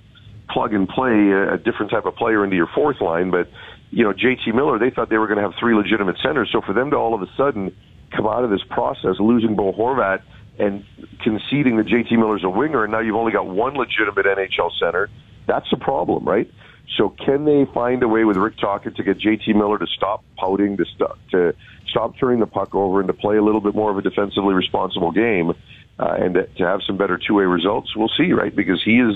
plug 0.49 0.73
and 0.73 0.87
play 0.87 1.31
a, 1.31 1.55
a 1.55 1.57
different 1.57 1.91
type 1.91 2.05
of 2.05 2.15
player 2.15 2.43
into 2.43 2.55
your 2.55 2.69
fourth 2.73 3.01
line, 3.01 3.31
but 3.31 3.49
you 3.91 4.03
know, 4.03 4.13
JT 4.13 4.53
Miller, 4.53 4.79
they 4.79 4.89
thought 4.89 5.09
they 5.09 5.17
were 5.17 5.27
going 5.27 5.37
to 5.37 5.43
have 5.43 5.53
three 5.59 5.75
legitimate 5.75 6.17
centers. 6.23 6.49
So 6.51 6.61
for 6.61 6.73
them 6.73 6.91
to 6.91 6.97
all 6.97 7.13
of 7.13 7.21
a 7.21 7.27
sudden 7.37 7.75
come 8.15 8.27
out 8.27 8.43
of 8.43 8.49
this 8.49 8.63
process 8.69 9.15
losing 9.19 9.55
Bo 9.55 9.73
Horvat 9.73 10.21
and 10.57 10.85
conceding 11.21 11.77
that 11.77 11.87
JT 11.87 12.11
Miller's 12.13 12.43
a 12.43 12.49
winger, 12.49 12.83
and 12.83 12.91
now 12.91 12.99
you've 12.99 13.15
only 13.15 13.31
got 13.31 13.47
one 13.47 13.73
legitimate 13.73 14.25
NHL 14.25 14.71
center, 14.79 15.09
that's 15.47 15.71
a 15.73 15.77
problem, 15.77 16.25
right? 16.25 16.49
So 16.97 17.09
can 17.09 17.45
they 17.45 17.65
find 17.73 18.03
a 18.03 18.07
way 18.07 18.23
with 18.23 18.37
Rick 18.37 18.57
Tocchet 18.57 18.95
to 18.95 19.03
get 19.03 19.19
JT 19.19 19.55
Miller 19.55 19.77
to 19.77 19.87
stop 19.87 20.23
pouting, 20.37 20.77
to 20.77 20.85
stop 20.85 21.17
to 21.31 21.53
stop 21.89 22.17
turning 22.19 22.39
the 22.39 22.47
puck 22.47 22.75
over, 22.75 22.99
and 22.99 23.07
to 23.07 23.13
play 23.13 23.37
a 23.37 23.41
little 23.41 23.61
bit 23.61 23.75
more 23.75 23.91
of 23.91 23.97
a 23.97 24.01
defensively 24.01 24.53
responsible 24.53 25.11
game, 25.11 25.51
uh, 25.99 26.15
and 26.19 26.35
to 26.35 26.47
have 26.59 26.81
some 26.85 26.97
better 26.97 27.17
two-way 27.17 27.43
results? 27.43 27.95
We'll 27.95 28.11
see, 28.17 28.31
right? 28.33 28.55
Because 28.55 28.81
he 28.83 28.99
is, 28.99 29.15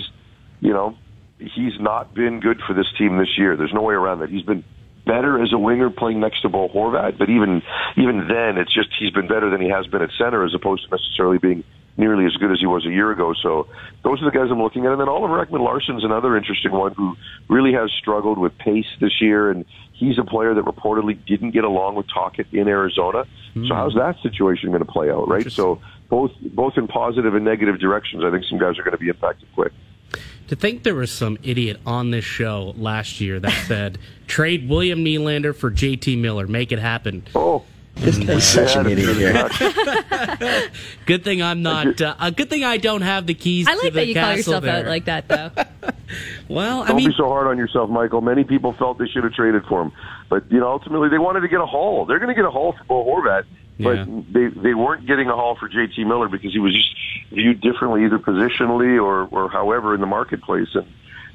you 0.62 0.74
know, 0.74 0.98
he's 1.40 1.80
not 1.80 2.14
been 2.14 2.40
good 2.40 2.62
for 2.66 2.74
this 2.74 2.88
team 2.98 3.18
this 3.18 3.38
year. 3.38 3.56
There's 3.56 3.74
no 3.74 3.82
way 3.82 3.94
around 3.94 4.20
that. 4.20 4.30
He's 4.30 4.44
been 4.44 4.64
better 5.06 5.42
as 5.42 5.52
a 5.54 5.58
winger 5.58 5.90
playing 5.90 6.20
next 6.20 6.42
to 6.42 6.50
Bo 6.50 6.70
Horvat, 6.70 7.18
but 7.18 7.30
even 7.30 7.62
even 7.98 8.28
then, 8.28 8.58
it's 8.58 8.74
just 8.74 8.90
he's 9.00 9.12
been 9.12 9.28
better 9.28 9.50
than 9.50 9.62
he 9.62 9.70
has 9.70 9.88
been 9.88 10.02
at 10.02 10.12
center, 10.18 10.44
as 10.44 10.54
opposed 10.54 10.84
to 10.84 10.90
necessarily 10.96 11.38
being 11.38 11.64
nearly 11.98 12.26
as 12.26 12.34
good 12.38 12.52
as 12.52 12.60
he 12.60 12.66
was 12.66 12.86
a 12.86 12.90
year 12.90 13.12
ago. 13.12 13.34
So 13.34 13.68
those 14.04 14.22
are 14.22 14.26
the 14.26 14.32
guys 14.32 14.48
I'm 14.50 14.62
looking 14.62 14.86
at. 14.86 14.94
And 14.94 15.02
then 15.02 15.10
Oliver 15.10 15.46
Ekman-Larsson's 15.46 16.06
another 16.06 16.38
interesting 16.38 16.72
one 16.72 16.94
who 16.94 17.18
really 17.50 17.74
has 17.74 17.92
struggled 18.00 18.38
with 18.38 18.58
pace 18.58 18.86
this 19.02 19.20
year, 19.20 19.52
and 19.52 19.66
he's 19.92 20.18
a 20.18 20.24
player 20.24 20.54
that 20.54 20.64
reportedly 20.64 21.20
didn't 21.26 21.52
get 21.52 21.66
along 21.66 21.96
with 21.96 22.08
Tocchet 22.08 22.48
in 22.54 22.70
Arizona. 22.70 23.26
So 23.54 23.60
hmm. 23.60 23.68
how's 23.68 23.96
that 23.96 24.16
situation 24.24 24.70
going 24.70 24.86
to 24.86 24.92
play 24.92 25.12
out, 25.12 25.28
right? 25.28 25.52
So 25.52 25.82
both 26.10 26.32
both 26.42 26.78
in 26.78 26.88
positive 26.88 27.36
and 27.36 27.44
negative 27.44 27.80
directions. 27.80 28.24
I 28.24 28.32
think 28.32 28.46
some 28.50 28.60
guys 28.60 28.80
are 28.80 28.84
going 28.84 28.98
to 28.98 28.98
be 28.98 29.10
impacted 29.10 29.48
quick. 29.54 29.74
To 30.48 30.56
think 30.56 30.84
there 30.84 30.96
was 30.96 31.12
some 31.12 31.38
idiot 31.44 31.80
on 31.86 32.10
this 32.12 32.26
show 32.26 32.74
last 32.78 33.22
year 33.22 33.40
that 33.40 33.52
said, 33.68 33.98
trade 34.28 34.68
William 34.68 35.04
Nylander 35.06 35.56
for 35.56 35.70
JT 35.70 36.20
Miller, 36.20 36.48
make 36.48 36.72
it 36.72 36.80
happen. 36.80 37.24
Oh, 37.36 37.64
This 37.96 38.18
guy's 38.18 38.48
such 38.48 38.76
an 38.76 38.88
idiot 38.88 39.16
here. 39.18 39.50
Good 41.06 41.24
thing 41.24 41.42
I'm 41.44 41.62
not, 41.62 42.02
uh, 42.02 42.16
a 42.20 42.32
good 42.32 42.50
thing 42.50 42.64
I 42.64 42.78
don't 42.78 43.02
have 43.02 43.28
the 43.28 43.34
keys 43.34 43.68
I 43.68 43.74
to 43.74 43.78
like 43.78 43.94
the 43.94 44.00
that 44.00 44.08
you 44.08 44.16
call 44.16 44.36
yourself 44.36 44.64
there. 44.64 44.78
out 44.78 44.86
like 44.86 45.06
that, 45.06 45.28
though. 45.28 45.52
well, 46.48 46.84
I 46.84 46.88
Don't 46.88 46.98
mean, 46.98 47.10
be 47.10 47.16
so 47.16 47.28
hard 47.28 47.48
on 47.48 47.58
yourself, 47.58 47.90
Michael. 47.90 48.22
Many 48.22 48.44
people 48.44 48.74
felt 48.74 48.98
they 49.00 49.08
should 49.08 49.24
have 49.24 49.34
traded 49.34 49.66
for 49.66 49.82
him, 49.84 49.92
but 50.30 50.50
you 50.52 50.60
know, 50.60 50.70
ultimately 50.70 51.10
they 51.10 51.18
wanted 51.18 51.42
to 51.42 51.48
get 51.48 51.60
a 51.62 51.66
haul. 51.66 52.06
They're 52.06 52.20
going 52.20 52.30
to 52.30 52.36
get 52.36 52.46
a 52.46 52.52
haul 52.52 52.74
for 52.74 52.84
Bo 52.86 53.06
Horvat, 53.06 53.44
but 53.80 54.06
they 54.34 54.48
they 54.48 54.74
weren't 54.74 55.08
getting 55.08 55.30
a 55.30 55.36
haul 55.36 55.56
for 55.56 55.70
JT 55.70 56.06
Miller 56.06 56.28
because 56.28 56.52
he 56.52 56.60
was 56.60 56.74
just 56.74 56.90
viewed 57.32 57.62
differently, 57.62 58.06
either 58.06 58.20
positionally 58.20 59.02
or 59.02 59.28
or 59.28 59.50
however 59.50 59.96
in 59.96 60.02
the 60.02 60.08
marketplace, 60.08 60.70
and 60.74 60.88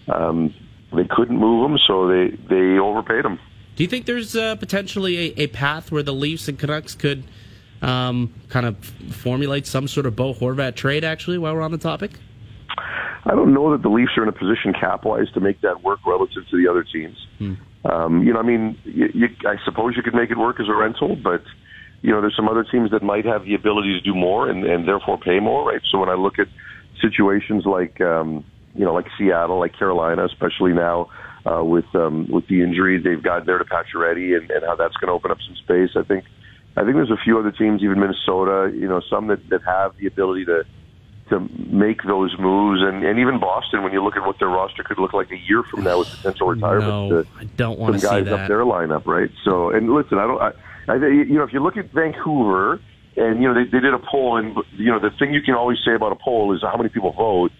um, 0.08 0.54
they 0.92 1.04
couldn't 1.04 1.38
move 1.38 1.70
him, 1.70 1.78
so 1.78 2.06
they 2.06 2.28
they 2.48 2.78
overpaid 2.78 3.24
him. 3.24 3.38
do 3.76 3.82
you 3.82 3.88
think 3.88 4.06
there's 4.06 4.36
uh, 4.36 4.56
potentially 4.56 5.16
a, 5.16 5.42
a 5.42 5.46
path 5.48 5.90
where 5.90 6.02
the 6.02 6.12
Leafs 6.12 6.48
and 6.48 6.58
Canucks 6.58 6.94
could 6.94 7.24
um, 7.82 8.32
kind 8.48 8.66
of 8.66 8.76
formulate 9.10 9.66
some 9.66 9.88
sort 9.88 10.06
of 10.06 10.14
Bo 10.16 10.34
Horvat 10.34 10.74
trade, 10.74 11.04
actually, 11.04 11.38
while 11.38 11.54
we're 11.54 11.62
on 11.62 11.72
the 11.72 11.78
topic? 11.78 12.12
I 13.26 13.30
don't 13.30 13.54
know 13.54 13.72
that 13.72 13.82
the 13.82 13.88
Leafs 13.88 14.12
are 14.18 14.22
in 14.22 14.28
a 14.28 14.32
position 14.32 14.74
cap-wise 14.74 15.30
to 15.32 15.40
make 15.40 15.60
that 15.62 15.82
work 15.82 16.00
relative 16.06 16.46
to 16.50 16.56
the 16.56 16.68
other 16.68 16.84
teams. 16.84 17.16
Um, 17.86 18.22
you 18.22 18.32
know, 18.32 18.38
I 18.38 18.42
mean, 18.42 18.78
you, 18.84 19.10
you, 19.14 19.28
I 19.46 19.56
suppose 19.64 19.96
you 19.96 20.02
could 20.02 20.14
make 20.14 20.30
it 20.30 20.38
work 20.38 20.60
as 20.60 20.68
a 20.68 20.74
rental, 20.74 21.16
but 21.16 21.42
you 22.04 22.10
know, 22.10 22.20
there's 22.20 22.36
some 22.36 22.50
other 22.50 22.64
teams 22.64 22.90
that 22.90 23.02
might 23.02 23.24
have 23.24 23.46
the 23.46 23.54
ability 23.54 23.94
to 23.94 24.00
do 24.02 24.14
more 24.14 24.50
and, 24.50 24.62
and 24.62 24.86
therefore 24.86 25.16
pay 25.16 25.40
more, 25.40 25.66
right? 25.66 25.80
So 25.90 25.96
when 25.98 26.10
I 26.10 26.14
look 26.14 26.38
at 26.38 26.48
situations 27.00 27.64
like, 27.64 27.98
um, 28.02 28.44
you 28.74 28.84
know, 28.84 28.92
like 28.92 29.06
Seattle, 29.16 29.58
like 29.58 29.72
Carolina, 29.78 30.26
especially 30.26 30.74
now 30.74 31.08
uh, 31.46 31.64
with 31.64 31.86
um, 31.94 32.28
with 32.30 32.46
the 32.46 32.60
injury 32.62 33.00
they've 33.00 33.22
got 33.22 33.46
there 33.46 33.56
to 33.56 33.64
Pacioretty 33.64 34.36
and, 34.36 34.50
and 34.50 34.62
how 34.66 34.76
that's 34.76 34.94
going 34.96 35.08
to 35.08 35.14
open 35.14 35.30
up 35.30 35.38
some 35.46 35.56
space. 35.56 35.96
I 35.96 36.02
think 36.02 36.24
I 36.76 36.84
think 36.84 36.96
there's 36.96 37.10
a 37.10 37.22
few 37.24 37.38
other 37.38 37.50
teams, 37.50 37.82
even 37.82 37.98
Minnesota, 37.98 38.70
you 38.74 38.86
know, 38.86 39.00
some 39.08 39.28
that, 39.28 39.48
that 39.48 39.62
have 39.64 39.96
the 39.96 40.06
ability 40.06 40.44
to 40.44 40.64
to 41.30 41.40
make 41.72 42.02
those 42.02 42.36
moves, 42.38 42.82
and, 42.82 43.02
and 43.02 43.18
even 43.18 43.40
Boston. 43.40 43.82
When 43.82 43.94
you 43.94 44.04
look 44.04 44.16
at 44.16 44.26
what 44.26 44.38
their 44.38 44.48
roster 44.48 44.82
could 44.82 44.98
look 44.98 45.14
like 45.14 45.30
a 45.30 45.38
year 45.48 45.62
from 45.70 45.84
now 45.84 46.00
with 46.00 46.08
potential 46.08 46.48
retirement, 46.48 46.88
No, 47.10 47.22
to 47.22 47.28
I 47.40 47.44
don't 47.44 47.78
want 47.78 47.94
to 47.94 48.00
see 48.00 48.06
guys 48.06 48.24
that. 48.26 48.40
up 48.40 48.48
their 48.48 48.60
lineup, 48.60 49.06
right? 49.06 49.30
So, 49.42 49.70
and 49.70 49.88
listen, 49.94 50.18
I 50.18 50.26
don't, 50.26 50.42
I, 50.42 50.52
I 50.88 50.94
you 50.96 51.34
know, 51.34 51.44
if 51.44 51.52
you 51.52 51.60
look 51.60 51.76
at 51.76 51.92
Vancouver, 51.92 52.80
and 53.16 53.40
you 53.40 53.48
know 53.48 53.54
they, 53.54 53.64
they 53.64 53.80
did 53.80 53.94
a 53.94 53.98
poll, 53.98 54.36
and 54.36 54.56
you 54.76 54.90
know 54.90 54.98
the 54.98 55.10
thing 55.18 55.32
you 55.32 55.42
can 55.42 55.54
always 55.54 55.78
say 55.84 55.94
about 55.94 56.12
a 56.12 56.16
poll 56.16 56.54
is 56.54 56.62
how 56.62 56.76
many 56.76 56.88
people 56.88 57.12
vote. 57.12 57.52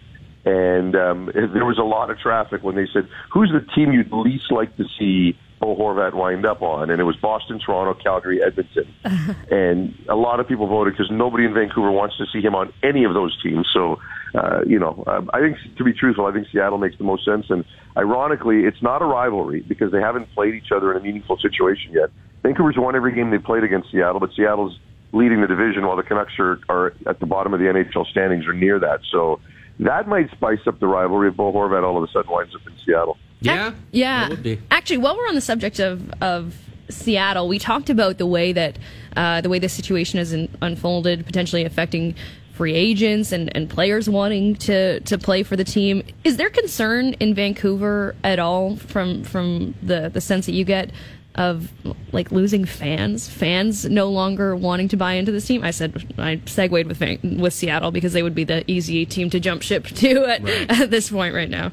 And 0.47 0.95
um, 0.95 1.31
there 1.33 1.65
was 1.65 1.79
a 1.79 1.85
lot 1.85 2.11
of 2.11 2.19
traffic 2.19 2.63
when 2.63 2.75
they 2.77 2.87
said, 2.93 3.09
"Who's 3.33 3.51
the 3.51 3.65
team 3.75 3.93
you'd 3.93 4.13
least 4.13 4.53
like 4.53 4.77
to 4.77 4.85
see 4.99 5.39
Bo 5.59 5.75
Horvat 5.75 6.13
wind 6.13 6.45
up 6.45 6.61
on?" 6.61 6.91
And 6.91 7.01
it 7.01 7.05
was 7.05 7.17
Boston, 7.17 7.59
Toronto, 7.65 7.99
Calgary, 8.03 8.43
Edmonton. 8.43 8.95
and 9.51 9.95
a 10.07 10.17
lot 10.17 10.41
of 10.41 10.49
people 10.49 10.67
voted 10.67 10.93
because 10.93 11.11
nobody 11.11 11.47
in 11.47 11.55
Vancouver 11.55 11.91
wants 11.91 12.19
to 12.19 12.27
see 12.31 12.43
him 12.43 12.55
on 12.55 12.75
any 12.83 13.05
of 13.05 13.15
those 13.15 13.35
teams. 13.43 13.67
So, 13.73 13.99
uh, 14.35 14.61
you 14.67 14.79
know, 14.79 15.03
um, 15.07 15.31
I 15.33 15.41
think 15.41 15.57
to 15.79 15.85
be 15.85 15.95
truthful, 15.95 16.27
I 16.27 16.33
think 16.33 16.49
Seattle 16.53 16.77
makes 16.77 16.99
the 16.99 17.05
most 17.05 17.25
sense. 17.25 17.47
And 17.49 17.65
ironically, 17.97 18.65
it's 18.65 18.83
not 18.83 19.01
a 19.01 19.07
rivalry 19.07 19.65
because 19.67 19.93
they 19.93 20.01
haven't 20.01 20.31
played 20.35 20.55
each 20.55 20.73
other 20.77 20.91
in 20.91 20.99
a 20.99 21.01
meaningful 21.01 21.39
situation 21.39 21.93
yet. 21.93 22.11
Vancouver's 22.45 22.77
won 22.79 22.95
every 22.95 23.13
game 23.15 23.31
they've 23.31 23.43
played 23.43 23.65
against 23.65 23.91
Seattle, 23.91 24.21
but 24.21 24.31
Seattle's 24.37 24.79
leading 25.13 25.41
the 25.41 25.47
division 25.49 25.87
while 25.87 25.97
the 25.97 26.03
Canucks 26.03 26.39
are, 26.39 26.61
are 26.69 26.93
at 27.07 27.19
the 27.21 27.27
bottom 27.27 27.53
of 27.55 27.59
the 27.61 27.67
NHL 27.67 28.07
standings 28.07 28.47
or 28.47 28.53
near 28.53 28.79
that. 28.79 29.01
So 29.11 29.41
that 29.81 30.07
might 30.07 30.31
spice 30.33 30.59
up 30.67 30.79
the 30.79 30.87
rivalry 30.87 31.29
if 31.29 31.37
Bo 31.37 31.53
Horvat 31.53 31.83
all 31.83 31.97
of 31.97 32.09
a 32.09 32.13
sudden 32.13 32.31
winds 32.31 32.55
up 32.55 32.61
in 32.67 32.73
Seattle. 32.85 33.17
yeah, 33.41 33.73
Yeah. 33.93 34.21
that 34.23 34.31
would 34.31 34.43
be. 34.43 34.61
Actually, 34.71 34.99
while 34.99 35.17
we're 35.17 35.27
on 35.29 35.35
the 35.35 35.41
subject 35.41 35.79
of 35.81 36.13
of 36.21 36.55
Seattle, 36.91 37.49
we 37.49 37.59
talked 37.59 37.89
about 37.91 38.19
the 38.19 38.27
way 38.27 38.53
that 38.53 38.79
uh, 39.17 39.41
the 39.41 39.49
way 39.49 39.59
this 39.59 39.73
situation 39.73 40.19
has 40.19 40.35
un- 40.35 40.49
unfolded, 40.61 41.25
potentially 41.25 41.65
affecting 41.65 42.15
free 42.53 42.75
agents 42.75 43.33
and, 43.33 43.51
and 43.57 43.69
players 43.71 44.09
wanting 44.09 44.55
to, 44.55 45.01
to 45.01 45.19
play 45.19 45.43
for 45.43 45.57
the 45.57 45.65
team. 45.65 46.03
Is 46.23 46.37
there 46.37 46.51
concern 46.51 47.15
in 47.15 47.35
Vancouver 47.35 48.15
at 48.23 48.39
all 48.39 48.77
from 48.77 49.25
from 49.25 49.75
the, 49.83 50.09
the 50.13 50.21
sense 50.21 50.45
that 50.47 50.53
you 50.53 50.65
get 50.65 50.91
of 51.35 51.73
like 52.13 52.31
losing 52.33 52.65
fans, 52.65 53.29
fans 53.29 53.85
no 53.85 54.09
longer 54.09 54.55
wanting 54.55 54.89
to 54.89 54.97
buy 54.97 55.15
into 55.15 55.33
this 55.33 55.47
team? 55.47 55.65
I 55.65 55.71
said 55.71 56.15
I 56.19 56.41
segued 56.47 56.87
with 56.87 57.01
with 57.23 57.53
Seattle 57.53 57.91
because 57.91 58.13
they 58.13 58.23
would 58.23 58.35
be 58.35 58.45
the 58.45 58.69
easy 58.71 59.05
team 59.07 59.31
to 59.31 59.41
jump 59.41 59.63
ship 59.63 59.87
to 59.87 60.25
at, 60.25 60.49
at 60.81 60.91
this 60.91 61.11
point 61.11 61.35
right 61.35 61.51
now. 61.51 61.73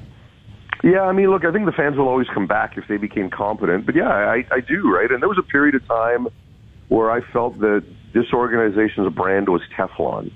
Yeah, 0.84 1.02
I 1.02 1.12
mean, 1.12 1.30
look, 1.30 1.46
I 1.46 1.52
think 1.52 1.68
the 1.68 1.72
fans 1.72 1.98
will 1.98 2.08
always 2.08 2.28
come 2.34 2.48
back 2.48 2.76
if 2.78 2.88
they 2.88 2.98
became 2.98 3.30
competent. 3.30 3.86
But 3.86 3.96
yeah, 3.96 4.10
I, 4.10 4.44
I 4.52 4.62
do, 4.62 4.92
right? 4.92 5.12
And 5.12 5.22
there 5.22 5.30
was 5.30 5.38
a 5.38 5.44
period 5.44 5.76
of 5.76 5.88
time 5.88 6.28
where 6.88 7.12
I 7.12 7.22
felt 7.32 7.60
that 7.60 7.84
this 8.14 8.26
organization's 8.34 9.14
brand 9.14 9.48
was 9.48 9.62
Teflon, 9.78 10.32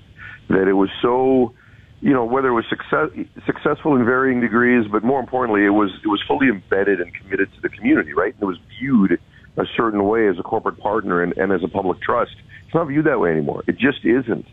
that 0.50 0.68
it 0.68 0.74
was 0.74 0.90
so, 1.02 1.54
you 2.02 2.14
know, 2.14 2.26
whether 2.26 2.50
it 2.50 2.54
was 2.54 2.66
success, 2.70 3.10
successful 3.46 3.96
in 3.96 4.06
varying 4.06 4.42
degrees, 4.42 4.86
but 4.92 5.04
more 5.04 5.20
importantly, 5.20 5.66
it 5.66 5.70
was 5.70 5.92
it 6.04 6.08
was 6.08 6.22
fully 6.28 6.50
embedded 6.50 7.00
and 7.02 7.14
committed 7.14 7.54
to 7.56 7.62
the 7.62 7.70
community, 7.70 8.14
right? 8.14 8.34
And 8.34 8.44
it 8.44 8.46
was 8.46 8.60
viewed 8.80 9.20
a 9.58 9.66
certain 9.78 10.04
way 10.06 10.28
as 10.28 10.38
a 10.38 10.44
corporate 10.44 10.78
partner 10.80 11.24
and, 11.24 11.36
and 11.38 11.52
as 11.52 11.64
a 11.64 11.68
public 11.68 12.02
trust. 12.02 12.36
It's 12.66 12.76
not 12.76 12.88
viewed 12.88 13.06
that 13.06 13.20
way 13.20 13.32
anymore. 13.32 13.64
It 13.68 13.78
just 13.78 14.04
isn't. 14.04 14.46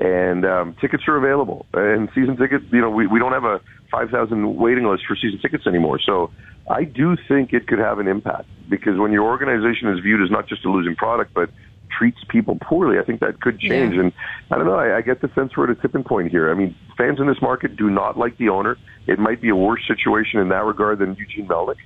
and 0.00 0.44
um, 0.44 0.76
tickets 0.80 1.04
are 1.08 1.16
available. 1.16 1.66
And 1.72 2.08
season 2.14 2.36
tickets, 2.36 2.64
you 2.70 2.80
know, 2.80 2.90
we, 2.90 3.06
we 3.06 3.18
don't 3.18 3.32
have 3.32 3.44
a 3.44 3.60
5,000 3.90 4.56
waiting 4.56 4.84
list 4.86 5.04
for 5.06 5.16
season 5.16 5.38
tickets 5.40 5.66
anymore. 5.66 5.98
So 6.04 6.30
I 6.68 6.84
do 6.84 7.16
think 7.28 7.52
it 7.52 7.66
could 7.66 7.78
have 7.78 7.98
an 7.98 8.08
impact 8.08 8.48
because 8.68 8.98
when 8.98 9.12
your 9.12 9.24
organization 9.24 9.88
is 9.88 10.00
viewed 10.00 10.22
as 10.22 10.30
not 10.30 10.48
just 10.48 10.64
a 10.64 10.70
losing 10.70 10.96
product, 10.96 11.32
but 11.34 11.50
treats 11.98 12.18
people 12.28 12.58
poorly, 12.60 12.98
I 12.98 13.04
think 13.04 13.20
that 13.20 13.40
could 13.40 13.58
change. 13.58 13.94
Yeah. 13.94 14.00
And 14.00 14.12
I 14.50 14.56
don't 14.56 14.66
know, 14.66 14.74
I, 14.74 14.98
I 14.98 15.00
get 15.00 15.20
the 15.20 15.30
sense 15.34 15.56
we're 15.56 15.70
at 15.70 15.78
a 15.78 15.80
tipping 15.80 16.04
point 16.04 16.30
here. 16.30 16.50
I 16.50 16.54
mean, 16.54 16.74
fans 16.96 17.20
in 17.20 17.26
this 17.26 17.40
market 17.40 17.76
do 17.76 17.90
not 17.90 18.18
like 18.18 18.36
the 18.38 18.48
owner. 18.48 18.76
It 19.06 19.18
might 19.18 19.40
be 19.40 19.48
a 19.48 19.56
worse 19.56 19.86
situation 19.86 20.40
in 20.40 20.48
that 20.48 20.64
regard 20.64 20.98
than 20.98 21.14
Eugene 21.16 21.46
Melnyk. 21.46 21.76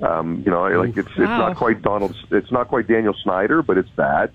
Um, 0.00 0.42
you 0.46 0.52
know, 0.52 0.62
like 0.78 0.96
it's 0.96 1.08
it's 1.08 1.18
not 1.18 1.56
quite 1.56 1.82
Donald, 1.82 2.14
it's 2.30 2.52
not 2.52 2.68
quite 2.68 2.86
Daniel 2.86 3.14
Snyder, 3.24 3.62
but 3.62 3.78
it's 3.78 3.90
bad. 3.90 4.30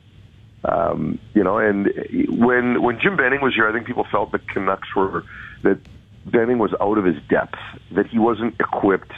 Um, 0.65 1.19
you 1.33 1.43
know, 1.43 1.57
and 1.57 1.89
when 2.29 2.81
when 2.81 2.99
Jim 2.99 3.15
Benning 3.15 3.41
was 3.41 3.53
here, 3.53 3.67
I 3.67 3.71
think 3.71 3.85
people 3.85 4.05
felt 4.11 4.31
the 4.31 4.39
Canucks 4.39 4.93
were 4.93 5.23
that 5.63 5.79
Benning 6.25 6.57
was 6.57 6.73
out 6.81 6.97
of 6.97 7.05
his 7.05 7.15
depth, 7.29 7.59
that 7.91 8.07
he 8.07 8.19
wasn't 8.19 8.55
equipped 8.59 9.13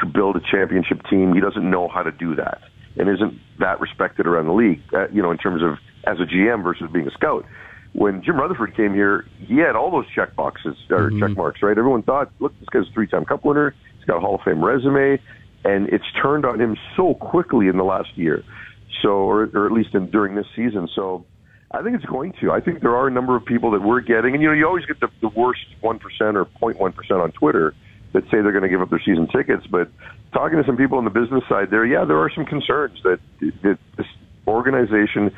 to 0.00 0.06
build 0.06 0.36
a 0.36 0.40
championship 0.40 1.02
team. 1.08 1.34
He 1.34 1.40
doesn't 1.40 1.68
know 1.68 1.88
how 1.88 2.02
to 2.02 2.12
do 2.12 2.36
that, 2.36 2.62
and 2.96 3.08
isn't 3.08 3.38
that 3.58 3.80
respected 3.80 4.26
around 4.26 4.46
the 4.46 4.52
league. 4.52 4.82
Uh, 4.92 5.08
you 5.08 5.22
know, 5.22 5.30
in 5.30 5.38
terms 5.38 5.62
of 5.62 5.78
as 6.04 6.18
a 6.20 6.24
GM 6.24 6.62
versus 6.62 6.88
being 6.92 7.06
a 7.06 7.10
scout. 7.12 7.44
When 7.92 8.22
Jim 8.22 8.36
Rutherford 8.36 8.74
came 8.74 8.94
here, 8.94 9.26
he 9.38 9.58
had 9.58 9.76
all 9.76 9.90
those 9.90 10.06
check 10.14 10.34
boxes 10.34 10.76
or 10.90 11.10
check 11.10 11.36
marks, 11.36 11.62
right? 11.62 11.76
Everyone 11.76 12.02
thought, 12.02 12.32
look, 12.40 12.58
this 12.58 12.68
guy's 12.70 12.88
a 12.88 12.92
three-time 12.92 13.26
Cup 13.26 13.44
winner. 13.44 13.74
He's 13.98 14.06
got 14.06 14.16
a 14.16 14.20
Hall 14.20 14.36
of 14.36 14.40
Fame 14.42 14.64
resume, 14.64 15.20
and 15.64 15.88
it's 15.90 16.04
turned 16.22 16.46
on 16.46 16.58
him 16.58 16.76
so 16.96 17.14
quickly 17.14 17.68
in 17.68 17.76
the 17.76 17.84
last 17.84 18.16
year. 18.16 18.44
So, 19.02 19.10
or, 19.10 19.50
or 19.52 19.66
at 19.66 19.72
least 19.72 19.94
in, 19.94 20.10
during 20.10 20.34
this 20.36 20.46
season. 20.56 20.88
So, 20.94 21.26
I 21.70 21.82
think 21.82 21.96
it's 21.96 22.04
going 22.04 22.32
to. 22.40 22.50
I 22.50 22.60
think 22.60 22.80
there 22.80 22.96
are 22.96 23.08
a 23.08 23.10
number 23.10 23.36
of 23.36 23.44
people 23.44 23.70
that 23.72 23.82
we're 23.82 24.00
getting, 24.00 24.34
and 24.34 24.42
you 24.42 24.48
know, 24.48 24.54
you 24.54 24.66
always 24.66 24.84
get 24.84 25.00
the, 25.00 25.08
the 25.20 25.28
worst 25.28 25.64
one 25.80 25.98
percent 25.98 26.36
or 26.36 26.44
0.1 26.44 26.94
percent 26.94 27.20
on 27.20 27.32
Twitter 27.32 27.74
that 28.12 28.24
say 28.24 28.42
they're 28.42 28.52
going 28.52 28.62
to 28.62 28.68
give 28.68 28.80
up 28.80 28.90
their 28.90 29.02
season 29.04 29.28
tickets. 29.28 29.66
But 29.70 29.88
talking 30.32 30.58
to 30.58 30.64
some 30.64 30.76
people 30.76 30.98
on 30.98 31.04
the 31.04 31.10
business 31.10 31.42
side, 31.48 31.68
there, 31.70 31.84
yeah, 31.84 32.04
there 32.04 32.18
are 32.18 32.30
some 32.34 32.44
concerns 32.44 32.98
that 33.04 33.18
that 33.62 33.78
this 33.96 34.06
organization 34.46 35.34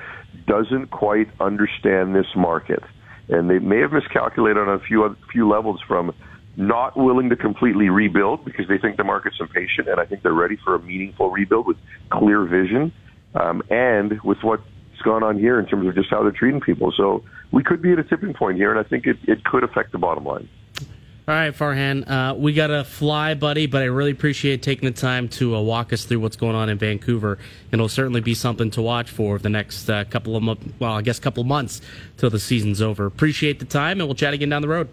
doesn't 0.47 0.91
quite 0.91 1.29
understand 1.41 2.15
this 2.15 2.27
market, 2.37 2.83
and 3.29 3.49
they 3.49 3.59
may 3.59 3.81
have 3.81 3.93
miscalculated 3.93 4.59
on 4.59 4.69
a 4.69 4.79
few 4.81 5.05
a 5.05 5.17
few 5.33 5.49
levels 5.49 5.81
from 5.87 6.13
not 6.57 6.97
willing 6.97 7.31
to 7.31 7.37
completely 7.37 7.89
rebuild 7.89 8.45
because 8.45 8.67
they 8.69 8.79
think 8.79 8.97
the 8.97 9.05
market's 9.05 9.37
impatient, 9.41 9.89
and 9.89 9.99
I 9.99 10.05
think 10.05 10.23
they're 10.23 10.33
ready 10.33 10.57
for 10.65 10.75
a 10.75 10.79
meaningful 10.81 11.31
rebuild 11.31 11.67
with 11.67 11.77
clear 12.13 12.45
vision, 12.45 12.93
um, 13.35 13.63
and 13.71 14.21
with 14.23 14.39
what's 14.43 14.63
gone 15.05 15.23
on 15.23 15.39
here 15.39 15.59
in 15.59 15.67
terms 15.67 15.89
of 15.89 15.95
just 15.95 16.11
how 16.11 16.23
they're 16.23 16.33
treating 16.33 16.61
people. 16.61 16.93
So 16.97 17.25
we 17.53 17.63
could 17.63 17.83
be 17.83 17.93
at 17.93 17.99
a 17.99 18.05
tipping 18.05 18.35
point 18.35 18.57
here, 18.57 18.71
and 18.71 18.85
I 18.85 18.89
think 18.89 19.07
it, 19.07 19.17
it 19.25 19.45
could 19.45 19.65
affect 19.65 19.93
the 19.93 19.99
bottom 19.99 20.25
line. 20.25 20.49
All 21.27 21.35
right, 21.35 21.55
Farhan, 21.55 22.07
uh, 22.07 22.35
we 22.35 22.53
got 22.53 22.67
to 22.67 22.85
fly, 22.85 23.33
buddy, 23.33 23.67
but 23.67 23.81
I 23.81 23.87
really 23.87 24.11
appreciate 24.11 24.63
taking 24.63 24.85
the 24.85 24.95
time 24.95 25.29
to 25.31 25.57
uh, 25.57 25.61
walk 25.63 25.95
us 25.95 26.05
through 26.05 26.21
what's 26.21 26.37
going 26.37 26.55
on 26.55 26.69
in 26.69 26.77
Vancouver. 26.77 27.39
And 27.73 27.81
it'll 27.81 27.89
certainly 27.89 28.21
be 28.21 28.35
something 28.35 28.71
to 28.73 28.83
watch 28.83 29.09
for 29.11 29.39
the 29.39 29.49
next 29.49 29.89
uh, 29.89 30.05
couple 30.05 30.37
of 30.37 30.43
mo- 30.43 30.59
well, 30.79 30.93
I 30.93 31.01
guess 31.01 31.19
couple 31.19 31.43
months 31.45 31.81
till 32.19 32.29
the 32.29 32.39
season's 32.39 32.83
over. 32.83 33.07
Appreciate 33.07 33.59
the 33.59 33.65
time, 33.65 34.01
and 34.01 34.07
we'll 34.07 34.15
chat 34.15 34.35
again 34.35 34.51
down 34.51 34.61
the 34.61 34.69
road. 34.69 34.87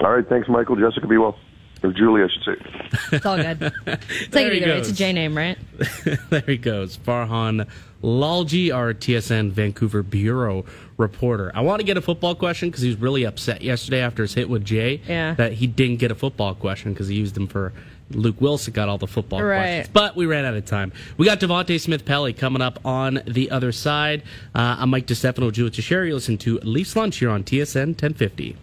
All 0.00 0.10
right, 0.10 0.28
thanks, 0.28 0.48
Michael. 0.48 0.74
Jessica, 0.74 1.06
be 1.06 1.16
well. 1.16 1.38
Or 1.84 1.92
Julie, 1.92 2.22
I 2.22 2.26
should 2.26 2.44
say. 2.56 3.16
It's 3.16 3.26
all 3.26 3.36
good. 3.36 3.60
Take 3.86 4.30
There 4.32 4.46
it 4.48 4.52
he 4.54 4.58
either 4.62 4.72
way. 4.72 4.78
It's 4.78 4.88
a 4.90 4.94
J 4.94 5.12
name, 5.12 5.36
right? 5.36 5.58
there 6.30 6.42
he 6.44 6.56
goes. 6.56 6.98
Farhan 6.98 7.68
Lalji, 8.02 8.74
our 8.74 8.92
TSN 8.94 9.50
Vancouver 9.52 10.02
bureau 10.02 10.64
reporter. 10.96 11.50
I 11.54 11.60
want 11.60 11.80
to 11.80 11.86
get 11.86 11.96
a 11.96 12.00
football 12.02 12.34
question 12.34 12.68
because 12.70 12.82
he 12.82 12.88
was 12.88 12.98
really 13.00 13.24
upset 13.24 13.62
yesterday 13.62 14.00
after 14.00 14.22
his 14.22 14.34
hit 14.34 14.48
with 14.48 14.64
Jay 14.64 15.00
Yeah. 15.08 15.34
that 15.34 15.52
he 15.54 15.66
didn't 15.66 15.96
get 15.98 16.10
a 16.10 16.14
football 16.14 16.54
question 16.54 16.92
because 16.92 17.08
he 17.08 17.14
used 17.16 17.36
him 17.36 17.46
for 17.46 17.72
Luke 18.10 18.40
Wilson 18.40 18.74
got 18.74 18.88
all 18.90 18.98
the 18.98 19.06
football 19.06 19.42
Right. 19.42 19.58
questions. 19.58 19.88
But 19.92 20.16
we 20.16 20.26
ran 20.26 20.44
out 20.44 20.52
of 20.54 20.66
time. 20.66 20.92
We 21.16 21.24
got 21.24 21.40
Devante 21.40 21.80
Smith 21.80 22.04
Pelly 22.04 22.34
coming 22.34 22.60
up 22.60 22.78
on 22.84 23.22
the 23.26 23.50
other 23.50 23.72
side. 23.72 24.22
Uh, 24.54 24.76
I'm 24.80 24.90
Mike 24.90 25.06
DeStefano, 25.06 25.50
Julia 25.50 25.70
Tasheri. 25.70 26.08
You 26.08 26.14
listen 26.14 26.36
to 26.38 26.58
Leafs 26.62 26.94
Lunch 26.94 27.16
here 27.18 27.30
on 27.30 27.42
TSN 27.42 27.94
1050. 27.94 28.56